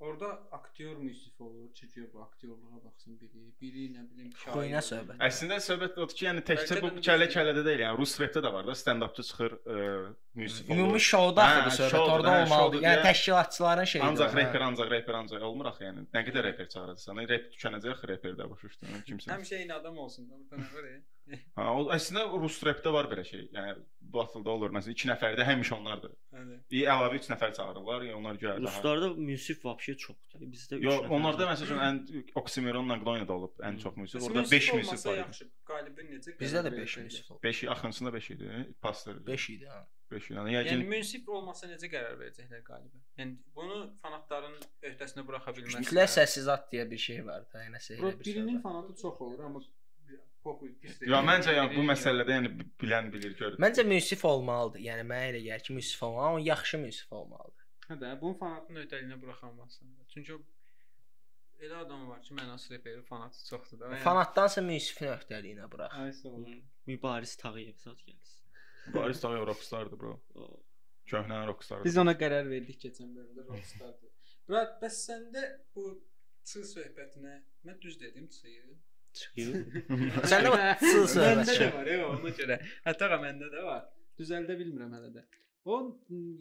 orada 0.00 0.26
aktyor 0.52 0.96
müsif 0.96 1.40
olur, 1.40 1.68
çünki 1.74 2.12
bu 2.12 2.22
aktyorluğa 2.22 2.84
baxsın 2.84 3.20
biri, 3.20 3.42
biri 3.60 3.84
nə 3.94 4.04
bilim 4.10 4.30
Xoyna 4.42 4.82
söhbət. 4.84 5.22
Əslində 5.28 5.58
söhbət 5.64 5.96
odur 5.96 6.16
ki, 6.18 6.26
yəni 6.28 6.44
təkcə 6.50 6.78
bu 6.82 6.90
də 6.96 7.04
kəllə-kəllədə 7.08 7.64
deyil, 7.66 7.82
yəni 7.86 8.00
rus 8.00 8.14
repdə 8.20 8.42
də 8.44 8.52
var 8.52 8.68
da, 8.68 8.76
stand-upçı 8.82 9.26
çıxır, 9.30 9.56
ə, 9.56 9.88
müsif 10.42 10.70
olur. 10.70 10.78
Ümumi 10.78 11.02
şouda 11.08 11.48
Hə, 11.48 11.58
axıdır 11.62 11.76
söhbət, 11.80 11.96
şoudur, 11.96 12.14
orada 12.18 12.36
hə, 12.36 12.44
olmalıdır. 12.44 12.86
Yəni 12.86 13.02
təşkilatçıların 13.08 13.90
şeyidir. 13.94 14.08
Ancaq 14.10 14.32
hə. 14.32 14.40
reper, 14.42 14.68
ancaq 14.70 14.90
reper, 14.96 15.20
ancaq 15.24 15.50
olmur 15.50 15.72
axı 15.72 15.88
yəni. 15.88 16.06
Nə 16.14 16.24
qədər 16.30 16.50
reper 16.50 16.72
çağırırsan, 16.76 17.24
rep 17.34 17.52
tükənəcək 17.56 17.96
axı 17.96 18.12
reper 18.12 18.38
də 18.40 18.50
başa 18.52 18.72
düşdün, 18.72 19.04
kimsə. 19.10 19.32
Həmişə 19.32 19.62
eyni 19.62 19.74
adam 19.80 19.98
olsun 19.98 20.28
da, 20.30 20.38
burada 20.38 20.62
nə 20.62 20.72
var? 20.76 20.90
Ha, 21.56 21.64
o 21.74 21.88
əslində 21.94 22.22
rus 22.38 22.60
rapdə 22.62 22.92
var 22.94 23.08
belə 23.10 23.24
şey. 23.26 23.48
Yəni 23.54 23.72
battle-da 24.14 24.52
olur. 24.52 24.70
Məsələn 24.76 24.94
2 24.94 25.08
nəfərdə 25.10 25.46
həmişə 25.48 25.74
onlardır. 25.74 26.12
Bəli. 26.32 26.58
İyi 26.70 26.84
əlavə 26.92 27.18
3 27.18 27.26
nəfər 27.32 27.54
çağırırlar. 27.56 28.04
Yəni 28.06 28.14
onlar 28.20 28.38
daha. 28.42 28.54
Ruslarda 28.62 29.08
müsif 29.18 29.64
vəbşə 29.66 29.96
çoxdur. 30.04 30.44
Bizdə 30.52 30.78
3 30.78 30.84
Yo, 30.86 30.94
onlarda 31.16 31.48
məsəl 31.50 31.66
üçün 31.66 31.82
ən 31.88 31.98
Oxymoron 32.38 32.86
Nagloniyada 32.92 33.34
olub 33.34 33.58
ən 33.66 33.80
çox 33.82 33.96
müsif. 33.98 34.22
Orada 34.22 34.44
5 34.50 34.72
müsif 34.78 35.06
var. 35.06 35.18
Yaxşı. 35.24 35.48
Qalibin 35.72 36.12
necə? 36.14 36.36
Bizdə 36.38 36.62
də 36.62 36.70
qərar 36.70 36.78
5 36.84 36.96
verəcək? 37.00 37.10
müsif 37.10 37.30
oldu. 37.34 37.40
5 37.42 37.64
axırıncısında 37.74 38.12
5 38.14 38.30
idi. 38.30 38.52
Pastor 38.82 39.26
5 39.26 39.50
idi 39.50 39.66
ha. 39.66 39.80
5 40.12 40.30
idi. 40.30 40.38
Yəni 40.38 40.54
Yəni 40.70 40.86
münsif 40.92 41.28
olmasa 41.28 41.66
necə 41.66 41.90
qərar 41.90 42.14
verəcəklər 42.20 42.62
qalibə? 42.70 43.02
Yəni 43.18 43.34
bunu 43.58 43.80
fanatların 44.04 44.54
öhdəsinə 44.92 45.26
buraxa 45.26 45.56
bilməzlər. 45.56 45.82
Kütlə 45.82 46.06
səssizat 46.14 46.70
deyə 46.70 46.86
bir 46.90 47.02
şey 47.08 47.24
var 47.26 47.42
da, 47.50 47.64
nəsə 47.74 47.98
Bro, 47.98 48.12
elə 48.12 48.20
bir 48.20 48.28
birinin 48.30 48.60
söhbət. 48.60 48.62
fanatı 48.68 48.94
çox 49.02 49.20
olur, 49.26 49.42
amma 49.48 49.64
poxuy 50.46 50.72
pis 50.82 50.98
Ya 51.12 51.20
məncə 51.28 51.54
yəni 51.58 51.76
bu 51.76 51.84
məsələdə 51.92 52.34
yəni 52.36 52.50
bilən 52.82 53.12
bilir 53.14 53.36
gör. 53.38 53.56
Məncə 53.66 53.84
münsif 53.92 54.24
olmalıdır. 54.32 54.80
Yəni 54.88 55.04
mənə 55.12 55.30
elə 55.32 55.40
gəlir 55.48 55.64
ki, 55.68 55.76
münsif 55.78 56.02
olmalı, 56.06 56.26
amma 56.28 56.40
yaxşı 56.50 56.78
münsif 56.84 57.12
olmalıdır. 57.20 57.64
Hə 57.88 57.98
də, 58.02 58.12
bunun 58.20 58.38
fanatının 58.42 58.80
öhdəliyinə 58.84 59.18
buraxılmasın. 59.22 59.92
Çünki 60.14 60.38
elə 61.66 61.76
adam 61.82 62.08
var 62.08 62.22
ki, 62.22 62.34
mənası 62.38 62.72
reperi 62.74 63.02
fanatı 63.10 63.44
çoxdur 63.50 63.80
da. 63.80 63.90
Yəni- 63.92 64.02
Fanatdansa 64.08 64.62
münsifin 64.70 65.12
öhdəliyinə 65.16 65.70
burax. 65.72 65.92
Ay 66.00 66.12
sağ 66.12 66.28
ol. 66.28 66.48
Mübariz 66.86 67.36
Tağıyev 67.42 67.76
zət 67.84 68.02
gəlsin. 68.08 68.42
Boris 68.94 69.20
Tağıyev 69.20 69.46
rockstardır 69.46 69.98
bro. 70.00 70.12
Köhnə 71.10 71.46
rockstardır. 71.46 71.84
Biz 71.84 71.96
ona 72.02 72.12
qərar 72.18 72.48
verdik 72.50 72.78
keçən 72.84 73.14
bölümdə 73.16 73.46
Rockstar-dır. 73.48 74.12
Brat, 74.48 74.76
bəs 74.82 74.96
səndə 75.08 75.42
bu 75.74 75.84
çığ 76.50 76.62
söhbətinə 76.74 77.34
mən 77.66 77.80
düz 77.82 78.00
dedim 78.00 78.28
çığ. 78.36 78.76
Çıxıyor. 79.20 79.56
Səndə 80.30 80.52
var 80.52 80.62
Məndə 80.82 81.56
də 81.58 81.72
var, 81.72 81.90
ona 82.12 82.32
görə. 82.40 82.60
Hətta 82.86 83.10
məndə 83.24 83.50
də 83.52 83.64
var. 83.66 83.84
Düzəldə 84.20 84.56
bilmirəm 84.60 84.94
hələ 84.96 85.12
də. 85.16 85.24
O 85.66 85.80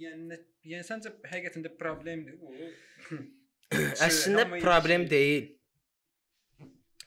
yəni 0.02 0.38
yəni 0.70 0.86
səncə 0.86 1.16
həqiqətən 1.32 1.66
də 1.66 1.74
problemdir 1.80 2.38
bu? 2.42 2.54
Əslində 4.06 4.46
problem 4.62 5.08
deyil. 5.16 5.52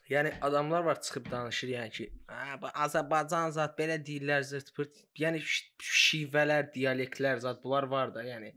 Yəni 0.09 0.33
adamlar 0.41 0.87
var 0.87 1.01
çıxıb 1.05 1.27
danışır 1.31 1.69
yəni 1.69 1.91
ki, 1.93 2.05
"Hə, 2.33 2.71
Azərbaycan 2.85 3.53
zət 3.57 3.75
belə 3.81 3.99
deyirlər 4.09 4.47
pırt." 4.77 5.03
Yəni 5.21 5.43
şivələr, 5.45 6.71
dialektlər 6.73 7.43
zət 7.45 7.61
bunlar 7.63 7.85
var 7.93 8.15
da, 8.15 8.25
yəni. 8.25 8.55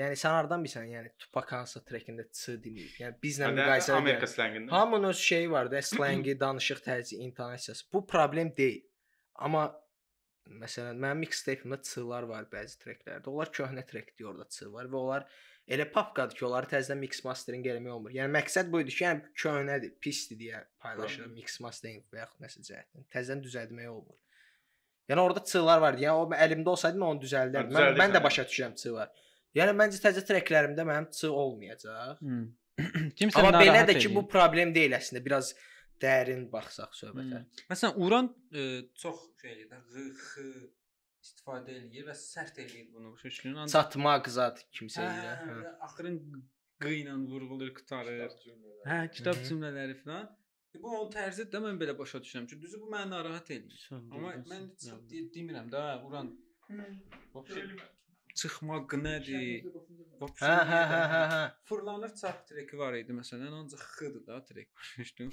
Yəni 0.00 0.16
sən 0.16 0.32
hardan 0.32 0.64
bilsən, 0.64 0.88
yəni 0.94 1.12
Tupac 1.20 1.52
hansı 1.52 1.82
trekində 1.84 2.24
ç 2.32 2.56
dinləyib. 2.64 2.96
Yəni 3.02 3.18
bizlə 3.24 3.50
müqayisə 3.52 3.92
Amerika 3.96 4.24
edə. 4.24 4.32
slangində. 4.32 4.72
Hamının 4.72 5.10
öz 5.10 5.20
şeyi 5.30 5.50
var 5.52 5.70
da, 5.72 5.82
slengi, 5.92 6.36
danışıq 6.40 6.80
tərzi, 6.86 7.20
intonasiyası. 7.26 7.86
Bu 7.92 8.06
problem 8.06 8.52
deyil. 8.56 8.82
Amma 9.46 9.66
məsələn, 10.62 10.98
mənim 11.02 11.24
mixtape-imdə 11.26 11.80
çığlar 11.86 12.26
var 12.30 12.48
bəzi 12.52 12.80
treklərdə. 12.82 13.28
Onlar 13.30 13.52
köhnə 13.54 13.84
trekdir, 13.86 14.26
orada 14.32 14.48
çığ 14.50 14.70
var 14.72 14.88
və 14.90 14.98
onlar 15.00 15.26
elə 15.70 15.86
papkadır 15.92 16.38
ki, 16.38 16.44
onları 16.48 16.70
təzədən 16.72 16.98
mix 16.98 17.22
mastering 17.26 17.66
eləmək 17.72 17.94
olmur. 17.94 18.14
Yəni 18.16 18.34
məqsəd 18.34 18.72
bu 18.72 18.80
idi 18.82 18.94
ki, 18.96 19.04
yəni 19.04 19.34
köhnədir, 19.44 19.94
pisdir 20.02 20.40
deyə 20.40 20.64
paylaşıram 20.82 21.36
mix 21.36 21.60
mastering 21.62 22.02
və 22.10 22.24
yaxud 22.24 22.46
nəsə 22.46 22.64
cəhətdən. 22.66 23.06
Təzədən 23.14 23.44
düzəltmək 23.46 23.90
olmur. 23.92 24.18
Yəni 25.10 25.22
orada 25.22 25.42
çığlar 25.52 25.82
var. 25.82 25.98
Yəni 25.98 26.24
o 26.24 26.40
əlimdə 26.46 26.72
olsaydı 26.74 26.98
mən 26.98 27.12
onu 27.12 27.22
düzəldirdim. 27.24 27.76
Mən, 27.76 27.96
mən 27.98 28.16
də 28.16 28.22
başa 28.22 28.46
düşürəm 28.48 28.74
çığ 28.78 28.92
var. 28.96 29.14
Yəni 29.58 29.72
məncə 29.78 29.98
təzə 30.04 30.22
treklərimdə 30.28 30.84
mənim 30.86 31.08
çığ 31.16 31.30
olmayacaq. 31.34 32.20
Kimsə 33.18 33.40
Amma 33.42 33.58
belə 33.60 33.82
də 33.88 33.96
ki, 33.98 34.08
bu 34.14 34.22
problem 34.30 34.70
deyil 34.76 34.94
əslində. 34.96 35.22
Biraz 35.24 35.50
dərin 36.00 36.46
baxsaq 36.52 36.94
söhbətə. 36.96 37.42
Məsələn, 37.72 37.96
Uran 38.00 38.30
ə, 38.54 38.66
çox 39.02 39.18
şey 39.42 39.66
ğ, 39.68 39.80
x 41.20 41.26
istifadə 41.26 41.74
eləyir 41.76 42.06
və 42.08 42.14
sərt 42.16 42.62
eləyir 42.62 42.86
bunu. 42.94 43.12
Bu 43.12 43.28
üçlünün 43.28 43.58
ancaq 43.66 43.74
Satmaq 43.74 44.30
zat 44.32 44.62
kimsəyə. 44.78 45.10
Hə, 45.12 45.34
Hə. 45.50 45.74
axırın 45.88 46.16
q 46.80 46.94
ilə 47.02 47.16
vurğulur, 47.28 47.74
qutarır. 47.76 48.32
Hə, 48.88 49.02
kitab 49.12 49.42
cümlələri 49.44 49.98
filan. 50.00 50.30
E, 50.72 50.78
Bu 50.80 50.88
onun 50.94 51.10
tərzidir 51.12 51.50
də 51.52 51.60
mən 51.66 51.76
belə 51.82 51.96
başa 51.98 52.22
düşürəm 52.24 52.46
ki, 52.48 52.56
düzü 52.62 52.80
bu 52.80 52.88
məni 52.94 53.10
narahat 53.12 53.50
eləyir. 53.52 53.84
Amma 53.98 54.32
mən 54.48 54.70
demirəm 55.34 55.68
də, 55.74 55.84
hə, 55.90 55.96
Uran. 56.08 56.32
Vəbşə 57.34 57.66
çıxmaq 58.40 58.94
nədir? 59.04 59.64
Hə, 60.20 60.52
hə, 60.68 60.80
hə, 60.90 61.00
hə, 61.12 61.20
hə. 61.32 61.40
Fırlanır 61.68 62.10
çap 62.20 62.42
treki 62.48 62.76
var 62.80 62.96
idi 62.98 63.14
məsələn, 63.16 63.52
ancaq 63.56 63.80
x-dır 63.84 64.26
da 64.26 64.40
trek 64.44 64.68
düşdün. 64.98 65.32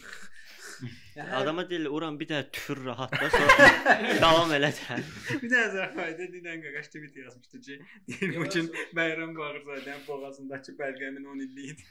Adama 1.39 1.65
deyir, 1.69 1.87
"Uran 1.91 2.19
bir 2.19 2.27
də 2.29 2.39
tüfür 2.51 2.85
rahatla, 2.85 3.29
sonra 3.29 3.67
davam 4.25 4.53
elə 4.57 4.71
də." 4.77 4.99
bir 5.41 5.51
də 5.51 5.63
zəfayda 5.75 6.29
dinən 6.35 6.63
qaqaş 6.65 6.87
tweet 6.93 7.17
yazmışdı 7.23 7.61
ki, 7.67 7.79
deyir 8.07 8.37
bu 8.37 8.47
gün 8.55 8.71
Bəyram 8.99 9.35
Bağırzadənin 9.41 10.07
boğazındakı 10.07 10.77
bəlgəmin 10.79 11.27
10 11.35 11.43
illiyi 11.47 11.73
idi. 11.73 11.83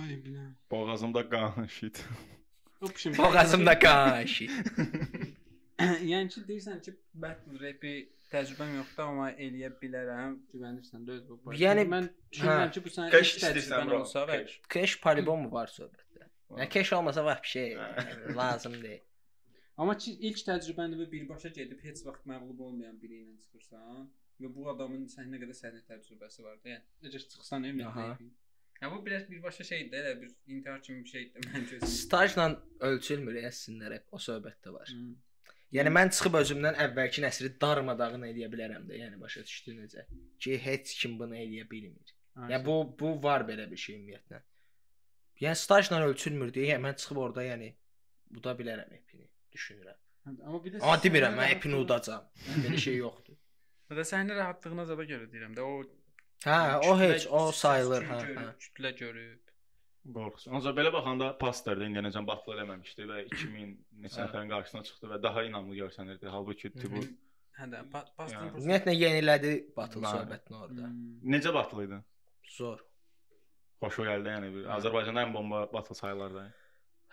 Ay 0.00 0.12
biləm. 0.24 0.52
Boğazımda 0.70 1.28
qan 1.30 1.66
shit. 1.66 2.04
Option. 2.80 3.18
Boğazımda 3.18 3.78
qaşı. 3.78 4.46
yəni 6.12 6.28
ki, 6.32 6.42
deyirsən 6.48 6.80
ki, 6.84 6.94
battle 7.14 7.60
rap-i 7.60 7.92
təcrübəm 8.32 8.76
yoxdur, 8.78 9.04
amma 9.06 9.28
eləyə 9.32 9.70
bilərəm. 9.82 10.38
Güvənirsən 10.52 11.04
də 11.08 11.16
öz 11.18 11.26
bu. 11.28 11.38
barədə. 11.44 11.60
Yəni, 11.64 11.84
mən 11.94 12.08
düşünürəm 12.32 12.72
ki, 12.76 12.84
bu 12.84 12.92
sənin 12.96 13.16
ilk 13.20 13.42
təcrübən 13.44 13.94
olsa 13.98 14.24
və 14.30 14.40
Keş. 14.42 14.56
Keş 14.76 14.96
polibon 15.04 15.44
mu 15.44 15.52
var 15.52 15.72
söhbətdə? 15.72 16.28
Yəni 16.50 16.68
keş 16.76 16.92
olmasa 16.92 17.24
var 17.24 17.40
bir 17.42 17.48
şey 17.48 17.76
lazım 18.36 18.74
deyil. 18.82 19.04
Amma 19.80 19.96
ki, 19.96 20.16
ilk 20.28 20.40
təcrübəni 20.48 20.98
və 21.00 21.10
birbaşa 21.12 21.52
gedib 21.56 21.84
heç 21.84 22.02
vaxt 22.06 22.26
məğlub 22.28 22.58
olmayan 22.66 22.96
biri 23.02 23.22
ilə 23.22 23.36
çıxırsan 23.44 24.08
və 24.40 24.50
bu 24.56 24.66
adamın 24.72 25.06
səhnə 25.12 25.40
qədər 25.40 25.56
səhnə 25.56 25.80
təcrübəsi 25.88 26.44
var 26.44 26.58
da. 26.64 26.74
Yəni 26.74 27.06
necə 27.06 27.22
çıxsan 27.24 27.68
Aha. 27.88 28.08
Ya 28.82 28.92
bu 28.92 29.06
biraz 29.06 29.30
birbaşa 29.30 29.64
şeydir, 29.64 29.98
elə 29.98 30.20
bir 30.22 30.30
intihar 30.46 30.82
kimi 30.82 31.04
bir 31.04 31.10
şeydir 31.10 31.40
mən 31.40 31.66
gözüm. 31.70 31.88
Stajla 31.88 32.46
ölçülmür 32.80 33.36
əslində 33.42 33.90
rep, 33.92 34.06
o 34.12 34.16
söhbətdə 34.16 34.72
var. 34.72 34.88
Hmm. 34.88 35.18
Yəni 35.76 35.92
mən 35.92 36.08
çıxıb 36.16 36.38
özümdən 36.40 36.78
əvvəlki 36.86 37.22
nəsri 37.22 37.50
darmadağın 37.60 38.24
eləyə 38.30 38.48
bilərəm 38.50 38.88
də, 38.88 38.96
yəni 39.02 39.20
başa 39.20 39.44
düşdün 39.44 39.84
necə? 39.84 40.06
Ki 40.40 40.56
heç 40.64 40.94
kim 41.02 41.18
bunu 41.20 41.36
eləyə 41.36 41.68
bilmir. 41.70 42.14
Yəni 42.40 42.64
bu 42.66 42.78
bu 43.00 43.12
var 43.22 43.44
belə 43.50 43.68
bir 43.70 43.82
şey 43.84 43.98
ümumiyyətlə. 43.98 44.40
Yəni 45.44 45.60
stajla 45.60 46.00
ölçülmür 46.08 46.50
deyə 46.56 46.72
yəni 46.74 46.86
mən 46.88 46.96
çıxıb 47.02 47.20
orada 47.26 47.44
yəni 47.44 47.74
uda 48.40 48.56
bilərəm 48.56 48.96
epini 48.96 49.28
düşünürəm. 49.52 50.00
Amma 50.30 50.64
bir 50.64 50.74
də 50.74 50.82
Amma 50.82 50.96
demirəm 51.04 51.36
mən 51.36 51.54
epini 51.58 51.76
udacam. 51.84 52.26
Belə 52.64 52.80
şey 52.88 52.96
yoxdur. 53.04 53.36
Və 53.98 54.04
səhnə 54.06 54.36
rahatlığına 54.38 54.88
zəbə 54.88 55.06
görə 55.08 55.30
deyirəm 55.32 55.54
də 55.56 55.64
o 55.66 55.82
Hə, 56.44 56.58
o 56.80 56.94
kütlə- 56.94 57.12
heç 57.14 57.26
o 57.30 57.40
sayılır, 57.52 58.02
hə, 58.08 58.18
görüb, 58.26 58.36
hə. 58.40 58.50
Kütlə 58.64 58.92
görüb. 58.98 59.40
Qorxusu. 60.14 60.50
Ancaq 60.56 60.76
belə 60.78 60.90
baxanda 60.94 61.26
Pasterdə 61.40 61.84
indiyənəcən 61.90 62.24
battle 62.26 62.54
eləməmişdi 62.56 63.04
və 63.10 63.18
2000 63.26 63.74
neçə 64.04 64.22
nəfərin 64.24 64.48
qarşısına 64.54 64.82
çıxdı 64.88 65.10
və 65.12 65.18
daha 65.22 65.42
inamlı 65.44 65.74
görsənirdi. 65.82 66.28
Halbuki 66.32 66.70
Tibu 66.72 67.02
Hə 67.60 67.66
də, 67.68 67.82
pa- 67.92 68.06
Boston 68.16 68.46
Yəni. 68.46 68.54
Ümumiyyətlə 68.56 68.92
yenilədi 68.96 69.50
Bəli. 69.76 70.00
söhbətini 70.14 70.56
orada. 70.56 70.86
Hmm. 70.88 71.20
necə 71.34 71.52
battle 71.54 71.84
idi? 71.84 71.98
Zor. 72.56 72.78
Xoşu 73.82 74.06
gəldi 74.08 74.32
yəni 74.32 74.48
bir 74.54 74.64
Azərbaycanda 74.78 75.26
ən 75.26 75.34
bomba 75.34 75.66
battle 75.72 75.94
sayılar 75.98 76.34
da. 76.38 76.46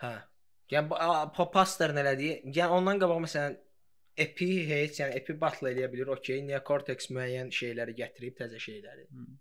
Hə. 0.02 0.14
Yəni 0.72 0.88
bu 0.90 0.96
a- 0.96 1.26
pa- 1.36 1.50
Paster 1.52 1.90
elədi? 1.90 2.30
Yəni 2.56 2.70
ondan 2.78 2.98
qabaq 3.02 3.20
məsələn 3.26 3.58
Epi 4.24 4.48
heç, 4.68 5.00
yəni 5.02 5.16
Epi 5.20 5.36
battle 5.40 5.70
eləyə 5.72 5.88
bilir. 5.92 6.10
Okay, 6.16 6.42
Neo 6.46 6.60
Cortex 6.66 7.10
müəyyən 7.14 7.52
şeyləri 7.54 7.94
gətirib 7.98 8.36
təzə 8.40 8.58
şeyləri. 8.62 9.06
Hmm. 9.12 9.38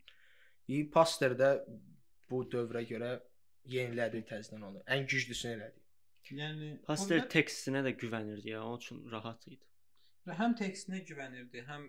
İyi 0.68 0.90
Paster 0.92 1.34
də 1.40 1.52
bu 2.30 2.44
dövrə 2.52 2.84
görə 2.90 3.12
yenilədi 3.72 4.24
təzədən 4.30 4.66
onu. 4.70 4.84
Ən 4.96 5.08
güclüsünü 5.10 5.54
elədi. 5.58 5.84
Yəni 6.42 6.70
Pastel 6.88 7.22
orada- 7.22 7.32
tekstinə 7.34 7.84
də 7.86 7.94
güvənirdi 8.02 8.50
ya, 8.52 8.64
onun 8.64 8.82
üçün 8.84 9.04
rahat 9.12 9.48
idi. 9.48 9.64
Və 10.28 10.36
həm 10.36 10.58
tekstinə 10.60 11.00
güvənirdi, 11.08 11.64
həm 11.70 11.86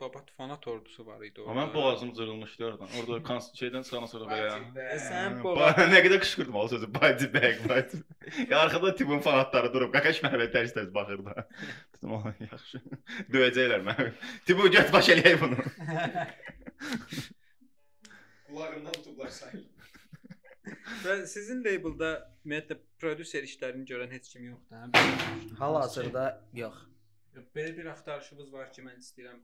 baba 0.00 0.20
fanat 0.36 0.66
ordusu 0.68 1.06
var 1.06 1.20
idi 1.22 1.40
orada. 1.40 1.50
Amma 1.60 1.74
boğazım 1.74 2.12
cırılmışdı 2.12 2.64
oradan. 2.64 2.88
Orada 3.00 3.22
kans 3.28 3.48
şeydən 3.54 3.82
çıxandan 3.84 4.06
sonra 4.12 4.24
belə. 4.34 4.50
Sən 5.06 5.40
boğa- 5.42 5.70
ba- 5.76 5.88
nə 5.94 6.00
qədər 6.06 6.20
qışqırdım 6.24 6.56
o 6.56 6.68
sözü. 6.68 6.88
Body 6.94 7.26
bag, 7.34 7.56
body. 7.68 7.96
ya 8.50 8.58
arxada 8.58 8.94
Tibun 8.94 9.20
fanatları 9.26 9.72
durub 9.74 9.92
qaqaş 9.94 10.22
mənə 10.24 10.46
tərs-tərs 10.54 10.94
baxırdı. 10.94 11.34
Dedim, 11.94 12.14
"Ay, 12.16 12.34
yaxşı. 12.52 12.82
Döyəcəklər 13.32 13.82
məni. 13.90 14.12
Tibu 14.46 14.70
göt 14.70 14.92
baş 14.92 15.08
eləyək 15.16 15.40
bunu." 15.40 15.56
Qulağından 18.50 18.92
tutublar 18.92 19.28
sayır. 19.28 19.64
Və 21.04 21.14
sizin 21.30 21.60
labeldə 21.64 22.08
ümumiyyətlə 22.44 22.76
prodüser 23.00 23.44
işlərini 23.46 23.86
görən 23.88 24.10
heç 24.14 24.28
kim 24.32 24.44
yoxdur, 24.50 24.76
hə? 24.76 25.04
Hal-hazırda 25.60 26.24
yox. 26.58 26.76
Yox, 27.36 27.46
Belə 27.56 27.76
bir 27.76 27.86
axtarışınız 27.92 28.52
var 28.52 28.72
ki, 28.74 28.82
mən 28.86 28.98
istəyirəm. 29.04 29.38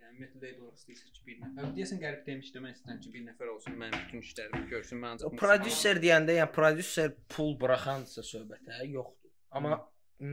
Yəni 0.00 0.28
label 0.42 0.66
istəyirsə 0.72 1.12
ki, 1.14 1.22
bir 1.26 1.38
nəfər. 1.44 1.70
Deyəsən 1.76 2.00
qərib 2.02 2.22
demişdim, 2.26 2.66
mən 2.66 2.76
istəyirəm 2.76 3.00
ki, 3.04 3.12
bir 3.14 3.24
nəfər 3.28 3.52
olsun, 3.54 3.78
mənim 3.82 4.04
bütün 4.06 4.24
işlərimi 4.26 4.68
görsün, 4.72 5.00
mən 5.02 5.10
O 5.12 5.30
ancaq 5.30 5.38
prodüser 5.42 6.00
deyəndə, 6.04 6.36
yəni 6.40 6.54
prodüser 6.56 7.14
pul 7.34 7.56
buraxansa 7.62 8.24
söhbətə 8.26 8.80
yoxdur. 8.90 9.32
Amma 9.58 9.80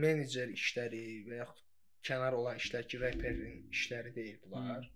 menecer 0.04 0.52
işləri 0.54 1.02
və 1.28 1.42
yaxud 1.42 1.66
kənar 2.08 2.36
olan 2.38 2.60
işlər 2.62 2.88
ki, 2.90 3.02
reperin 3.04 3.66
işləri 3.74 4.14
deyil 4.16 4.40
bunlar. 4.44 4.88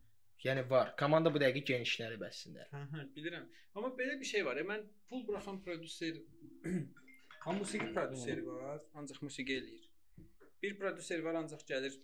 Yəni 0.42 0.64
var. 0.70 0.96
Komanda 0.98 1.30
bu 1.34 1.38
dəqiqə 1.42 1.62
genişlənib 1.74 2.24
əslində. 2.26 2.66
Hə, 2.72 2.82
hə, 2.94 3.04
bilirəm. 3.14 3.44
Amma 3.76 3.92
belə 3.98 4.18
bir 4.18 4.26
şey 4.26 4.42
var. 4.46 4.58
Ya, 4.58 4.66
mən 4.66 4.82
pul 5.10 5.22
buraxan 5.28 5.60
prodüser 5.62 6.18
Amma 7.46 7.58
musiqi 7.58 7.88
prodüseri 7.94 8.46
var, 8.46 8.82
ancaq 8.94 9.22
musiqi 9.26 9.54
eləyir. 9.58 9.86
Bir 10.62 10.76
prodüser 10.78 11.22
var, 11.26 11.34
ancaq 11.40 11.64
gəlir 11.70 11.96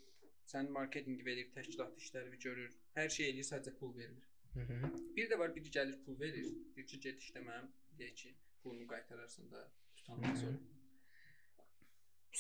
sənin 0.49 0.73
marketinqi 0.73 1.25
verir, 1.27 1.51
təşkilat 1.55 1.97
işləri 2.03 2.41
görür, 2.45 2.75
hər 2.97 3.13
şey 3.17 3.31
eləyir, 3.33 3.49
sadəcə 3.51 3.75
pul 3.81 3.95
vermir. 3.97 4.29
Mhm. 4.55 4.95
Bir 5.17 5.31
də 5.31 5.39
var, 5.39 5.55
biri 5.57 5.71
gəlir 5.79 5.99
pul 6.05 6.19
verir, 6.21 6.49
deyir 6.77 6.87
ki, 6.93 7.01
get 7.05 7.21
işləməm, 7.25 7.69
deyir 7.99 8.15
ki, 8.23 8.35
pulunu 8.63 8.87
qaytararsan 8.93 9.51
da 9.53 9.65
tutandan 9.97 10.35
sonra. 10.43 10.59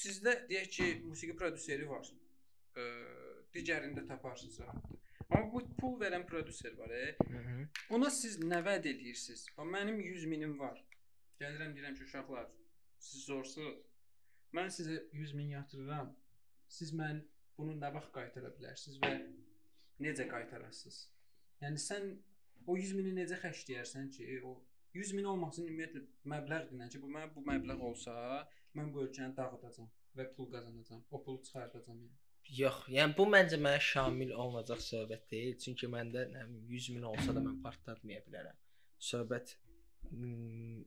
Sizdə 0.04 0.34
deyək 0.48 0.70
ki, 0.76 0.88
musiqi 1.10 1.36
prodüseri 1.36 1.88
var. 1.90 2.08
Ə, 2.78 2.86
digərində 3.54 4.04
taparsınız 4.06 4.60
rahatdır. 4.60 5.04
Amma 5.28 5.48
bu 5.52 5.62
pul 5.80 5.96
verən 6.00 6.24
prodüser 6.26 6.76
var, 6.78 6.90
e. 6.90 7.16
Ona 7.96 8.10
siz 8.10 8.38
nə 8.40 8.60
vəd 8.64 8.88
eləyirsiniz? 8.92 9.48
Bax 9.56 9.68
mənim 9.74 10.00
100 10.00 10.26
minim 10.32 10.54
var. 10.60 10.78
Gəlirəm 11.40 11.74
deyirəm 11.76 11.96
ki, 11.98 12.06
uşaqlar, 12.08 12.48
siz 13.08 13.26
zorsuz. 13.28 13.74
Mən 14.56 14.72
sizə 14.72 15.02
100 15.12 15.34
min 15.36 15.50
yatırıram. 15.56 16.14
Siz 16.72 16.94
mən 16.96 17.20
bunu 17.58 17.74
nə 17.82 17.90
vaxt 17.94 18.14
qaytara 18.14 18.50
bilərsiniz 18.56 18.98
və 19.02 19.12
necə 20.04 20.28
qaytarasınız? 20.30 20.98
Yəni 21.62 21.82
sən 21.82 22.08
o 22.66 22.76
100 22.78 22.94
mini 22.98 23.14
necə 23.16 23.38
xərcləyərsən 23.42 24.10
ki, 24.14 24.28
o 24.46 24.54
100 24.94 25.14
min 25.18 25.28
olmasın 25.32 25.66
ümumiyyətlə 25.66 26.04
məbləğ 26.32 26.62
dinən 26.70 26.92
ki, 26.92 27.02
bu 27.02 27.10
mən 27.12 27.32
bu 27.34 27.44
məbləğ 27.48 27.78
olsa, 27.90 28.14
mən 28.78 28.92
bu 28.94 29.04
ölkəni 29.06 29.36
dağıdacam 29.36 29.90
və 30.18 30.26
pul 30.36 30.50
qazanacam. 30.54 31.04
O 31.10 31.22
pulu 31.24 31.42
çıxardacam 31.46 32.00
yəni. 32.04 32.16
Yox, 32.58 32.86
yəni 32.94 33.16
bu 33.18 33.26
məncə 33.28 33.58
mənə 33.60 33.80
şamil 33.84 34.30
olunacaq 34.42 34.80
söhbət 34.84 35.26
deyil. 35.32 35.56
Çünki 35.64 35.90
məndə 35.92 36.24
nə 36.32 36.46
bilim 36.48 36.70
100 36.76 36.92
min 36.96 37.08
olsa 37.10 37.34
da 37.36 37.42
mən 37.44 37.58
partlatmaya 37.64 38.22
bilərəm. 38.28 38.62
Söhbət 39.10 39.52
hmm, 40.08 40.80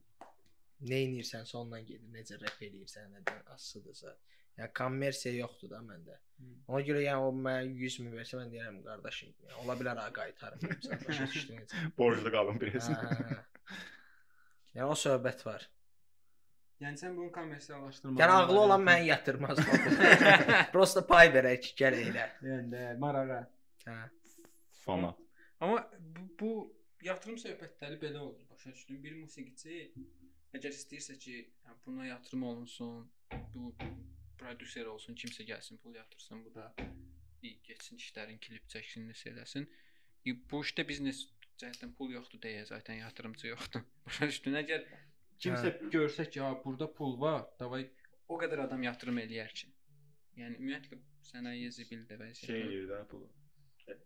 nə 0.90 0.98
edirsənsə 1.06 1.56
ondan 1.60 1.86
gedir. 1.86 2.08
Necə 2.16 2.40
rep 2.42 2.64
eləyirsən, 2.66 3.12
nədən 3.14 3.44
asılıdırsa. 3.54 4.16
Yəni 4.58 4.72
kommersiya 4.76 5.32
yoxdur 5.38 5.70
da 5.72 5.80
məndə. 5.84 6.18
Hmm. 6.38 6.56
Ona 6.68 6.80
görə 6.86 7.04
yəni 7.04 7.28
o 7.28 7.30
mənə 7.36 7.70
100 7.78 7.98
min 8.04 8.16
versə 8.18 8.38
mən 8.38 8.50
deyərəm 8.52 8.80
qardaşım, 8.86 9.30
yəni, 9.44 9.58
ola 9.62 9.76
bilər 9.78 10.00
ha 10.02 10.08
qaytarım. 10.16 10.64
Başa 11.06 11.28
düşdün 11.34 11.62
necə? 11.62 11.84
Borclu 11.98 12.32
qalın 12.34 12.60
biraz. 12.60 12.90
Hə, 12.90 13.16
hə. 13.30 13.78
Yəni 14.76 14.88
o 14.88 14.98
söhbət 14.98 15.46
var. 15.46 15.64
Yəni 16.82 16.98
sən 16.98 17.16
bunu 17.16 17.30
kommersiallaşdırmaq. 17.32 18.20
Yəni 18.20 18.36
ağlı 18.40 18.60
olan 18.60 18.82
məni 18.82 19.08
yatırmaz. 19.12 19.60
Prosta 20.74 21.04
pay 21.06 21.30
verək 21.34 21.72
gəl 21.78 21.98
elə. 22.08 22.26
Yəni 22.42 22.72
də 22.72 22.86
marağa. 23.02 23.42
Hə. 23.86 23.98
Fana. 24.82 25.12
Amma 25.62 25.84
bu, 26.16 26.26
bu 26.40 26.52
yatırım 27.06 27.38
söhbətləri 27.38 28.00
belə 28.02 28.18
olur. 28.18 28.42
Başa 28.50 28.74
düşdün? 28.74 28.98
Bir 29.04 29.14
musiqiçi 29.20 29.84
əgər 30.56 30.74
istəyirsə 30.74 31.16
ki, 31.22 31.36
hə, 31.64 31.76
buna 31.86 32.08
yatırım 32.08 32.42
olunsun, 32.50 33.06
bu 33.54 33.72
prodüser 34.42 34.86
olsun, 34.90 35.14
kimsə 35.18 35.44
gəlsin, 35.48 35.78
pul 35.82 35.94
yatırsın, 35.94 36.42
bu 36.44 36.54
da 36.54 36.66
getsin 37.68 37.98
işlərin 37.98 38.38
klip 38.42 38.66
çəksin, 38.70 39.06
nəsə 39.10 39.32
eləsin. 39.32 39.66
E, 40.26 40.34
Bu 40.50 40.60
işdə 40.66 40.84
biznes 40.88 41.24
cəhətdən 41.62 41.94
pul 41.98 42.12
yoxdur 42.14 42.40
deyə 42.42 42.64
zaten 42.66 43.00
yatırımçı 43.02 43.46
yoxdur. 43.52 43.82
Başa 44.06 44.28
düşdün? 44.30 44.58
Əgər 44.62 44.84
kimsə 45.42 45.72
görsə 45.94 46.28
ki, 46.30 46.40
ha 46.44 46.52
burada 46.64 46.90
pul 46.98 47.16
var, 47.20 47.46
davay 47.60 47.88
o 48.28 48.38
qədər 48.40 48.64
adam 48.66 48.82
yatırım 48.86 49.18
eləyər 49.24 49.52
ki. 49.54 49.70
Yəni 50.40 50.56
ümumiyyətlə 50.58 50.98
sənaye 51.28 51.70
zibildə 51.76 52.16
vəziyyət. 52.20 52.46
Şey 52.52 52.62
eləyir 52.66 52.86
də 52.92 53.00
pulu. 53.10 53.26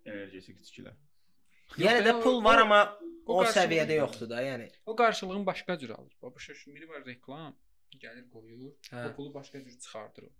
Enerjisi 0.08 0.54
kiçiklər. 0.56 0.96
Yəni 1.76 2.00
Yox, 2.00 2.06
də 2.08 2.14
o- 2.16 2.22
pul 2.24 2.40
var 2.44 2.58
o- 2.58 2.64
amma 2.64 2.80
o 3.26 3.36
o 3.36 3.42
qarşılığı 3.42 3.60
səviyyədə 3.60 3.96
yoxdur 4.00 4.28
da, 4.30 4.40
yəni. 4.42 4.66
O 4.86 4.96
qarşılığın 4.96 5.46
başqa 5.46 5.78
cür 5.78 5.90
alır. 5.90 6.16
Başa 6.22 6.52
düşdün? 6.54 6.74
Biri 6.74 6.88
var 6.88 7.04
reklam, 7.06 7.56
gəlir 7.94 8.26
qoyur, 8.32 8.74
Hə. 8.90 9.06
o 9.08 9.14
pulu 9.16 9.34
başqa 9.34 9.62
cür 9.64 9.78
çıxardır 9.78 10.28
o. 10.28 10.32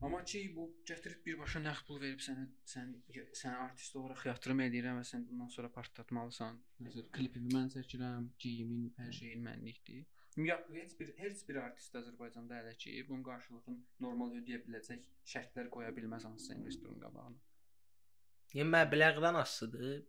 Amma 0.00 0.22
ki 0.24 0.40
bu 0.56 0.62
gətirib 0.88 1.24
birbaşa 1.26 1.60
nağd 1.60 1.82
pul 1.86 1.98
verib 2.00 2.22
sənə 2.24 2.46
sən 2.72 2.94
sən 3.40 3.56
artist 3.66 3.96
olaraq 4.00 4.22
yatırım 4.30 4.62
edirəm 4.66 4.96
və 5.00 5.04
sən 5.04 5.26
bundan 5.28 5.50
sonra 5.52 5.68
partlatmalısan. 5.74 6.56
Məsələn, 6.86 7.10
klipimi 7.16 7.52
mən 7.52 7.68
çəkirəm, 7.74 8.30
geyimin, 8.44 8.86
hər 8.96 9.12
şeyin 9.18 9.44
mənlikdir. 9.44 10.06
Ya 10.38 10.56
heç 10.72 10.94
bir 11.00 11.10
heç 11.18 11.42
bir 11.48 11.58
artist 11.66 11.94
Azərbaycanda 12.00 12.62
hələ 12.62 12.72
ki 12.78 12.94
bunun 13.08 13.22
qarşılığını 13.26 13.76
normal 14.06 14.32
ödəyə 14.38 14.62
biləcək 14.64 15.04
şərtlər 15.34 15.68
qoya 15.74 15.90
bilməz 15.96 16.24
hansısa 16.28 16.54
investorun 16.54 17.00
qabağına. 17.04 17.36
Yəni 18.54 18.70
məbləğdən 18.76 19.36
asılıdır. 19.42 20.00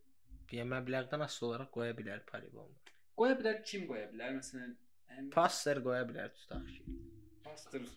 Yəni 0.56 0.70
məbləğdən 0.76 1.26
asılı 1.26 1.50
olaraq 1.50 1.72
qoya 1.76 1.98
bilər 2.00 2.24
polibonu. 2.32 2.80
Qoya 3.20 3.36
bilər 3.42 3.60
kim 3.68 3.84
qoya 3.90 4.08
bilər? 4.14 4.38
Məsələn, 4.40 4.78
ən 5.18 5.32
Pastor 5.34 5.82
qoya 5.86 6.04
bilər 6.10 6.32
tutaq 6.38 6.68
ki. 6.76 7.00
pastor 7.46 7.88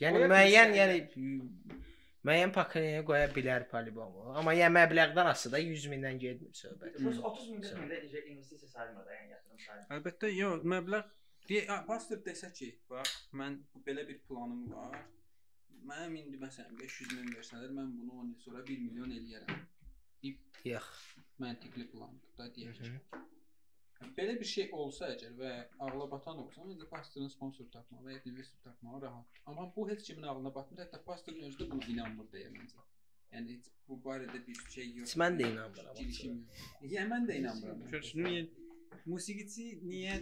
Yəni 0.00 0.24
müəyyən, 0.32 0.74
yəni 0.78 1.00
müəyyən 2.24 2.52
paketə 2.56 3.02
qoya 3.08 3.28
bilər 3.34 3.66
polibonu. 3.68 4.30
Amma 4.40 4.54
yəni 4.56 4.72
məbləğdən 4.78 5.28
asılı 5.32 5.58
da 5.58 5.62
100 5.64 5.88
mindən 5.92 6.20
getmir 6.22 6.54
söhbət. 6.56 6.96
Plus 6.96 7.20
30 7.20 7.50
min 7.52 7.64
40 7.66 7.82
mində 7.82 7.98
necə 8.06 8.22
investisiya 8.32 8.70
sayılmır 8.74 9.08
da, 9.08 9.16
yəni 9.18 9.34
yatırım 9.34 9.62
sayılmır. 9.66 9.96
Əlbəttə, 9.98 10.32
yox, 10.38 10.68
məbləğ 10.74 11.02
pastor 11.88 12.22
desə 12.24 12.52
ki, 12.56 12.70
bax, 12.90 13.16
mən 13.36 13.58
belə 13.86 14.06
bir 14.08 14.20
planım 14.28 14.68
var. 14.72 14.96
Mənim 15.90 16.16
indi 16.20 16.40
məsələn 16.40 16.76
500 16.78 17.14
min 17.18 17.32
versələr, 17.36 17.72
mən 17.76 17.92
bunu 17.98 18.20
10 18.22 18.32
il 18.32 18.42
sonra 18.44 18.64
1 18.68 18.82
milyon 18.86 19.14
eləyərəm. 19.18 19.62
Yox. 20.68 20.90
Məntiqli 21.40 21.86
plandır 21.92 22.36
da 22.38 22.48
deyək. 22.56 22.80
Belə 24.16 24.34
bir 24.40 24.48
şey 24.48 24.70
olsa 24.72 25.10
əgər 25.14 25.34
və 25.36 25.50
ağla 25.84 26.06
batan 26.10 26.38
olsa, 26.42 26.62
məncə 26.64 26.86
pastorun 26.88 27.28
sponsor 27.32 27.66
tapmaq 27.72 28.06
və 28.06 28.14
ya 28.14 28.22
investor 28.30 28.62
tapmaq 28.64 29.02
rahat. 29.02 29.40
Amma 29.46 29.66
bu 29.74 29.88
heç 29.90 30.06
kimin 30.06 30.24
ağlına 30.28 30.54
batmır. 30.54 30.86
Hətta 30.86 31.02
pastorun 31.04 31.48
özü 31.48 31.60
də 31.60 31.68
buna 31.70 31.88
inanmır 31.94 32.30
deyə 32.32 32.48
məncə. 32.54 32.86
Yəni 33.34 33.56
heç 33.56 33.68
bu 33.88 34.00
barədə 34.06 34.40
bir 34.46 34.62
şey 34.74 34.88
yox. 34.96 35.10
Heç 35.10 35.20
mən 35.20 35.36
də 35.40 35.50
inanmıram. 35.52 35.94
Girişim 36.00 36.40
yox. 36.40 36.64
Yəni 36.94 37.12
mən 37.12 37.28
də 37.28 37.36
inanmıram. 37.42 37.84
Görürsün, 37.92 38.24
niyə 38.26 38.42
musiqiçi 39.12 39.68
niyə 39.84 40.16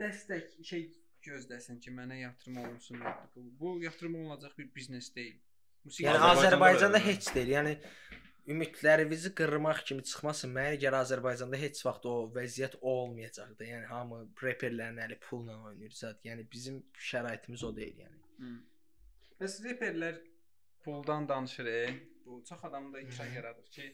dəstək 0.00 0.54
şey 0.70 0.86
gözləsin 1.26 1.80
ki, 1.82 1.90
mənə 1.96 2.20
yatırım 2.20 2.62
olunsun. 2.64 3.02
Bu, 3.34 3.48
bu 3.60 3.74
yatırım 3.82 4.20
olunacaq 4.20 4.58
bir 4.58 4.70
biznes 4.74 5.14
deyil. 5.16 5.40
Musiqi 5.84 6.06
Yəni 6.08 6.22
Azərbaycanda 6.28 6.46
Azərbaycanda 6.46 7.02
heç 7.08 7.34
deyil. 7.34 7.54
Yəni 7.56 7.76
ümidlərinizi 8.52 9.32
qırmaq 9.38 9.82
kimi 9.88 10.04
çıxmasın. 10.06 10.52
Mənə 10.54 10.78
görə 10.82 11.02
Azərbaycanda 11.04 11.58
heç 11.60 11.82
vaxt 11.86 12.06
o 12.10 12.14
vəziyyət 12.36 12.78
olmayacaq 12.80 13.52
da. 13.58 13.68
Yəni 13.72 13.90
hamı 13.90 14.22
reperlərin 14.42 15.02
əli 15.06 15.18
pulla 15.26 15.58
oynayır 15.70 15.94
zət. 16.00 16.24
Yəni 16.28 16.46
bizim 16.52 16.80
şəraitimiz 17.10 17.64
o 17.66 17.72
deyil 17.76 18.02
yəni. 18.04 18.22
Hı. 18.40 18.54
Bəs 19.40 19.60
reperlər 19.66 20.20
puldan 20.84 21.28
danışır. 21.28 21.66
E? 21.66 21.86
Bu 22.26 22.42
çox 22.48 22.64
adamda 22.64 23.00
inkişaf 23.00 23.34
yaradır 23.36 23.70
ki, 23.70 23.86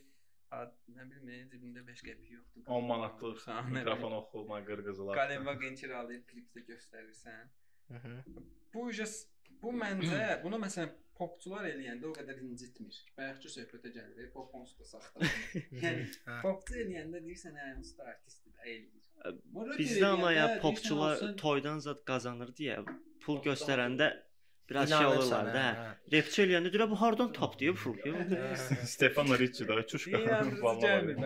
nə 0.53 1.05
bilim, 1.09 1.29
e, 1.29 1.41
cibində 1.53 1.83
5 1.87 2.05
qəpik 2.07 2.33
yoxdur. 2.37 2.65
10 2.67 2.87
manatlıq 2.89 3.45
mikrofon 3.73 4.17
oxuma 4.21 4.61
qırğızılar. 4.69 5.17
Qalemva 5.17 5.55
gençir 5.61 5.91
alıb 5.97 6.25
klipdə 6.29 6.65
göstərirsən. 6.69 7.53
Mhm. 7.89 8.19
Bu 8.75 8.91
just 8.93 9.29
bu 9.63 9.73
məncə 9.77 10.43
bunu 10.45 10.61
məsələn 10.65 10.93
popçular 11.19 11.67
eləyəndə 11.69 12.09
o 12.09 12.13
qədər 12.17 12.41
incitmir. 12.47 12.97
Bayaqçı 13.19 13.51
söhbətə 13.57 13.93
gəlir, 13.95 14.31
pop 14.35 14.55
onsuz 14.59 14.79
da 14.81 14.85
saxta. 14.95 15.31
yəni 15.85 16.07
Hə. 16.29 16.41
popçu 16.43 16.79
eləyəndə 16.85 17.21
deyirsən, 17.27 17.55
hə, 17.61 17.71
onsuz 17.79 17.97
da 17.99 18.09
artistdir, 18.15 18.53
eləyir. 18.65 18.99
Bizdə 19.79 20.07
amma 20.09 20.33
ya 20.35 20.47
popçular 20.63 21.17
olsun- 21.19 21.37
toydan 21.39 21.79
zad 21.85 22.01
qazanır 22.09 22.51
deyə 22.59 22.81
pul 23.25 23.39
göstərəndə 23.45 24.09
biraz 24.71 24.89
şey 24.91 25.07
olurlar 25.07 25.47
da. 25.55 25.63
hə, 25.69 25.75
hə. 25.83 25.93
Repçi 26.17 26.43
eləyəndə 26.47 26.73
deyirlər 26.73 26.91
bu 26.91 26.99
hardan 27.05 27.33
tapdı 27.37 27.69
ya 27.69 27.75
bu 27.77 27.83
pulu? 27.85 27.99
Ya? 28.33 28.49
hə. 28.57 28.87
Stefano 28.95 29.39
Ricci 29.39 29.65
də 29.69 29.87
çuşqa. 29.87 30.19
İnandırıcı 30.19 30.63
Vallahi. 30.63 31.17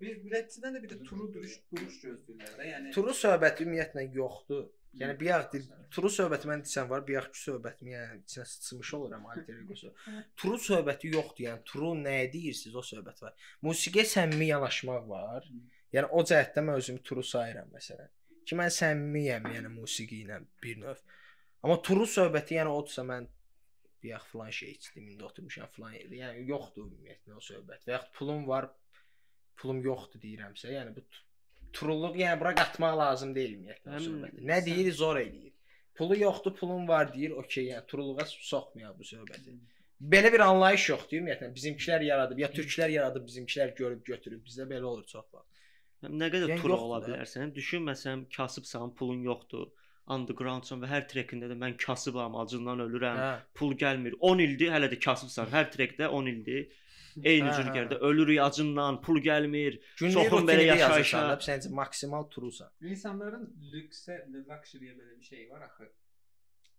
Bir 0.00 0.12
rapçidən 0.32 0.76
də 0.76 0.82
bir 0.82 0.88
də 0.94 0.96
turu 1.04 1.26
duruş 1.32 1.54
duruş 1.72 1.96
gözləyirlər 2.04 2.52
də. 2.58 2.66
Yəni 2.72 2.92
Turu 2.96 3.12
söhbəti 3.16 3.66
ümumiyyətlə 3.66 4.04
yoxdur. 4.16 4.62
Yəni 4.98 5.14
dil, 5.52 5.66
turu 5.94 6.10
söhbəti 6.10 6.48
mən 6.50 6.64
desəm 6.64 6.88
var, 6.90 7.04
yağ 7.06 7.22
söhbətimi 7.38 7.92
yəni 7.94 8.16
içinə 8.24 8.44
sıçmış 8.52 8.94
oluram 8.98 9.26
alter 9.30 9.58
egosu. 9.62 9.92
Turu 10.36 10.58
söhbəti 10.64 11.12
yoxdur, 11.14 11.44
yəni 11.46 11.62
turu 11.70 11.92
nəyə 12.00 12.26
deyirsiniz 12.32 12.74
o 12.74 12.82
söhbət 12.88 13.22
var. 13.22 13.36
Musiqiyə 13.66 14.06
səmimi 14.14 14.50
yanaşmaq 14.50 15.06
var. 15.10 15.46
Yəni 15.94 16.10
o 16.10 16.24
cəhətdə 16.26 16.64
mən 16.66 16.82
özümü 16.82 17.04
turu 17.06 17.22
sayıram 17.26 17.70
məsələn. 17.74 18.10
Ki 18.46 18.58
mən 18.58 18.72
səmimiyəm 18.74 19.46
yəni 19.54 19.70
musiqi 19.76 20.24
ilə 20.24 20.40
bir 20.62 20.82
növ. 20.82 21.02
Amma 21.62 21.78
turu 21.86 22.06
söhbəti 22.10 22.58
yəni 22.58 22.74
odsa 22.74 23.06
mən 23.06 23.30
bir 24.02 24.14
yax 24.14 24.26
filan 24.32 24.50
şey 24.50 24.70
içdim, 24.70 25.08
indi 25.12 25.24
oturmuşam 25.24 25.70
yerdə. 25.94 26.18
Yəni 26.24 26.46
yoxdur 26.50 26.86
ümumiyyətlə 26.88 27.36
o 27.36 27.42
söhbət. 27.44 27.86
Və 27.86 27.98
yaxud 27.98 28.14
pulum 28.18 28.46
var, 28.48 28.70
pulum 29.60 29.82
yoxdur 29.84 30.22
deyirəmsə, 30.22 30.72
yəni 30.74 30.94
bu 30.96 31.04
trulluq 31.76 32.16
yəni 32.20 32.40
bura 32.40 32.54
qatmaq 32.58 32.96
lazım 33.02 33.34
deyil 33.36 33.56
ümumiyyətlə. 33.58 34.00
Nə 34.50 34.60
deyir, 34.66 34.92
zor 35.02 35.20
eləyir. 35.20 35.52
Pulu 35.98 36.16
yoxdur, 36.16 36.54
pulum 36.56 36.88
var 36.88 37.10
deyir, 37.12 37.36
okey, 37.42 37.70
yəni 37.74 37.86
trulluğa 37.90 38.26
soxmayaq 38.30 38.96
bu 38.98 39.06
söhbəti. 39.10 39.56
Belə 40.14 40.32
bir 40.32 40.40
anlayış 40.46 40.88
yoxdur 40.94 41.20
ümumiyyətlə. 41.20 41.50
Bizimkilər 41.56 42.06
yaradıb, 42.06 42.38
ya 42.40 42.48
türklər 42.54 42.94
yaradıb, 42.94 43.26
bizimkilər 43.28 43.74
görüb 43.76 44.04
götürüb. 44.06 44.40
Bizdə 44.46 44.64
belə 44.70 44.88
olur 44.92 45.04
çox 45.10 45.26
vaxt. 45.34 45.60
Nə 46.08 46.30
qədər 46.32 46.54
Yəni 46.54 46.62
tur 46.62 46.72
ola 46.78 47.02
bilərsən. 47.04 47.52
Düşün 47.52 47.84
məsələn 47.90 48.24
kasıbsan, 48.36 48.94
pulun 48.96 49.20
yoxdur. 49.26 49.68
Undergroundsan 50.10 50.80
və 50.82 50.88
hər 50.90 51.04
trekində 51.10 51.50
də 51.50 51.56
mən 51.60 51.76
kasıbam, 51.78 52.38
acından 52.40 52.80
ölürəm. 52.86 53.18
Hə. 53.20 53.32
Pul 53.54 53.76
gəlmir. 53.78 54.16
10 54.30 54.42
ildir 54.46 54.72
hələ 54.74 54.88
də 54.90 54.98
kasıbsan. 55.04 55.50
Hər 55.52 55.68
trekdə 55.74 56.08
10 56.08 56.30
ildir. 56.32 56.64
Eyni 57.22 57.50
cür 57.56 57.64
ölürük 58.00 58.40
acından, 58.40 59.00
pul 59.02 59.18
gəlmir. 59.28 59.80
Çoxun 59.96 60.46
belə 60.48 60.64
yaşayışa- 60.72 61.38
səncə 61.48 61.70
maksimal 61.74 62.22
turusan. 62.34 62.70
İnsanların 62.80 63.44
lüksə, 63.72 64.14
luxury-yə 64.34 64.94
belə 64.98 65.18
bir 65.18 65.24
şey 65.24 65.50
var 65.50 65.60
axı. 65.68 65.88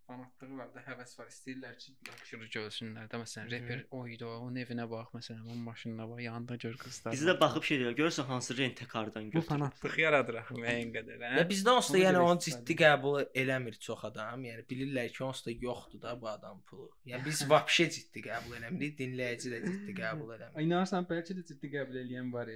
Fanatlığı 0.06 0.56
var 0.58 0.68
da, 0.74 0.80
həvəs 0.82 1.12
var. 1.18 1.28
İstəyirlər 1.30 1.76
ki, 1.78 1.92
luxury 2.08 2.48
görsünlər 2.52 3.06
də. 3.10 3.18
Məsələn, 3.22 3.50
reper 3.52 3.84
oydu, 3.94 4.26
onun 4.34 4.58
evinə 4.62 4.84
bax, 4.90 5.12
məsələn, 5.14 5.44
onun 5.46 5.60
maşınına 5.68 6.08
bax, 6.10 6.22
yanında 6.24 6.56
gör 6.64 6.74
qızlar. 6.80 7.14
Bizi 7.14 7.28
də 7.28 7.34
baxıb 7.40 7.68
şey 7.68 7.78
deyirlər. 7.78 7.94
Görürsən 8.00 8.28
hansı 8.32 8.56
rentekardan 8.58 9.28
bu 9.28 9.30
götürür. 9.30 9.46
fanatlıq 9.48 9.98
yaradır 10.02 10.40
axı 10.42 10.58
müəyyən 10.58 10.90
qədər, 10.96 11.22
hə? 11.22 11.32
Ya 11.38 11.46
bizdə 11.52 11.76
onsuz 11.76 11.94
da 11.94 12.02
yəni 12.02 12.24
onu 12.26 12.44
ciddi 12.48 12.76
qəbul 12.82 13.22
eləmir 13.44 13.78
çox 13.86 14.04
adam. 14.10 14.44
Yəni 14.50 14.66
bilirlər 14.74 15.08
ki, 15.14 15.24
onsuz 15.28 15.46
da 15.46 15.56
yoxdur 15.68 16.02
da 16.02 16.16
bu 16.20 16.28
adam 16.34 16.60
pulu. 16.66 16.90
Yəni 17.06 17.24
biz 17.30 17.46
vəbşə 17.54 17.88
ciddi 17.96 18.26
qəbul 18.26 18.58
eləmirik, 18.58 18.98
dinləyici 18.98 19.54
də 19.54 19.62
ciddi 19.68 19.96
qəbul 20.02 20.34
eləmir. 20.36 20.58
Ay, 20.58 20.68
İnanırsan 20.68 21.08
bəlkə 21.14 21.38
də 21.38 21.46
ciddi 21.54 21.72
qəbul 21.78 22.02
eləyən 22.04 22.34
var. 22.34 22.52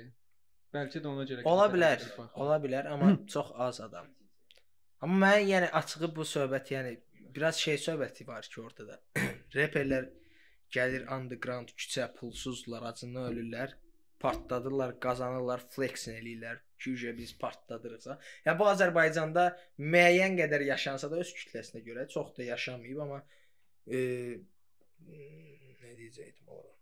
Bəlkə 0.74 1.00
də 1.00 1.08
ona 1.14 1.24
görə. 1.30 1.46
Ola 1.46 1.70
bilər, 1.72 2.02
ola 2.34 2.60
bilər, 2.60 2.90
amma 2.90 3.14
çox 3.34 3.54
az 3.54 3.80
adam. 3.86 4.10
Amma 5.04 5.26
mən 5.26 5.42
yəni 5.46 5.66
açığı 5.78 6.08
bu 6.16 6.24
söhbət 6.24 6.72
yəni 6.72 6.96
biraz 7.36 7.56
şey 7.60 7.78
söhbəti 7.86 8.26
var 8.26 8.48
ki, 8.52 8.60
orada 8.60 8.88
da. 8.88 9.00
Reperlər 9.58 10.08
gəlir 10.72 11.06
underground 11.16 11.72
küçə 11.78 12.08
pulsuzlar, 12.18 12.84
acından 12.90 13.30
ölürlər, 13.30 13.76
partladırlar, 14.22 14.96
qazanırlar, 15.00 15.64
flex 15.74 16.08
eləyirlər. 16.12 16.62
Gücə 16.80 17.14
biz 17.16 17.32
partladırıqsa. 17.40 18.18
Yəni 18.44 18.58
bu 18.60 18.66
Azərbaycanda 18.68 19.46
müəyyən 19.80 20.36
qədər 20.40 20.66
yaşansa 20.66 21.08
da 21.12 21.22
öz 21.22 21.30
kütləsinə 21.38 21.80
görə 21.86 22.04
çox 22.12 22.34
da 22.36 22.44
yaşamayıb, 22.44 22.98
amma 23.06 23.22
e, 23.86 24.00
nə 25.08 25.94
deyəcəydim 25.96 26.50
ora? 26.52 26.74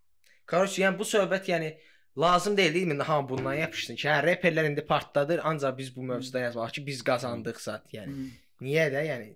Qarşı, 0.51 0.81
yəni 0.83 0.99
bu 0.99 1.07
söhbət 1.07 1.47
yəni 1.53 1.71
lazım 2.19 2.57
deyil 2.57 2.81
indi 2.81 3.07
ha 3.07 3.21
bundan 3.29 3.55
yapışsın 3.61 3.95
ki, 3.95 4.09
hə 4.09 4.19
reperlər 4.27 4.67
indi 4.71 4.83
partladır, 4.85 5.39
ancaq 5.51 5.77
biz 5.77 5.95
bu 5.95 6.03
mövzuda 6.11 6.43
yazmalıyıq 6.47 6.79
ki, 6.79 6.85
biz 6.91 7.03
qazandıqsa, 7.11 7.79
yəni. 7.95 8.27
Niyə 8.65 8.89
də? 8.91 9.01
Yəni 9.13 9.33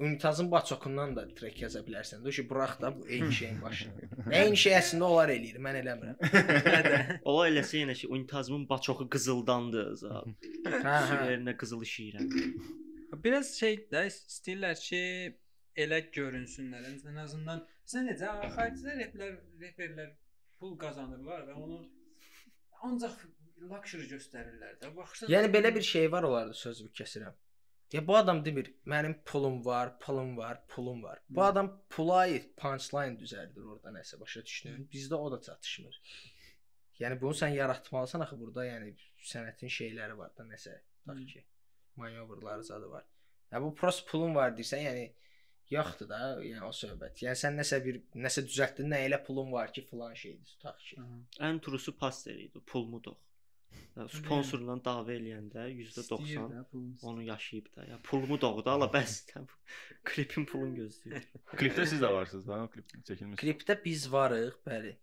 Unitazın 0.00 0.50
baçokundan 0.50 1.10
da 1.16 1.26
trek 1.36 1.58
yaza 1.62 1.82
bilərsən. 1.84 2.22
Də 2.24 2.32
ki, 2.32 2.46
burax 2.50 2.78
da 2.80 2.90
bu 2.96 3.08
eyni 3.08 3.32
şeyin 3.32 3.58
başına. 3.66 4.08
eyni 4.32 4.56
şey 4.62 4.76
əslində 4.78 5.08
onlar 5.10 5.32
eləyir, 5.34 5.58
mən 5.66 5.76
eləmirəm. 5.82 6.16
Ola 7.30 7.48
eləsə 7.50 7.82
yenə 7.82 7.96
ki, 8.00 8.08
unitazmın 8.08 8.64
baçoxu 8.68 9.08
qızıldandı. 9.12 9.84
zat. 10.00 10.48
Hə, 10.64 10.94
hə. 11.10 11.20
yerinə 11.32 11.56
qızıl 11.60 11.84
işəyirəm. 11.84 12.32
Biraz 13.24 13.52
şey 13.60 13.76
də 13.92 14.06
istəyirlər 14.08 14.80
ki, 14.86 15.02
elə 15.84 16.00
görünsünlər. 16.16 16.88
Ən 17.12 17.20
azından 17.24 17.62
sən 17.92 18.08
necə 18.08 18.32
xaricdə 18.56 18.96
reperlər, 19.02 19.36
reperlər 19.66 20.14
pul 20.60 20.76
qazanırlar 20.80 21.44
və 21.50 21.60
onu 21.60 21.82
ancaq 22.88 23.20
luxury 23.68 24.08
göstərirlər 24.10 24.80
də. 24.80 24.90
Baxırsan. 24.96 25.32
Yəni 25.32 25.52
belə 25.52 25.74
bir 25.74 25.84
şey 25.92 26.10
var 26.12 26.26
onlarda 26.28 26.56
sözümü 26.56 26.92
kəsirəm. 26.96 27.36
Ya 27.92 28.06
bu 28.06 28.16
adam 28.16 28.44
demir, 28.44 28.72
mənim 28.86 29.14
pulum 29.24 29.64
var, 29.64 29.98
pulum 29.98 30.36
var, 30.36 30.60
pulum 30.68 31.02
var. 31.02 31.18
Bu 31.28 31.42
adam 31.42 31.70
pula 31.90 32.18
aid 32.26 32.44
punchline 32.56 33.18
düzəldir 33.18 33.64
orada 33.72 33.90
nəsə 33.96 34.20
başa 34.20 34.44
düşdün? 34.46 34.84
Bizdə 34.92 35.18
o 35.18 35.30
da 35.32 35.40
çatışmır. 35.46 35.96
Yəni 37.00 37.20
bunu 37.20 37.34
sən 37.40 37.56
yaratmalısan 37.56 38.22
axı 38.26 38.38
burada, 38.40 38.66
yəni 38.66 38.92
sənətin 39.32 39.72
şeyləri 39.78 40.18
var 40.18 40.30
da 40.38 40.46
nəsə, 40.46 40.76
tutaq 41.00 41.24
ki, 41.32 41.42
manevrları 41.96 42.64
zadı 42.64 42.90
var. 42.90 43.08
Ya 43.52 43.62
bu 43.62 43.74
prost 43.74 44.06
pulun 44.10 44.34
var 44.34 44.54
deyirsən, 44.58 44.84
yəni 44.86 45.08
yoxdur 45.74 46.08
da, 46.12 46.20
yəni 46.44 46.62
o 46.66 46.70
söhbət. 46.82 47.24
Yəni 47.24 47.40
sən 47.42 47.58
nəsə 47.58 47.80
bir 47.84 48.02
nəsə 48.14 48.44
düzəltdin, 48.46 48.90
nə 48.92 49.02
elə 49.08 49.18
pulun 49.26 49.50
var 49.52 49.72
ki, 49.74 49.82
filan 49.90 50.14
şeydir, 50.14 50.46
tutaq 50.54 50.78
ki. 50.86 51.00
Ən 51.48 51.58
turusu 51.64 51.96
Paster 51.98 52.38
idi, 52.38 52.62
pulmudur. 52.72 53.16
Ya, 53.16 53.29
Sponsorla 54.08 54.76
dava 54.84 55.12
eləyəndə 55.12 55.66
%90 55.74 57.04
onu 57.10 57.22
yaşayıb 57.22 57.66
da. 57.76 57.84
Ya 57.84 57.98
pulumu 58.02 58.40
doğdu, 58.40 58.70
ala 58.70 58.88
bəs. 58.92 59.16
Klipin 60.04 60.46
pulunu 60.48 60.76
gözləyir. 60.78 61.26
Klipdə 61.60 61.86
siz 61.86 62.00
də 62.02 62.12
varsınız 62.12 62.46
da, 62.48 62.62
o 62.64 62.70
klip 62.70 62.94
çəkilmiş. 63.08 63.40
Klipdə 63.42 63.76
biz 63.84 64.06
varıq, 64.12 64.60
bəli. 64.66 64.94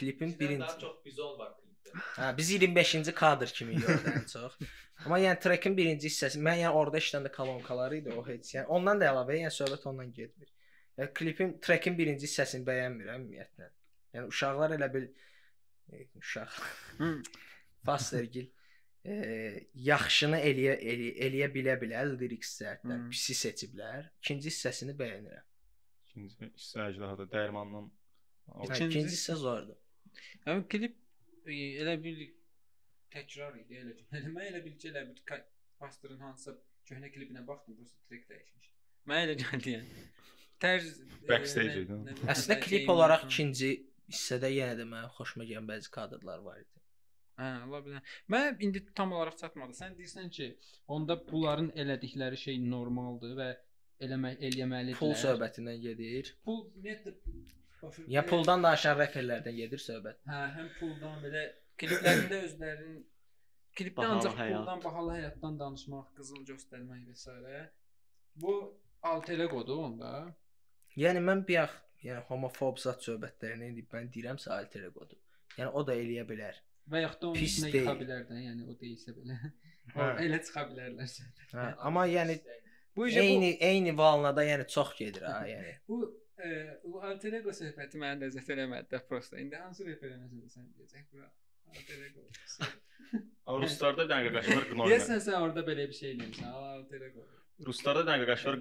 Klipin 0.00 0.32
Bizdən 0.32 0.40
birinci 0.40 0.66
daha 0.66 0.78
çox 0.84 1.02
bizon 1.04 1.34
var 1.38 1.50
klipdə. 1.58 2.04
Hə, 2.16 2.30
biz 2.38 2.52
25-ci 2.54 3.14
kadr 3.18 3.52
kimi 3.58 3.76
görürük 3.82 4.08
ən 4.14 4.30
çox. 4.30 4.56
Amma 5.04 5.18
yəni 5.20 5.40
trekin 5.42 5.76
birinci 5.76 6.08
hissəsi, 6.08 6.40
mən 6.46 6.62
yəni 6.62 6.72
orada 6.80 7.02
işləndə 7.02 7.32
kolonkaları 7.34 8.00
idi 8.00 8.14
o 8.16 8.24
heç. 8.26 8.54
Yəni 8.54 8.70
ondan 8.78 9.02
da 9.02 9.10
əlavə, 9.12 9.36
yəni 9.42 9.52
söhbət 9.56 9.86
ondan 9.90 10.12
getmir. 10.16 10.48
Yəni 11.00 11.12
klipin 11.20 11.54
trekin 11.64 11.98
birinci 11.98 12.28
hissəsini 12.28 12.64
bəyənmirəm 12.68 13.24
ümumiyyətlə. 13.24 13.70
Yəni 14.16 14.32
uşaqlar 14.32 14.76
elə 14.78 14.90
bil 14.94 15.06
e, 15.92 16.06
uşaq 16.20 16.58
Fastergil 17.86 18.48
e, 19.04 19.14
yaxşını 19.88 20.40
eləyə 20.50 20.74
eləyə, 20.92 21.12
eləyə 21.26 21.48
bilə 21.54 21.76
bilə 21.80 22.02
lyrics 22.12 22.56
cəhətdən 22.60 23.06
Hı. 23.06 23.12
pisi 23.14 23.36
seçiblər. 23.38 24.10
İkinci 24.22 24.50
hissəsini 24.52 24.96
bəyənirəm. 24.98 25.46
İkinci 26.10 26.50
hissə 26.50 26.84
əjdaha 26.88 27.20
da 27.22 27.28
dərmandan. 27.36 27.88
Hə, 28.50 28.66
İkinci 28.66 28.90
İkinci 28.98 29.14
hissə 29.16 29.38
zordur. 29.40 29.78
Yəni 30.46 30.66
klip 30.72 30.96
e, 31.46 31.60
elə 31.84 31.96
bir 32.02 32.24
təkrar 33.14 33.56
idi 33.60 33.80
elə. 33.82 33.96
Mən 34.34 34.42
elə 34.50 34.64
bil 34.64 34.76
ki, 34.76 34.92
elə 34.92 35.06
bir 35.10 35.46
Pastorun 35.80 36.20
hansısa 36.20 36.58
köhnə 36.90 37.08
klipinə 37.08 37.40
baxdım, 37.46 37.78
prosta 37.78 38.02
trek 38.10 38.26
dəyişmişdi. 38.28 38.74
Mən 39.08 39.22
elə 39.24 39.36
gəldi 39.40 39.76
yəni. 39.78 40.02
Tərz 40.60 40.90
e, 41.00 41.06
Backstage 41.28 41.84
idi, 41.86 41.96
Əslində 42.28 42.58
klip 42.60 42.90
olaraq 42.92 43.24
ikinci 43.30 43.70
hissədə 44.10 44.50
yenə 44.52 44.74
də 44.76 44.84
mənə 44.90 45.08
xoşuma 45.16 45.46
gələn 45.48 45.70
bəzi 45.70 45.88
kadrlar 45.94 46.42
var 46.44 46.60
idi. 46.60 46.79
Hə, 47.40 47.50
ola 47.68 47.78
bilər. 47.86 48.02
Mən 48.34 48.58
indi 48.66 48.82
tam 48.98 49.12
olaraq 49.16 49.36
çatmadı. 49.40 49.72
Sən 49.78 49.94
deyirsən 49.98 50.28
ki, 50.36 50.48
onda 50.96 51.16
bunların 51.30 51.70
elədikləri 51.84 52.36
şey 52.46 52.58
normaldır 52.70 53.36
və 53.38 53.48
eləmək 54.06 54.42
eləməlidirlər. 54.48 54.98
Pul 55.00 55.14
söhbətindən 55.22 55.80
gedir. 55.86 56.34
Pul 56.44 56.60
ümumiyyətlə 56.66 57.14
başa- 57.82 58.04
Ya 58.16 58.22
puldan 58.26 58.62
danışan 58.66 58.98
reperlərdən 59.00 59.56
gedir 59.62 59.80
söhbət. 59.86 60.18
Hə, 60.28 60.42
həm 60.58 60.68
puldan 60.80 61.16
belə 61.24 61.44
kliplərində 61.80 62.42
özlərinin 62.46 62.98
klipdə 63.80 64.06
ancaq 64.14 64.36
həyat. 64.42 64.56
puldan, 64.58 64.80
bahalı 64.84 65.16
həyatdan 65.18 65.58
danışmaq, 65.64 66.06
qızıl 66.16 66.44
göstərmək 66.52 67.06
və 67.08 67.16
s. 67.16 67.70
Bu 68.36 68.54
alter 69.02 69.38
egodur 69.46 69.78
onda. 69.86 70.34
Yəni 70.96 71.20
mən 71.28 71.46
bir 71.48 71.54
yax, 71.54 71.70
yəni 72.04 72.22
homofob 72.28 72.78
zat 72.78 73.00
söhbətlərini 73.06 73.68
indi 73.72 73.86
mən 73.92 74.10
deyirəmsə 74.12 74.50
alter 74.58 74.82
egodur. 74.90 75.18
Yəni 75.58 75.70
o 75.72 75.82
da 75.86 75.94
eləyə 75.94 76.24
bilər. 76.28 76.54
Və 76.90 77.02
yaxud 77.04 77.20
da 77.22 77.26
onun 77.30 77.38
Pis 77.40 77.56
üstünə 77.58 77.72
deyil. 77.72 77.84
yıxa 77.84 77.94
bilər 78.00 78.22
də, 78.30 78.38
yəni 78.46 78.66
o 78.70 78.76
deyilsə 78.80 79.16
belə. 79.18 79.38
O 79.90 79.98
Hə. 79.98 80.08
elə 80.22 80.38
çıxa 80.46 80.62
bilərlər. 80.70 81.14
Hə, 81.50 81.62
amma 81.88 82.04
yəni 82.06 82.36
Bu 82.94 83.08
işə 83.08 83.22
bu, 83.22 83.26
eyni 83.26 83.48
eyni 83.68 83.92
valnada 83.98 84.44
yəni 84.46 84.66
çox 84.70 84.92
gedir 84.98 85.24
ha, 85.26 85.40
yəni. 85.50 85.72
bu 85.88 85.98
e, 86.38 86.50
bu 86.84 87.02
alter 87.08 87.32
ego 87.40 87.50
söhbəti 87.56 87.98
mənə 87.98 88.20
ləzzət 88.24 88.52
eləmədi 88.54 88.86
də 88.92 89.00
prosta. 89.08 89.38
İndi 89.42 89.58
hansı 89.58 89.86
referensiya 89.88 90.46
sən 90.54 90.68
deyəcək 90.78 91.08
bura? 91.12 91.26
Alter 91.74 92.06
ego. 92.06 92.26
Ruslarda 93.64 94.06
var 94.54 94.66
qnoyla. 94.70 94.90
Deyəsən 94.94 95.22
sən 95.26 95.42
orada 95.42 95.66
belə 95.66 95.88
bir 95.90 95.98
şey 95.98 96.12
eləmirsən. 96.14 96.50
Alter 96.54 97.06
ego. 97.08 97.26
Ruslarda 97.66 98.04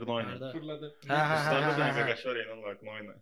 qnoyla. 0.01 0.31
Harda? 0.33 0.51
Fırladı. 0.55 0.89
Hə, 1.05 1.13
hə, 1.13 1.25
hə, 1.29 1.35
Ruslarda 1.35 1.67
bir 1.67 1.75
hə, 1.75 1.81
dənə 1.83 1.93
hə. 1.93 2.07
elan 2.45 2.63
var 2.65 2.79
qnoyla. 2.81 3.15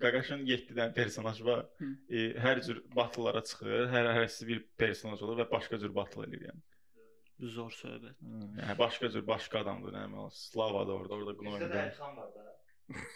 Qaqaşın 0.00 0.44
7 0.48 0.74
dənə 0.76 0.94
personaj 0.96 1.42
var. 1.44 1.66
E, 2.08 2.22
hər 2.40 2.60
cür 2.64 2.82
batıllara 2.96 3.42
çıxır. 3.44 3.88
Hər 3.92 4.08
hərəsi 4.16 4.46
bir 4.48 4.62
personaj 4.80 5.22
olur 5.22 5.42
və 5.42 5.48
başqa 5.50 5.78
cür 5.82 5.94
batıl 5.94 6.24
eləyir 6.26 6.48
yəni. 6.50 6.62
Zor 7.52 7.70
söhbət. 7.74 8.18
Yəni 8.60 8.76
başqa 8.78 9.10
cür 9.10 9.26
başqa 9.26 9.62
adamdır, 9.64 9.94
nə 9.96 10.04
bilim, 10.08 10.28
Slava 10.30 10.84
da 10.86 10.94
orada, 10.94 11.14
orada 11.14 11.32
Bizdə 11.32 11.40
qnoyla. 11.40 11.68
də 11.72 11.80
Elxan 11.86 12.16
var 12.16 12.28
da. 12.36 12.52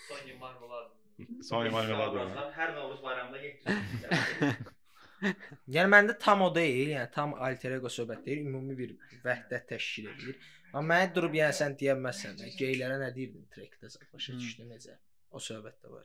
Sonya 0.08 0.38
Marmelad. 0.40 0.88
Sonya 1.50 1.70
Marmelad 1.70 2.14
var. 2.14 2.32
Hər 2.56 2.74
Novruz 2.78 3.02
bayramında 3.04 3.38
700. 3.38 4.66
Yəni 5.76 5.88
məndə 5.88 6.18
tam 6.20 6.42
o 6.44 6.50
deyil, 6.54 6.90
yəni 6.92 7.10
tam 7.14 7.32
alter 7.46 7.78
ego 7.78 7.88
söhbət 7.92 8.26
deyil, 8.26 8.42
ümumi 8.50 8.76
bir 8.76 8.90
vəhdət 9.24 9.70
təşkil 9.70 10.10
edir. 10.12 10.42
Amma 10.74 10.98
mənə 10.98 11.14
durub 11.16 11.38
yəni 11.38 11.56
sən 11.56 11.78
deyə 11.80 11.94
bilməzsən 11.96 12.42
geylərə 12.58 12.98
nə 13.00 13.08
deyirdin 13.14 13.46
trekdə 13.54 13.88
başa 14.12 14.36
düşdün 14.36 14.74
necə? 14.74 14.98
O 15.30 15.40
söhbət 15.40 15.78
də 15.84 15.92
var. 15.94 16.04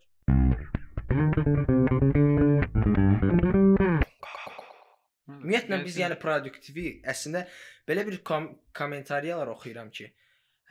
Ümumiyyətlə 5.51 5.79
biz 5.85 5.97
yəni 5.99 6.17
produktivi 6.21 6.87
əslində 7.13 7.41
belə 7.89 8.05
bir 8.07 8.17
kom 8.27 8.47
kommentariyalar 8.77 9.49
oxuyuram 9.55 9.89
ki, 9.97 10.05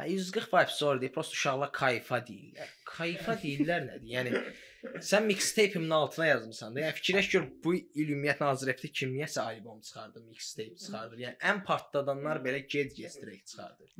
hə 0.02 0.08
140 0.10 0.52
vibe 0.54 0.74
sonra 0.78 1.00
deyir, 1.00 1.12
prosta 1.12 1.32
uşaqlar 1.38 1.72
kayfa 1.72 2.18
deyirlər. 2.30 2.74
Kayfa 2.90 3.36
deyirlər 3.44 3.86
nədir? 3.90 4.10
Yəni 4.16 4.30
sən 5.04 5.26
mixtape-imin 5.28 5.90
altına 5.92 6.26
yazmısan 6.26 6.74
da. 6.74 6.80
Yəni 6.86 6.94
fikirləş 6.98 7.26
gör 7.34 7.42
bu 7.64 7.74
il 7.76 8.08
ümumiyyətlə 8.14 8.46
Azrepdə 8.48 8.88
kim 8.96 9.10
niyəsə 9.12 9.42
albom 9.44 9.80
çıxardı, 9.84 10.22
mixtape 10.24 10.76
çıxardır. 10.80 11.18
Yəni 11.26 11.36
ən 11.50 11.60
partladanlar 11.68 12.40
belə 12.46 12.62
gec-gec 12.64 13.18
direkt 13.20 13.46
çıxardır. 13.52 13.90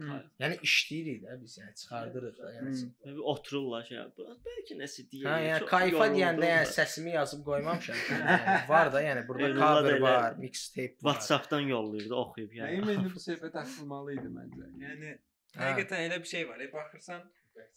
Yəni 0.40 0.56
işləyirik 0.68 1.20
də 1.26 1.36
biz, 1.42 1.58
yəni 1.60 1.74
çıxardırıq 1.82 2.38
da, 2.40 2.52
yəni. 2.56 2.74
Bir 3.04 3.20
otururlar 3.34 3.84
şey. 3.90 3.98
"Bu- 4.16 4.28
Bəlkə 4.48 4.78
nəsə 4.80 5.04
deyir. 5.12 5.26
Hə, 5.28 5.36
yəni 5.50 5.68
kayfa 5.74 6.06
deyəndə 6.16 6.48
yəni 6.48 6.66
da." 6.66 6.74
səsimi 6.80 7.12
yazıb 7.18 7.44
qoymamışam. 7.50 7.96
yəni, 8.10 8.68
var 8.68 8.92
da, 8.92 9.02
yəni 9.02 9.28
burada 9.28 9.54
cover 9.60 10.00
var, 10.00 10.36
mixtape 10.46 10.96
var. 11.02 11.12
WhatsApp-dan 11.12 11.60
yollayırdı, 11.76 12.14
oxuyub 12.14 12.52
yəni. 12.52 12.94
İndi 12.96 13.14
bu 13.14 13.20
söhbət 13.28 13.54
açılmalı 13.64 14.14
idi 14.14 14.28
məncə. 14.38 14.70
Yəni. 14.86 15.18
Həqiqətən 15.58 16.06
elə 16.08 16.18
bir 16.22 16.28
şey 16.34 16.48
var. 16.48 16.60
E, 16.60 16.72
baxırsan 16.72 17.22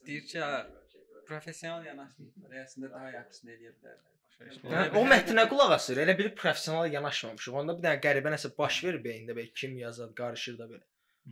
deyir 0.08 0.26
ki, 0.28 0.40
"Ha, 0.40 0.68
professional 1.28 1.86
yanaşmırlar. 1.86 2.58
Əslində 2.66 2.92
daha 2.92 3.12
yaxşısını 3.12 3.52
eləyə 3.58 3.72
bilərlər. 3.76 4.10
Hə, 4.44 4.88
o 5.00 5.04
mətnə 5.08 5.44
qulaq 5.50 5.72
asır. 5.78 5.98
Elə 6.04 6.18
bir 6.18 6.34
professional 6.36 6.92
yanaşmamışıq. 6.94 7.54
Onda 7.62 7.78
bir 7.78 7.84
dənə 7.88 8.00
qəribə 8.06 8.34
nəsə 8.34 8.50
baş 8.58 8.84
verir 8.84 9.00
beyində 9.06 9.32
belə 9.38 9.54
kim 9.62 9.78
yazar, 9.78 10.10
qarışır 10.18 10.58
da 10.58 10.66
belə. 10.72 10.84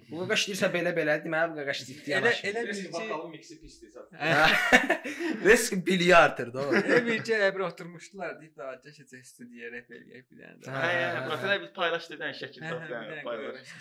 Bu 0.10 0.22
qaqaş 0.22 0.46
deyirsə 0.48 0.68
belə 0.72 0.94
belə, 0.96 1.18
deməli 1.26 1.52
bu 1.52 1.56
qaqaş 1.60 1.80
ciddi 1.88 2.12
Elə 2.12 2.14
yanaşır. 2.16 2.46
elə 2.50 2.62
bir 2.64 2.68
Risk 2.70 2.86
ki, 2.86 2.92
bakalım 2.94 3.32
mixi 3.32 3.62
pisdir 3.62 3.90
satın. 3.92 4.18
Risk 5.50 5.74
bilyardır 5.88 6.54
da 6.54 6.60
o. 6.62 6.72
elə 6.74 7.00
bir 7.08 7.24
ki, 7.28 7.34
əbr 7.50 7.66
oturmuşdular 7.68 8.38
deyib 8.40 8.56
daha 8.58 8.78
keçəcək 8.86 9.26
studiyaya 9.34 9.72
rep 9.74 9.92
eləyək 9.98 10.24
bir 10.32 10.38
dənə. 10.38 10.56
də. 10.62 10.72
Hə, 10.72 10.80
Hə, 10.86 10.94
hə, 10.96 11.12
hə. 11.18 11.26
profilə 11.28 11.60
bir 11.66 11.74
paylaş 11.82 12.08
dedən 12.14 12.34
şəkil 12.40 12.64
Hə, 12.64 12.72
hə, 12.88 13.04
bir 13.12 13.24
paylaş. 13.28 13.76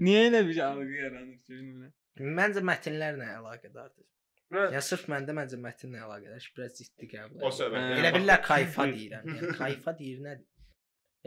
Niyə 0.00 0.20
elə 0.30 0.40
bir 0.48 0.58
algı 0.64 0.98
yaranır 1.02 1.38
ki, 1.44 1.52
bilmirəm. 1.52 1.94
Məncə 2.40 2.62
mətnlərlə 2.70 3.26
əlaqədardır. 3.38 4.04
Bura- 4.50 4.68
Yəni 4.72 4.82
sırf 4.88 5.04
məndə 5.12 5.34
məncə 5.36 5.58
mətnlə 5.60 6.02
əlaqədar. 6.06 6.44
Biraz 6.56 6.76
ciddi 6.80 7.08
qəbul 7.12 7.40
O 7.42 7.48
edirəm. 7.50 7.56
söhbət. 7.58 7.86
Hə. 7.86 7.96
Elə 8.00 8.12
bilirlər 8.16 8.42
kayfa 8.46 8.86
deyirəm. 8.96 9.26
Yəni 9.36 9.56
kayfa 9.60 9.94
deyir 9.98 10.20
nədir? 10.26 10.46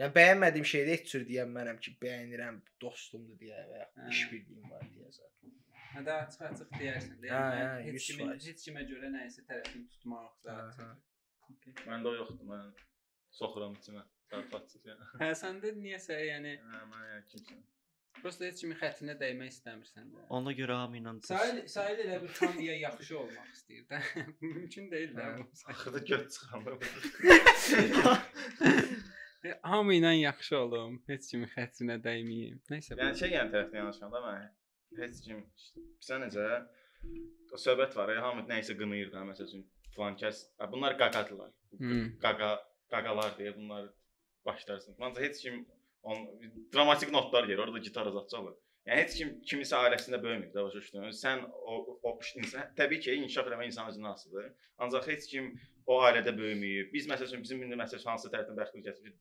Yəni 0.00 0.14
bəyənmədiyim 0.16 0.66
şeydə 0.72 0.94
heç 0.96 1.10
cür 1.12 1.26
deyən 1.28 1.50
mənəm 1.54 1.78
ki, 1.84 1.92
bəyənirəm, 2.02 2.60
dostumdur 2.80 3.36
deyə 3.42 3.60
və 3.70 3.80
ya 3.82 3.88
Hə. 4.00 4.08
iş 4.14 4.22
birliyim 4.32 4.70
var 4.72 4.86
deyə. 4.94 5.10
zaten. 5.18 5.52
Hə, 5.90 6.04
daha 6.06 6.22
açıq-açıq 6.26 6.70
deyərsən 6.80 7.18
də. 7.20 7.28
Hə, 7.34 7.42
Yəni 7.60 7.84
heç 7.90 8.06
100%. 8.08 8.16
kimin 8.16 8.32
heç 8.46 8.64
kimə 8.66 8.84
görə 8.90 9.10
nəyisə 9.14 9.44
tərəfini 9.50 9.86
tutmaq 9.94 10.32
da. 10.46 10.56
Okay. 11.50 11.74
Məndə 11.90 12.06
o 12.08 12.14
yoxdur. 12.22 12.46
Mən 12.50 12.70
soxuram 13.36 13.74
içimə. 13.76 14.06
Zarfatsız 14.30 14.86
yəni. 14.88 15.08
Hə, 15.20 15.30
səndə 15.42 15.74
niyəsə 15.76 16.16
yəni 16.30 16.52
Hə, 16.62 16.80
mən 16.94 17.04
yəni 17.10 17.26
kimsən. 17.34 17.60
Prosta 18.20 18.44
heç 18.48 18.60
kimin 18.62 18.76
xətrinə 18.80 19.14
dəymək 19.20 19.52
istəmirsən 19.54 20.10
də. 20.14 20.24
Ona 20.38 20.52
görə 20.58 20.76
hamı 20.82 21.00
ilə 21.00 21.14
Sahil 21.28 21.62
Sahil 21.74 22.02
elə 22.04 22.18
bir 22.24 22.34
hamıya 22.40 22.76
yaxşı 22.84 23.18
olmaq 23.22 23.48
istəyir 23.56 23.86
də. 23.92 24.02
Mümkün 24.40 24.90
deyil 24.90 25.14
də 25.16 25.26
Hə. 25.28 25.38
bu. 25.38 25.48
Axırda 25.74 25.98
göt 26.12 26.32
çıxanda. 26.32 26.78
E, 29.44 29.54
Hamı 29.62 29.94
ilə 29.96 30.10
yaxşı 30.20 30.56
olum, 30.58 30.98
heç 31.08 31.30
kimin 31.30 31.48
xətrinə 31.48 31.94
dəyməyim. 32.04 32.58
Nəysə. 32.68 32.96
Yəni 32.98 33.16
şey 33.16 33.30
yəni 33.32 33.52
tərəfdən 33.54 33.78
yanaşanda 33.80 34.20
mən 34.26 34.42
heç 34.98 35.22
kim 35.24 35.38
sən 36.04 36.26
necə 36.26 36.44
o 37.54 37.60
söhbət 37.62 37.96
var 37.96 38.12
ya, 38.12 38.20
hamı 38.26 38.44
nəyisə 38.50 38.76
qınayır 38.76 39.08
da, 39.14 39.22
məsələn, 39.30 39.62
falan 39.96 40.18
kəs. 40.20 40.42
Ha, 40.60 40.68
Bunlar 40.72 40.98
qaqadılar. 41.00 41.54
Hmm. 41.78 42.10
Qaqa 42.24 42.50
qaqalar 42.92 43.32
deyə 43.38 43.54
bunlar 43.56 43.88
başlarsın. 44.44 44.98
Məncə 45.00 45.24
heç 45.24 45.40
kim 45.46 45.62
on 46.02 46.26
dramatik 46.74 47.12
notlar 47.12 47.48
yer, 47.48 47.58
orada 47.58 47.78
gitar 47.78 48.06
azadca 48.06 48.38
olur. 48.38 48.58
Yəni 48.88 49.02
heç 49.02 49.16
kim 49.18 49.32
kimisə 49.48 49.76
ailəsində 49.76 50.18
böyümür 50.22 50.52
də 50.54 50.62
başa 50.64 50.80
düşdün. 50.80 51.10
Sən 51.16 51.42
o 51.52 51.98
o 52.08 52.12
insan 52.40 52.70
təbii 52.78 53.00
ki, 53.04 53.16
inkişaf 53.22 53.50
eləmək 53.50 53.72
insan 53.72 53.90
özünə 53.92 54.14
asılıdır. 54.14 54.52
Ancaq 54.86 55.08
heç 55.12 55.26
kim 55.32 55.50
o 55.86 55.98
ailədə 56.06 56.32
böyüməyib. 56.38 56.88
Biz 56.94 57.10
məsələn 57.12 57.44
bizim 57.44 57.62
indi 57.66 57.76
məsələn 57.80 58.08
hansı 58.12 58.30
tərəfdən 58.32 58.56
bəxtli 58.60 58.84
gətirib 58.86 59.18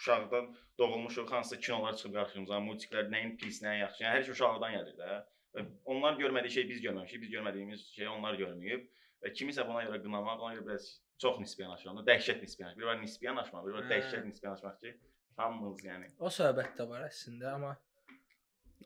uşaqdan 0.00 0.56
doğulmuşuq, 0.78 1.30
hansısa 1.32 1.60
kinolar 1.60 1.94
çıxıb 1.98 2.16
qarşımıza, 2.18 2.58
multiklər 2.66 3.10
nəyin 3.14 3.36
pis, 3.40 3.60
nəyin 3.64 3.84
yaxşı. 3.84 4.02
Yəni 4.04 4.16
hər 4.16 4.26
şey 4.26 4.34
uşaqdan 4.36 4.76
gəlir 4.78 4.96
də. 4.98 5.20
Və 5.54 5.64
onlar 5.94 6.18
görmədiyi 6.18 6.56
şey 6.56 6.68
biz 6.70 6.82
görməmişik, 6.86 7.22
biz 7.22 7.30
görmədiyimiz 7.36 7.86
şey 7.94 8.08
onlar 8.08 8.38
görməyib. 8.40 8.86
Və 9.22 9.32
kimisə 9.36 9.66
buna 9.68 9.84
görə 9.86 10.02
qınamaq, 10.04 10.42
ona 10.46 10.58
görə 10.58 10.66
biraz 10.70 10.90
çox 11.20 11.40
nisbi 11.42 11.66
yanaşır. 11.66 12.02
Dəhşət 12.10 12.44
nisbi 12.44 12.64
yanaşır. 12.64 12.80
Bir 12.80 12.90
var 12.90 13.00
nisbi 13.02 13.28
yanaşmaq, 13.28 13.66
bir 13.66 13.76
var 13.78 13.88
Hə. 13.88 13.90
dəhşət 13.94 14.28
nisbi 14.30 14.48
yanaşmaq 14.48 14.78
ki, 14.80 14.94
hamımız 15.36 15.84
yəni. 15.84 16.10
O 16.18 16.32
söhbət 16.32 16.74
də 16.78 16.88
var 16.88 17.06
əslində, 17.06 17.54
amma 17.54 17.76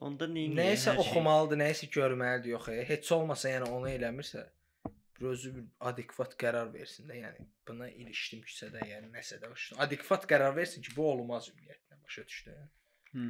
Onda 0.02 0.26
nə 0.26 0.48
nəyisə 0.50 0.96
oxumalıdır, 0.98 1.60
nəyisə 1.60 1.88
görməlidir 1.94 2.54
yox, 2.56 2.68
e, 2.72 2.82
heç 2.88 3.12
olmasa 3.14 3.52
yəni 3.52 3.68
onu 3.70 3.88
eləmirsə 3.92 4.42
bir 5.20 5.28
özü 5.30 5.52
bir 5.54 5.66
adekvat 5.90 6.34
qərar 6.40 6.72
versin 6.74 7.06
də, 7.08 7.18
yəni 7.20 7.46
buna 7.68 7.88
ilişdim 7.88 8.42
küçədə, 8.48 8.82
yəni 8.90 9.12
nəsə 9.14 9.38
də. 9.42 9.50
Adekvat 9.84 10.26
qərar 10.30 10.56
versin 10.56 10.82
ki, 10.82 10.96
bu 10.96 11.06
olmaz 11.12 11.48
ümumiyyətlə, 11.52 12.00
başa 12.02 12.26
düşdün? 12.26 12.70
Hı. 13.12 13.28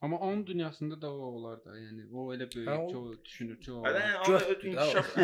Amma 0.00 0.18
onun 0.18 0.46
dünyasında 0.46 1.02
da 1.02 1.12
o 1.12 1.18
olar 1.18 1.64
da. 1.64 1.72
Yəni 1.78 2.04
o 2.12 2.28
elə 2.34 2.46
böyük 2.54 2.68
Hə, 2.68 2.76
ki, 2.90 2.96
o 2.96 3.24
düşünür 3.24 3.60
ki, 3.60 3.72
o. 3.72 3.82
Götdür 4.26 4.72
də 4.76 4.84
o. 4.84 4.86
inkişaf. 4.86 5.16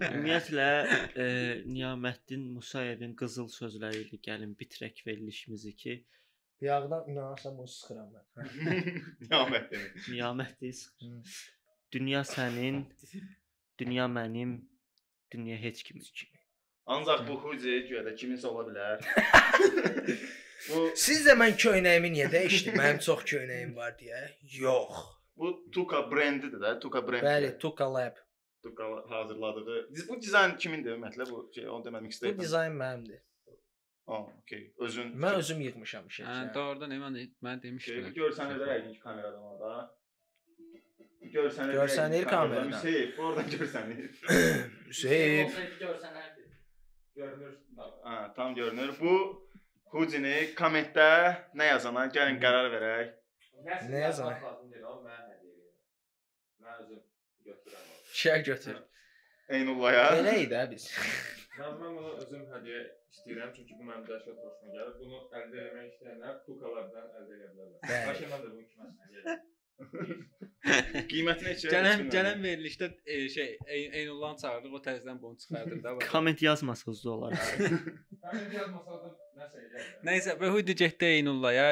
Ümumiyyətlə 0.00 0.66
e, 1.14 1.26
Niyaməddin 1.70 2.48
Musayevin 2.56 3.14
qızıl 3.20 3.48
sözləri 3.54 4.02
ilə 4.06 4.18
gəlin 4.28 4.56
bitirək 4.58 5.06
verilişimizi 5.06 5.76
ki, 5.76 5.96
Yağdan 6.60 7.10
inanarsam 7.10 7.58
bunu 7.58 7.68
sıxıram 7.68 8.08
mən. 8.14 8.24
Niyaməddin. 9.20 9.82
Niyamətdir. 10.08 10.78
Hı. 11.02 11.20
Dünya 11.92 12.22
sənin, 12.24 12.80
dünya 13.78 14.06
mənim, 14.08 14.56
dünya 15.32 15.56
heç 15.56 15.82
kimin. 15.82 16.04
Ancaq 16.86 17.28
bu 17.28 17.36
huzi 17.44 17.76
da 18.06 18.14
kiminsə 18.14 18.46
ola 18.46 18.64
bilər. 18.70 19.04
bu 20.68 20.90
Siz 20.96 21.26
də 21.26 21.34
mən 21.40 21.56
köynəyimi 21.64 22.10
niyə 22.14 22.28
dəyişdim? 22.32 22.76
Mənim 22.80 22.98
çox 23.08 23.24
köynəyim 23.32 23.74
var 23.76 23.96
deyə. 24.00 24.22
Yox. 24.60 25.04
bu 25.36 25.70
Tuka 25.72 26.10
brendidir 26.10 26.58
də, 26.60 26.78
Tuka 26.80 27.02
brendi. 27.08 27.26
Bəli, 27.26 27.58
Tuka 27.58 27.88
Lab. 27.94 28.16
Tuka 28.62 28.84
hazırladığı. 29.10 29.88
Bu 30.08 30.20
dizayn 30.22 30.56
kimindir 30.56 30.96
ümumiyyətlə 30.96 31.30
bu 31.30 31.50
şey 31.54 31.68
onu 31.68 31.84
deməmək 31.84 32.08
Bu 32.10 32.14
istəyirəm. 32.16 32.40
dizayn 32.40 32.72
mənimdir. 32.72 33.20
Ha, 34.06 34.18
okey. 34.42 34.72
Özün 34.78 35.12
Mən 35.22 35.34
özüm 35.42 35.60
yığmışam 35.60 36.04
Hə, 36.08 36.14
şəkli. 36.16 36.54
doğrudan 36.54 36.90
mən 36.90 37.14
mən 37.42 37.60
şey, 37.60 37.62
demişdim. 37.62 38.08
görsən 38.16 38.52
elə 38.56 38.66
yəqin 38.72 38.92
ki 38.92 39.00
kameradan 39.00 39.42
orada. 39.42 39.94
Görsən 41.36 41.72
Görsənir 41.74 42.24
kameradan. 42.24 42.80
Şey, 42.82 43.14
oradan 43.18 43.48
görsənir. 43.50 44.10
Hüseyn. 44.88 45.50
Görsənərdi. 45.80 46.44
Görünür. 47.16 47.54
Ha, 48.04 48.32
tam 48.36 48.54
görünür. 48.54 48.94
Bu 49.00 49.12
Hudini 49.92 50.34
kommentdə 50.58 51.06
nə 51.58 51.68
yazana 51.70 52.06
gəlin 52.14 52.40
qərar 52.42 52.66
verək. 52.74 53.12
Nə 53.90 54.00
yazan? 54.02 54.34
Lazım 54.42 54.72
deyil, 54.72 54.84
amma 54.90 55.14
mən 56.66 56.74
özüm 56.82 57.00
götürürəm. 57.46 57.84
Şək 58.20 58.44
götür. 58.50 58.76
Eynullaya. 59.56 60.04
Elə 60.20 60.34
idi 60.42 60.50
də 60.54 60.62
biz. 60.72 60.84
Mən 61.56 61.76
mən 61.80 61.94
bunu 61.96 62.10
özüm 62.20 62.42
hədiyyə 62.52 62.80
istəyirəm 63.14 63.52
çünki 63.56 63.72
bu 63.78 63.86
mənim 63.88 64.02
dəhşət 64.10 64.36
xoşuma 64.42 64.72
gəlir. 64.74 64.94
Bunu 65.00 65.20
əldə 65.40 65.56
etmək 65.68 65.86
istəyənlər 65.94 66.34
tukalardan 66.48 67.06
əldə 67.20 67.32
edə 67.38 67.46
bilərlər. 67.54 67.78
Başqa 68.10 68.32
mən 68.32 68.40
də 68.42 68.48
bunu 68.52 68.64
kiməsə 68.72 68.96
hədiyyə. 69.06 69.38
Qiyməti 71.12 71.44
neçə? 71.46 71.70
Gələn 71.72 71.98
gələn 72.12 72.38
verilişdə 72.44 72.86
e, 73.06 73.16
şey 73.32 73.48
Ey- 73.66 73.90
Eynullahın 74.00 74.38
çağırdıq, 74.42 74.72
o 74.76 74.80
təzədən 74.84 75.18
bunu 75.22 75.36
çıxardır 75.42 75.82
da. 75.84 75.94
Komment 76.10 76.42
yazmasanız 76.42 77.04
da 77.04 77.10
olar. 77.10 77.32
Mən 78.32 78.50
yazmasaydım 78.56 79.14
nəsə 79.36 79.60
eləyərdim. 79.62 80.02
Nəysə, 80.08 80.34
bu 80.40 80.50
hüdü 80.56 80.74
getdi 80.82 81.04
Eynullahya. 81.18 81.68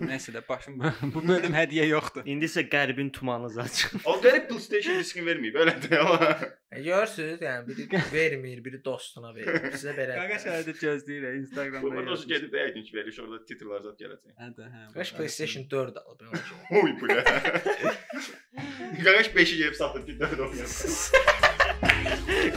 Nəsə 0.00 0.32
də 0.34 0.40
başım 0.48 0.80
bu 1.14 1.20
bölüm 1.28 1.52
hədiyyə 1.54 1.84
yoxdur. 1.92 2.24
İndi 2.26 2.48
isə 2.48 2.64
qərbin 2.72 3.10
tumanı 3.14 3.50
açın. 3.62 4.00
O 4.08 4.16
qərib 4.24 4.48
PlayStation 4.48 4.96
diskin 4.98 5.26
verməyib, 5.28 5.58
elə 5.62 5.74
də 5.84 5.98
amma. 6.00 6.30
E, 6.72 6.80
Görürsüz, 6.82 7.36
yəni 7.44 7.68
biri 7.68 8.00
vermir, 8.12 8.64
biri 8.64 8.80
dostuna 8.84 9.30
verir. 9.36 9.68
Sizə 9.76 9.94
belə. 9.98 10.16
Qaqa 10.18 10.40
şəhərdə 10.46 10.74
gözləyir 10.80 11.22
Bu 11.28 11.30
Instagramda. 11.42 11.92
burada 11.92 12.16
o 12.16 12.18
gedib 12.32 12.50
də 12.56 12.64
yəqin 12.64 12.88
ki 12.88 12.96
veriş 12.98 13.20
orada 13.22 13.38
titrlər 13.52 13.84
zət 13.86 14.02
gələcək. 14.02 14.32
Hə 14.40 14.48
də, 14.58 14.70
hə. 14.74 14.82
Qaş 14.96 15.14
PlayStation 15.20 15.68
4 15.70 16.02
alıb. 16.02 16.26
yəni. 16.26 16.38
Oy 16.82 16.90
bu 17.00 17.12
ya. 17.12 17.22
Qaqaş 19.04 19.30
5-i 19.38 19.60
yeyib 19.62 19.78
satıb 19.78 20.02
ki 20.08 20.18
4 20.20 20.40
oynayır. 20.40 20.68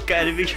Qərbi 0.09 0.49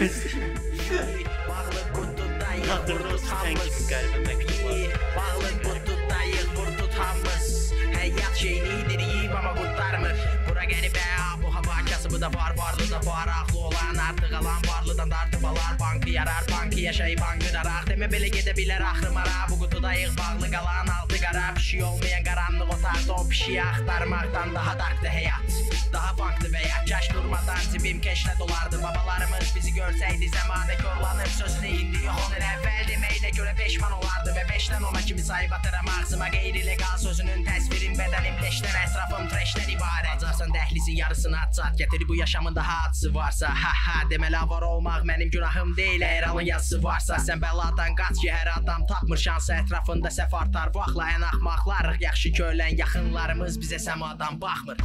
Hatırımız 2.69 3.21
sanki 3.21 3.89
kalbime 3.89 4.33
kıyır 4.33 4.73
şey 4.73 4.91
Bağlık 5.17 5.65
mı 5.65 5.85
tutayız 5.87 6.49
vur 6.57 6.79
tutamız 6.79 7.73
Hayat 7.95 8.37
şey 8.37 8.65
nedir 8.65 9.03
ama 9.39 9.55
kurtarmır 9.55 10.17
Bura 10.49 10.65
garibə 10.65 11.05
bu 11.43 11.55
hava 11.55 11.85
kasıbı 11.91 12.21
da 12.21 12.27
var 12.27 12.55
varlı 12.59 12.91
da 12.91 13.11
var. 13.11 13.29
Aklı 13.43 13.59
olan 13.59 13.97
artık 14.11 14.33
alan 14.33 14.63
varlıdan 14.69 15.11
dar 15.11 15.32
Ağlı 15.45 16.11
yarar 16.11 16.45
Bankı 16.51 16.81
yaşayıb 16.81 17.21
anqıraraq 17.23 17.87
Demə 17.91 18.09
belə 18.13 18.29
gedə 18.35 18.55
bilər 18.59 18.83
axırmara 18.91 19.47
Bu 19.51 19.59
qutudayıq 19.63 20.17
bağlı 20.19 20.51
qalan 20.55 20.89
altı 20.97 21.21
qara 21.25 21.55
Pişik 21.55 21.85
olmayan 21.85 22.25
qaranlıq 22.25 22.69
otaqda 22.75 23.13
o 23.13 23.29
pişiyi 23.29 23.63
axtarmaqdan 23.63 24.55
daha 24.55 24.79
darkdır 24.79 25.13
həyat 25.19 25.73
Daha 25.93 26.19
bankdı 26.19 26.49
və 26.49 26.63
ya 26.69 26.79
kaş 26.89 27.11
durmadan 27.15 27.65
cibim 27.73 27.99
keşlə 28.01 28.39
dolardı. 28.39 28.79
Babalarımız 28.83 29.51
bizi 29.57 29.73
görsəydi 29.77 30.29
zəmanə 30.33 30.77
korlanıb 30.83 31.33
Sözünü 31.39 31.69
indi 31.69 32.05
yox 32.07 32.21
onun 32.29 32.45
əvvəl 32.53 32.87
deməklə 32.89 33.33
görə 33.37 33.53
peşman 33.59 33.93
olardı. 33.99 34.33
Və 34.37 34.45
beşdən 34.49 34.87
ona 34.89 35.03
kimi 35.09 35.25
sayıb 35.27 35.53
atıram 35.53 35.91
ağzıma 35.97 36.29
qeyri-legal 36.37 36.97
sözünün 37.03 37.45
təsvirim 37.49 37.97
Bədənim 38.01 38.41
leşdən, 38.45 38.77
ətrafım 38.87 39.29
treşdən 39.33 39.75
ibarət 39.75 40.15
Acarsan 40.17 40.53
dəhlizin 40.55 40.97
yarısını 41.03 41.39
at 41.41 41.55
çat 41.57 41.77
Gətir 41.81 42.09
bu 42.09 42.17
yaşamın 42.17 42.55
daha 42.55 42.77
acısı 42.89 43.15
varsa. 43.15 43.49
Ha 43.49 43.73
ha 43.85 43.99
deməli 44.11 44.39
avar 44.39 44.63
olmaq 44.63 45.05
mənim 45.09 45.32
günahım 45.33 45.73
deyil 45.77 46.05
Əgər 46.07 46.29
alın 46.29 46.47
yazısı 46.49 46.83
varsa 46.85 47.19
sən 47.27 47.41
bəladan 47.43 47.97
qaç 47.99 48.21
ki 48.23 48.31
hər 48.33 48.51
adam 48.59 48.87
tapmır 48.91 49.21
şansı 49.25 49.55
Ətrafında 49.57 50.13
səf 50.13 50.37
artar. 50.37 50.73
Vaxtla 50.77 51.09
ən 51.17 51.27
axmaqlarıq 51.31 52.03
Yaxşı 52.07 52.35
ki 52.37 52.47
ölən 52.51 52.79
yaxınlarımız 52.85 53.61
bizə 53.65 53.81
səmadan 53.89 54.41
baxmır 54.43 54.79